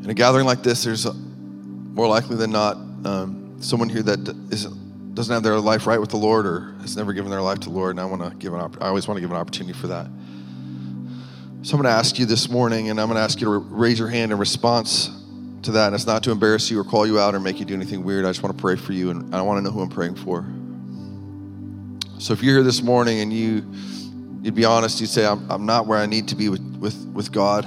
in 0.02 0.10
a 0.10 0.14
gathering 0.14 0.46
like 0.46 0.64
this, 0.64 0.82
there's 0.82 1.06
more 1.14 2.08
likely 2.08 2.38
than 2.38 2.50
not 2.50 2.78
um, 2.78 3.58
someone 3.60 3.90
here 3.90 4.02
that 4.02 4.34
isn't, 4.50 5.14
doesn't 5.14 5.34
have 5.34 5.44
their 5.44 5.60
life 5.60 5.86
right 5.86 6.00
with 6.00 6.10
the 6.10 6.18
Lord 6.18 6.46
or 6.46 6.74
has 6.80 6.96
never 6.96 7.12
given 7.12 7.30
their 7.30 7.42
life 7.42 7.60
to 7.60 7.70
the 7.70 7.76
Lord, 7.76 7.92
and 7.92 8.00
I 8.00 8.06
want 8.06 8.22
to 8.22 8.34
give 8.38 8.54
an. 8.54 8.62
I 8.80 8.88
always 8.88 9.10
want 9.10 9.18
to 9.18 9.22
give 9.22 9.30
an 9.30 9.36
opportunity 9.36 9.78
for 9.78 9.88
that. 9.88 10.06
So 11.64 11.76
I'm 11.76 11.82
going 11.82 11.84
to 11.84 11.90
ask 11.90 12.18
you 12.18 12.26
this 12.26 12.50
morning, 12.50 12.90
and 12.90 13.02
I'm 13.02 13.10
going 13.10 13.18
to 13.18 13.22
ask 13.22 13.42
you 13.42 13.48
to 13.48 13.58
raise 13.58 14.00
your 14.00 14.08
hand 14.08 14.32
in 14.32 14.38
response 14.38 15.10
to 15.64 15.72
that. 15.72 15.88
And 15.88 15.96
it's 15.96 16.08
not 16.08 16.24
to 16.24 16.32
embarrass 16.32 16.72
you 16.72 16.80
or 16.80 16.86
call 16.86 17.06
you 17.06 17.20
out 17.20 17.36
or 17.36 17.42
make 17.42 17.60
you 17.60 17.66
do 17.66 17.74
anything 17.74 18.06
weird. 18.06 18.24
I 18.24 18.30
just 18.30 18.42
want 18.42 18.56
to 18.56 18.62
pray 18.62 18.78
for 18.78 18.94
you, 18.94 19.10
and 19.10 19.36
I 19.36 19.42
want 19.42 19.58
to 19.58 19.62
know 19.62 19.72
who 19.72 19.82
I'm 19.82 19.90
praying 19.90 20.16
for. 20.16 20.46
So 22.20 22.32
if 22.32 22.42
you're 22.42 22.56
here 22.56 22.64
this 22.64 22.82
morning 22.82 23.20
and 23.20 23.34
you 23.34 23.66
you'd 24.42 24.56
be 24.56 24.66
honest, 24.66 25.00
you'd 25.02 25.10
say, 25.10 25.26
I'm, 25.26 25.50
I'm 25.50 25.66
not 25.66 25.88
where 25.88 25.98
I 25.98 26.06
need 26.06 26.30
to 26.30 26.36
be 26.36 26.50
with, 26.50 26.62
with, 26.80 26.96
with 27.14 27.32
God. 27.32 27.66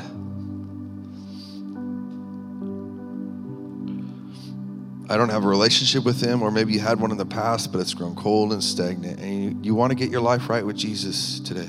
I 5.10 5.16
don't 5.16 5.28
have 5.28 5.44
a 5.44 5.48
relationship 5.48 6.04
with 6.04 6.22
Him, 6.22 6.40
or 6.42 6.50
maybe 6.50 6.72
you 6.72 6.80
had 6.80 6.98
one 6.98 7.10
in 7.10 7.18
the 7.18 7.26
past, 7.26 7.70
but 7.70 7.80
it's 7.80 7.92
grown 7.92 8.16
cold 8.16 8.52
and 8.52 8.64
stagnant, 8.64 9.20
and 9.20 9.44
you, 9.44 9.58
you 9.62 9.74
want 9.74 9.90
to 9.90 9.94
get 9.94 10.10
your 10.10 10.22
life 10.22 10.48
right 10.48 10.64
with 10.64 10.76
Jesus 10.76 11.38
today. 11.40 11.68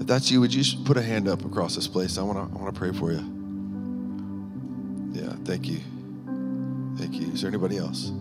If 0.00 0.06
that's 0.06 0.30
you, 0.30 0.40
would 0.40 0.52
you 0.52 0.62
put 0.84 0.96
a 0.96 1.02
hand 1.02 1.28
up 1.28 1.44
across 1.44 1.76
this 1.76 1.88
place? 1.88 2.18
I 2.18 2.22
want 2.22 2.36
to 2.36 2.58
I 2.58 2.60
want 2.60 2.74
to 2.74 2.78
pray 2.78 2.92
for 2.92 3.12
you. 3.12 3.24
Yeah, 5.12 5.32
thank 5.44 5.68
you. 5.68 5.80
Thank 6.98 7.14
you. 7.14 7.32
Is 7.32 7.40
there 7.40 7.48
anybody 7.48 7.78
else? 7.78 8.12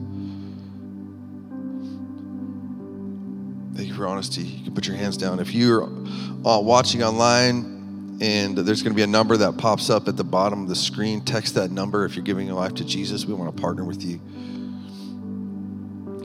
For 4.01 4.07
honesty. 4.07 4.41
You 4.41 4.63
can 4.63 4.73
put 4.73 4.87
your 4.87 4.95
hands 4.97 5.15
down. 5.15 5.39
If 5.39 5.53
you're 5.53 5.83
uh, 5.83 6.59
watching 6.59 7.03
online 7.03 8.17
and 8.19 8.57
there's 8.57 8.81
going 8.81 8.93
to 8.93 8.95
be 8.95 9.03
a 9.03 9.07
number 9.07 9.37
that 9.37 9.59
pops 9.59 9.91
up 9.91 10.07
at 10.07 10.17
the 10.17 10.23
bottom 10.23 10.63
of 10.63 10.69
the 10.69 10.75
screen, 10.75 11.21
text 11.21 11.53
that 11.53 11.69
number 11.69 12.03
if 12.03 12.15
you're 12.15 12.25
giving 12.25 12.47
your 12.47 12.55
life 12.55 12.73
to 12.75 12.83
Jesus. 12.83 13.27
We 13.27 13.35
want 13.35 13.55
to 13.55 13.61
partner 13.61 13.85
with 13.85 14.03
you. 14.03 14.17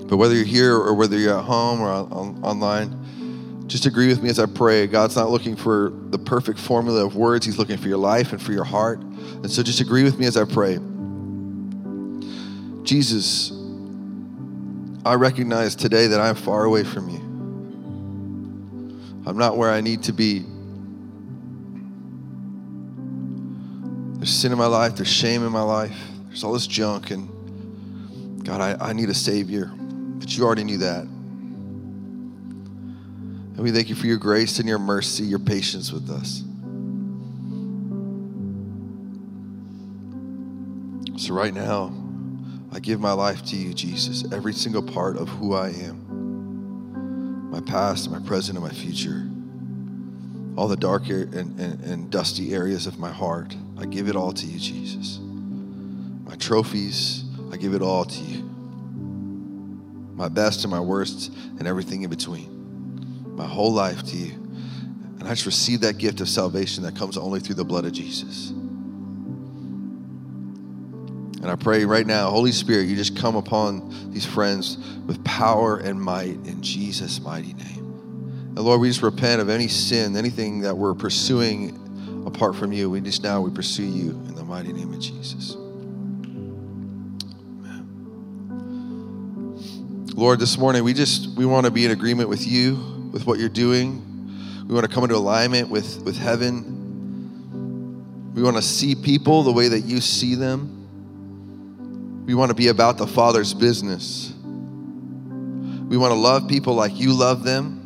But 0.09 0.17
whether 0.17 0.35
you're 0.35 0.47
here 0.47 0.75
or 0.75 0.95
whether 0.95 1.19
you're 1.19 1.37
at 1.37 1.45
home 1.45 1.83
or 1.83 1.91
on, 1.91 2.43
online, 2.43 3.67
just 3.67 3.85
agree 3.85 4.07
with 4.07 4.23
me 4.23 4.31
as 4.31 4.39
I 4.39 4.47
pray. 4.47 4.87
God's 4.87 5.17
not 5.17 5.29
looking 5.29 5.55
for 5.55 5.93
the 6.07 6.19
perfect 6.19 6.59
formula 6.59 7.05
of 7.05 7.15
words, 7.15 7.45
He's 7.45 7.59
looking 7.59 7.77
for 7.77 7.89
your 7.89 7.99
life 7.99 8.33
and 8.33 8.41
for 8.41 8.53
your 8.53 8.65
heart. 8.65 9.01
And 9.03 9.51
so 9.51 9.63
just 9.63 9.83
agree 9.83 10.03
with 10.03 10.19
me 10.19 10.25
as 10.25 10.39
I 10.39 10.47
pray. 10.47 10.79
Jesus, 12.85 13.53
I 15.05 15.13
recognize 15.13 15.77
today 15.77 16.07
that 16.07 16.21
I'm 16.21 16.37
far 16.37 16.65
away 16.65 16.83
from 16.83 17.11
you. 17.11 17.26
I'm 19.27 19.37
not 19.37 19.57
where 19.57 19.71
I 19.71 19.81
need 19.81 20.05
to 20.05 20.13
be. 20.13 20.45
There's 24.19 24.31
sin 24.31 24.53
in 24.53 24.59
my 24.59 24.67
life, 24.67 24.95
there's 24.95 25.09
shame 25.09 25.45
in 25.45 25.51
my 25.51 25.63
life, 25.63 25.99
there's 26.29 26.45
all 26.45 26.53
this 26.53 26.69
junk, 26.69 27.11
and 27.11 28.45
God, 28.45 28.61
I, 28.61 28.91
I 28.91 28.93
need 28.93 29.09
a 29.09 29.15
Savior. 29.15 29.67
But 29.75 30.37
you 30.37 30.45
already 30.45 30.63
knew 30.63 30.79
that. 30.79 31.03
And 33.57 33.59
we 33.59 33.73
thank 33.73 33.89
you 33.89 33.97
for 33.97 34.07
your 34.07 34.19
grace 34.19 34.61
and 34.61 34.69
your 34.69 34.79
mercy, 34.79 35.25
your 35.25 35.41
patience 35.41 35.91
with 35.93 36.09
us. 36.09 36.45
So, 41.21 41.35
right 41.35 41.53
now, 41.53 41.93
I 42.71 42.79
give 42.79 43.01
my 43.01 43.13
life 43.13 43.45
to 43.47 43.57
you, 43.57 43.75
Jesus, 43.75 44.31
every 44.33 44.53
single 44.53 44.83
part 44.83 45.17
of 45.17 45.29
who 45.29 45.55
I 45.55 45.71
am 45.71 46.06
my 47.51 47.61
past, 47.61 48.11
my 48.11 48.19
present, 48.21 48.59
and 48.59 48.67
my 48.67 48.73
future. 48.73 49.29
All 50.57 50.69
the 50.69 50.77
dark 50.77 51.09
and, 51.09 51.35
and, 51.35 51.81
and 51.83 52.11
dusty 52.11 52.55
areas 52.55 52.87
of 52.87 52.99
my 52.99 53.11
heart, 53.11 53.55
I 53.79 53.87
give 53.87 54.09
it 54.09 54.17
all 54.17 54.33
to 54.33 54.47
you, 54.47 54.59
Jesus. 54.59 55.19
My 56.25 56.35
trophies, 56.37 57.25
I 57.53 57.57
give 57.57 57.75
it 57.75 57.83
all 57.83 58.05
to 58.05 58.21
you. 58.23 58.43
My 60.15 60.29
best 60.29 60.65
and 60.65 60.71
my 60.71 60.81
worst, 60.81 61.33
and 61.59 61.67
everything 61.67 62.03
in 62.03 62.11
between. 62.11 63.37
My 63.37 63.47
whole 63.47 63.73
life 63.73 64.03
to 64.05 64.17
you. 64.17 64.33
And 64.33 65.25
I 65.25 65.31
just 65.31 65.47
receive 65.47 65.81
that 65.83 65.99
gift 65.99 66.21
of 66.21 66.29
salvation 66.29 66.83
that 66.85 66.97
comes 66.97 67.17
only 67.17 67.41
through 67.41 67.57
the 67.57 67.65
blood 67.65 67.85
of 67.85 67.93
Jesus. 67.93 68.53
And 71.47 71.53
I 71.53 71.63
pray 71.63 71.85
right 71.85 72.05
now, 72.05 72.29
Holy 72.31 72.51
Spirit, 72.51 72.89
you 72.89 72.97
just 72.97 73.17
come 73.17 73.37
upon 73.37 74.11
these 74.13 74.27
friends 74.27 74.79
with 75.07 75.23
power 75.23 75.77
and 75.77 76.03
might 76.03 76.35
in 76.45 76.61
Jesus' 76.61 77.21
mighty 77.21 77.53
name. 77.53 77.85
And 78.57 78.59
Lord, 78.59 78.81
we 78.81 78.89
just 78.89 79.01
repent 79.01 79.41
of 79.41 79.49
any 79.49 79.69
sin, 79.69 80.17
anything 80.17 80.63
that 80.63 80.77
we're 80.77 80.95
pursuing 80.95 82.25
apart 82.27 82.57
from 82.57 82.73
you. 82.73 82.91
We 82.91 83.01
just 83.01 83.23
now 83.23 83.41
we 83.43 83.53
pursue 83.53 83.85
you 83.85 84.11
in 84.11 84.35
the 84.35 84.43
mighty 84.43 84.73
name 84.73 84.93
of 84.93 84.99
Jesus. 84.99 85.55
Lord, 90.17 90.41
this 90.41 90.59
morning 90.59 90.83
we 90.83 90.95
just 90.95 91.29
we 91.39 91.47
want 91.47 91.65
to 91.67 91.71
be 91.71 91.85
in 91.85 91.93
agreement 91.93 92.29
with 92.29 92.45
you, 92.45 92.75
with 93.13 93.25
what 93.25 93.39
you're 93.39 93.49
doing. 93.49 94.03
We 94.67 94.75
want 94.75 94.85
to 94.85 94.93
come 94.93 95.05
into 95.05 95.15
alignment 95.15 95.69
with, 95.69 96.03
with 96.03 96.19
heaven. 96.19 96.73
We 98.35 98.43
want 98.43 98.57
to 98.57 98.63
see 98.63 98.97
people 98.97 99.45
the 99.45 99.53
way 99.53 99.69
that 99.69 99.83
you 99.83 100.01
see 100.01 100.35
them. 100.35 100.86
We 102.27 102.35
want 102.35 102.51
to 102.51 102.57
be 102.57 102.69
about 102.69 102.99
the 102.99 103.07
Father's 103.07 103.55
business. 103.55 104.35
We 105.89 105.97
want 105.97 106.11
to 106.11 106.19
love 106.19 106.49
people 106.49 106.75
like 106.75 106.99
you 106.99 107.13
love 107.13 107.45
them. 107.45 107.85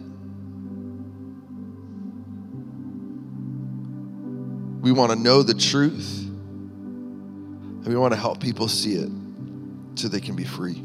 We 4.80 4.92
want 4.92 5.12
to 5.12 5.18
know 5.18 5.42
the 5.42 5.52
truth. 5.52 6.24
And 6.24 7.86
we 7.86 7.96
want 7.96 8.14
to 8.14 8.18
help 8.18 8.40
people 8.40 8.66
see 8.66 8.94
it 8.94 9.10
so 9.96 10.08
they 10.08 10.20
can 10.20 10.36
be 10.36 10.44
free. 10.44 10.82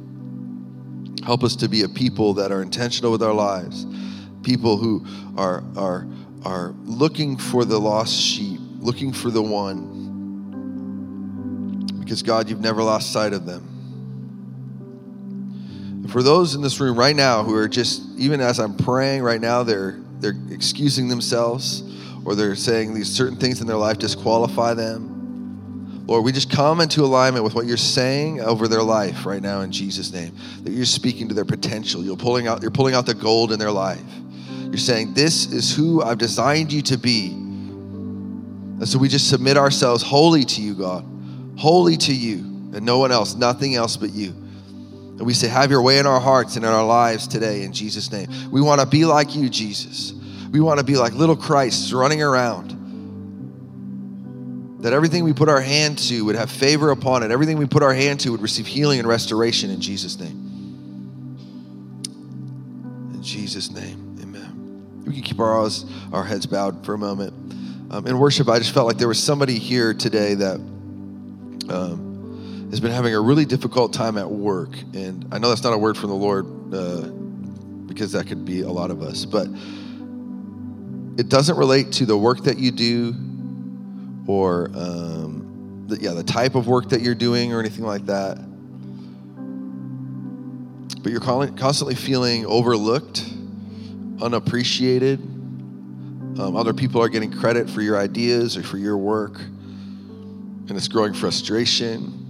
Help 1.25 1.41
us 1.45 1.55
to 1.55 1.69
be 1.69 1.83
a 1.83 1.89
people 1.89 2.33
that 2.33 2.51
are 2.51 2.61
intentional 2.61 3.09
with 3.09 3.23
our 3.23 3.33
lives, 3.33 3.87
people 4.43 4.75
who 4.75 5.05
are, 5.37 5.63
are, 5.77 6.05
are 6.43 6.75
looking 6.83 7.37
for 7.37 7.63
the 7.63 7.79
lost 7.79 8.13
sheep, 8.13 8.59
looking 8.79 9.13
for 9.13 9.31
the 9.31 9.41
one. 9.41 9.94
Because, 12.05 12.23
God, 12.23 12.49
you've 12.49 12.61
never 12.61 12.81
lost 12.81 13.11
sight 13.11 13.33
of 13.33 13.45
them. 13.45 13.75
And 16.03 16.11
for 16.11 16.21
those 16.21 16.53
in 16.53 16.61
this 16.61 16.79
room 16.79 16.97
right 16.97 17.15
now 17.15 17.43
who 17.43 17.55
are 17.55 17.67
just, 17.67 18.03
even 18.15 18.39
as 18.39 18.59
I'm 18.59 18.77
praying 18.77 19.23
right 19.23 19.41
now, 19.41 19.63
they're, 19.63 19.99
they're 20.19 20.35
excusing 20.51 21.07
themselves 21.07 21.81
or 22.23 22.35
they're 22.35 22.55
saying 22.55 22.93
these 22.93 23.11
certain 23.11 23.37
things 23.37 23.59
in 23.59 23.65
their 23.65 23.75
life 23.75 23.97
disqualify 23.97 24.75
them. 24.75 26.05
Lord, 26.05 26.23
we 26.23 26.31
just 26.31 26.51
come 26.51 26.79
into 26.79 27.03
alignment 27.03 27.43
with 27.43 27.55
what 27.55 27.65
you're 27.65 27.75
saying 27.75 28.39
over 28.39 28.67
their 28.67 28.83
life 28.83 29.25
right 29.25 29.41
now 29.41 29.61
in 29.61 29.71
Jesus' 29.71 30.13
name. 30.13 30.35
That 30.61 30.73
you're 30.73 30.85
speaking 30.85 31.27
to 31.29 31.33
their 31.33 31.43
potential. 31.43 32.03
You're 32.03 32.17
pulling 32.17 32.45
out, 32.45 32.61
you're 32.61 32.69
pulling 32.69 32.93
out 32.93 33.07
the 33.07 33.15
gold 33.15 33.51
in 33.51 33.57
their 33.57 33.71
life. 33.71 34.03
You're 34.65 34.77
saying, 34.77 35.15
This 35.15 35.51
is 35.51 35.75
who 35.75 36.03
I've 36.03 36.19
designed 36.19 36.71
you 36.71 36.83
to 36.83 36.97
be. 36.97 37.31
And 37.31 38.87
so 38.87 38.99
we 38.99 39.07
just 39.07 39.27
submit 39.27 39.57
ourselves 39.57 40.03
wholly 40.03 40.43
to 40.43 40.61
you, 40.61 40.75
God. 40.75 41.03
Wholly 41.57 41.97
to 41.97 42.13
you, 42.13 42.37
and 42.73 42.81
no 42.81 42.99
one 42.99 43.11
else, 43.11 43.35
nothing 43.35 43.75
else 43.75 43.97
but 43.97 44.11
you. 44.11 44.33
And 45.17 45.25
we 45.25 45.33
say, 45.33 45.47
Have 45.47 45.71
your 45.71 45.81
way 45.81 45.97
in 45.97 46.05
our 46.05 46.19
hearts 46.19 46.57
and 46.57 46.65
in 46.65 46.71
our 46.71 46.85
lives 46.85 47.27
today 47.27 47.63
in 47.63 47.71
Jesus' 47.71 48.11
name. 48.11 48.27
We 48.51 48.61
want 48.61 48.81
to 48.81 48.87
be 48.87 49.05
like 49.05 49.33
you, 49.35 49.49
Jesus. 49.49 50.13
We 50.51 50.59
want 50.59 50.79
to 50.79 50.85
be 50.85 50.97
like 50.97 51.13
little 51.13 51.37
Christs 51.37 51.93
running 51.93 52.21
around. 52.21 52.73
That 54.81 54.91
everything 54.93 55.23
we 55.23 55.33
put 55.33 55.47
our 55.49 55.61
hand 55.61 55.97
to 56.09 56.25
would 56.25 56.35
have 56.35 56.51
favor 56.51 56.91
upon 56.91 57.23
it. 57.23 57.31
Everything 57.31 57.57
we 57.57 57.65
put 57.65 57.81
our 57.81 57.93
hand 57.93 58.19
to 58.21 58.31
would 58.31 58.41
receive 58.41 58.67
healing 58.67 58.99
and 58.99 59.07
restoration 59.07 59.69
in 59.69 59.79
Jesus' 59.79 60.19
name. 60.19 60.41
In 63.13 63.23
Jesus' 63.23 63.71
name, 63.71 64.17
amen. 64.21 65.03
We 65.05 65.13
can 65.13 65.23
keep 65.23 65.39
our, 65.39 65.63
eyes, 65.63 65.85
our 66.11 66.23
heads 66.23 66.45
bowed 66.45 66.85
for 66.85 66.93
a 66.93 66.97
moment. 66.97 67.33
Um, 67.91 68.05
in 68.05 68.19
worship, 68.19 68.49
I 68.49 68.57
just 68.59 68.73
felt 68.73 68.85
like 68.85 68.97
there 68.97 69.07
was 69.07 69.23
somebody 69.23 69.57
here 69.57 69.93
today 69.93 70.33
that 70.35 70.59
um, 71.69 72.67
has 72.71 72.79
been 72.79 72.91
having 72.91 73.13
a 73.13 73.21
really 73.21 73.45
difficult 73.45 73.93
time 73.93 74.17
at 74.17 74.29
work. 74.29 74.75
And 74.93 75.27
I 75.31 75.39
know 75.39 75.49
that's 75.49 75.63
not 75.63 75.73
a 75.73 75.77
word 75.77 75.97
from 75.97 76.09
the 76.09 76.15
Lord 76.15 76.45
uh, 76.73 77.07
because 77.87 78.11
that 78.13 78.27
could 78.27 78.45
be 78.45 78.61
a 78.61 78.71
lot 78.71 78.91
of 78.91 79.01
us. 79.01 79.25
But 79.25 79.47
it 81.17 81.29
doesn't 81.29 81.57
relate 81.57 81.93
to 81.93 82.05
the 82.05 82.17
work 82.17 82.43
that 82.43 82.57
you 82.57 82.71
do 82.71 83.15
or 84.27 84.69
um, 84.75 85.85
the, 85.87 85.97
yeah, 86.01 86.11
the 86.11 86.23
type 86.23 86.55
of 86.55 86.67
work 86.67 86.89
that 86.89 87.01
you're 87.01 87.15
doing 87.15 87.53
or 87.53 87.59
anything 87.59 87.85
like 87.85 88.05
that. 88.07 88.37
But 91.01 91.11
you're 91.11 91.21
constantly 91.21 91.95
feeling 91.95 92.45
overlooked, 92.45 93.23
unappreciated. 94.21 95.19
Um, 95.19 96.55
other 96.55 96.73
people 96.73 97.01
are 97.01 97.09
getting 97.09 97.31
credit 97.31 97.69
for 97.69 97.81
your 97.81 97.97
ideas 97.97 98.57
or 98.57 98.63
for 98.63 98.77
your 98.77 98.97
work, 98.97 99.39
and 100.67 100.77
it's 100.77 100.87
growing 100.87 101.13
frustration. 101.13 102.21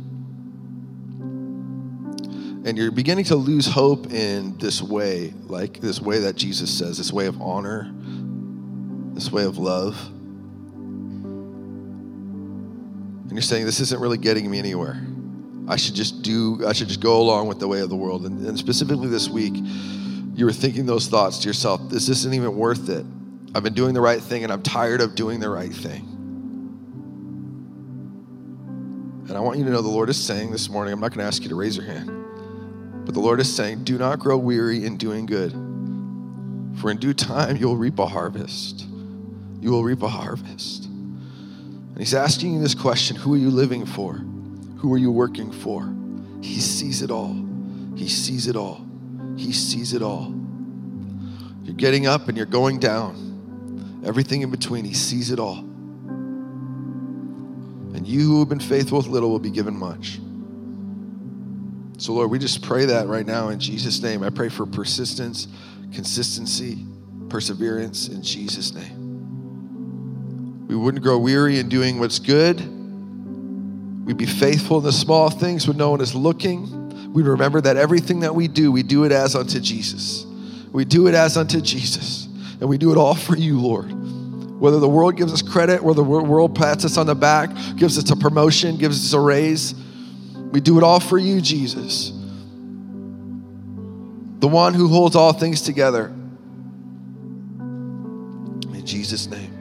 And 2.66 2.78
you're 2.78 2.92
beginning 2.92 3.26
to 3.26 3.36
lose 3.36 3.68
hope 3.68 4.12
in 4.12 4.58
this 4.58 4.82
way, 4.82 5.34
like 5.44 5.80
this 5.80 6.02
way 6.02 6.20
that 6.20 6.36
Jesus 6.36 6.76
says, 6.76 6.98
this 6.98 7.14
way 7.14 7.28
of 7.28 7.40
honor, 7.42 7.94
this 9.14 9.32
way 9.32 9.44
of 9.44 9.58
love. 9.58 9.96
And 13.24 13.32
you're 13.32 13.42
saying, 13.42 13.66
this 13.66 13.80
isn't 13.80 14.02
really 14.02 14.18
getting 14.18 14.50
me 14.50 14.58
anywhere. 14.60 15.00
I 15.68 15.76
should 15.78 15.96
just 15.96 16.22
do, 16.22 16.66
I 16.66 16.74
should 16.74 16.88
just 16.88 17.02
go 17.02 17.22
along 17.22 17.48
with 17.48 17.60
the 17.60 17.68
way 17.68 17.82
of 17.82 17.90
the 17.90 17.96
world. 17.96 18.26
And, 18.26 18.46
and 18.46 18.58
specifically 18.58 19.08
this 19.10 19.30
week, 19.30 19.54
you 20.36 20.46
were 20.46 20.54
thinking 20.54 20.86
those 20.86 21.08
thoughts 21.08 21.40
to 21.40 21.48
yourself, 21.48 21.82
this 21.90 22.10
isn't 22.10 22.34
even 22.34 22.56
worth 22.56 22.90
it. 22.90 23.06
I've 23.54 23.64
been 23.64 23.74
doing 23.74 23.94
the 23.94 24.02
right 24.02 24.22
thing 24.22 24.44
and 24.44 24.52
I'm 24.52 24.62
tired 24.64 25.02
of 25.02 25.16
doing 25.16 25.40
the 25.40 25.50
right 25.50 25.74
thing. 25.74 26.15
And 29.28 29.36
I 29.36 29.40
want 29.40 29.58
you 29.58 29.66
to 29.66 29.72
know 29.72 29.82
the 29.82 29.88
Lord 29.88 30.10
is 30.10 30.18
saying 30.18 30.52
this 30.52 30.70
morning, 30.70 30.94
I'm 30.94 31.00
not 31.00 31.12
going 31.12 31.20
to 31.20 31.26
ask 31.26 31.44
you 31.44 31.50
to 31.50 31.56
raise 31.56 31.78
your 31.78 31.86
hand, 31.86 32.10
but 33.06 33.14
the 33.14 33.20
Lord 33.20 33.40
is 33.40 33.54
saying, 33.54 33.84
do 33.84 33.98
not 33.98 34.20
grow 34.20 34.38
weary 34.38 34.86
in 34.86 34.98
doing 34.98 35.26
good, 35.26 35.52
for 36.80 36.92
in 36.92 36.98
due 36.98 37.14
time 37.14 37.58
you'll 37.58 37.78
reap 37.78 38.00
a 38.00 38.06
harvest 38.06 38.86
you 39.66 39.72
will 39.72 39.84
reap 39.84 40.04
a 40.04 40.08
harvest. 40.08 40.86
And 40.86 41.98
he's 41.98 42.14
asking 42.14 42.54
you 42.54 42.62
this 42.62 42.76
question 42.76 43.16
Who 43.16 43.34
are 43.34 43.38
you 43.38 43.50
living 43.50 43.84
for? 43.84 44.14
Who 44.14 44.94
are 44.94 44.98
you 44.98 45.12
working 45.12 45.52
for? 45.52 45.92
He 46.42 46.60
sees 46.60 47.02
it 47.02 47.10
all. 47.10 47.36
He 47.96 48.08
sees 48.08 48.46
it 48.46 48.56
all. 48.56 48.86
He 49.36 49.52
sees 49.52 49.94
it 49.94 50.04
all. 50.04 50.32
You're 51.64 51.76
getting 51.76 52.06
up 52.06 52.28
and 52.28 52.38
you're 52.38 52.46
going 52.46 52.78
down. 52.78 54.04
Everything 54.06 54.44
in 54.44 54.52
between, 54.52 54.86
he 54.86 54.94
sees 54.94 55.32
it 55.32 55.40
all. 55.40 55.68
And 58.06 58.14
you 58.14 58.22
who 58.22 58.38
have 58.38 58.50
been 58.50 58.60
faithful 58.60 59.00
with 59.00 59.08
little 59.08 59.32
will 59.32 59.40
be 59.40 59.50
given 59.50 59.76
much. 59.76 60.20
So, 61.98 62.14
Lord, 62.14 62.30
we 62.30 62.38
just 62.38 62.62
pray 62.62 62.86
that 62.86 63.08
right 63.08 63.26
now 63.26 63.50
in 63.50 63.60
Jesus' 63.60 64.00
name. 64.00 64.22
I 64.22 64.30
pray 64.30 64.48
for 64.48 64.68
persistence, 64.68 65.48
consistency, 65.92 66.86
perseverance 67.30 68.10
in 68.10 68.22
Jesus' 68.22 68.76
name. 68.76 70.68
We 70.68 70.76
wouldn't 70.76 71.04
grow 71.04 71.18
weary 71.18 71.58
in 71.58 71.68
doing 71.68 72.00
what's 72.00 72.20
good. 72.20 72.60
We'd 74.06 74.18
be 74.18 74.28
faithful 74.28 74.78
in 74.78 74.84
the 74.84 74.92
small 74.92 75.32
things 75.32 75.68
when 75.68 75.78
no 75.78 75.90
one 75.90 76.00
is 76.00 76.14
looking. 76.14 77.12
We'd 77.12 77.26
remember 77.26 77.60
that 77.62 77.76
everything 77.76 78.20
that 78.20 78.36
we 78.36 78.48
do, 78.48 78.72
we 78.72 78.84
do 78.84 79.06
it 79.06 79.12
as 79.12 79.36
unto 79.36 79.60
Jesus. 79.60 80.28
We 80.72 80.86
do 80.86 81.08
it 81.08 81.16
as 81.16 81.38
unto 81.38 81.60
Jesus. 81.60 82.28
And 82.62 82.70
we 82.70 82.78
do 82.78 82.92
it 82.92 82.98
all 82.98 83.16
for 83.16 83.36
you, 83.36 83.60
Lord. 83.60 84.05
Whether 84.60 84.80
the 84.80 84.88
world 84.88 85.18
gives 85.18 85.34
us 85.34 85.42
credit, 85.42 85.84
whether 85.84 86.02
the 86.02 86.04
world 86.04 86.56
pats 86.56 86.86
us 86.86 86.98
on 86.98 87.08
the 87.08 87.16
back, 87.16 87.50
gives 87.76 87.98
us 87.98 88.10
a 88.10 88.16
promotion, 88.16 88.78
gives 88.78 89.06
us 89.06 89.14
a 89.14 89.20
raise, 89.20 89.76
we 90.52 90.62
do 90.62 90.78
it 90.78 90.84
all 90.84 91.02
for 91.02 91.18
you, 91.18 91.42
Jesus. 91.42 92.12
The 94.40 94.48
one 94.48 94.74
who 94.74 94.88
holds 94.88 95.16
all 95.16 95.34
things 95.34 95.62
together. 95.62 96.14
In 98.74 98.86
Jesus' 98.86 99.28
name. 99.28 99.52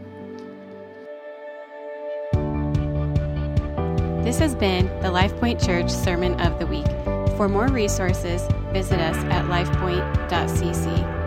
This 4.22 4.38
has 4.38 4.54
been 4.54 4.86
the 5.00 5.08
LifePoint 5.08 5.64
Church 5.64 5.90
Sermon 5.90 6.40
of 6.40 6.60
the 6.60 6.66
Week. 6.66 6.86
For 7.36 7.48
more 7.48 7.66
resources, 7.66 8.46
visit 8.72 9.00
us 9.00 9.16
at 9.16 9.46
lifepoint.cc. 9.46 11.23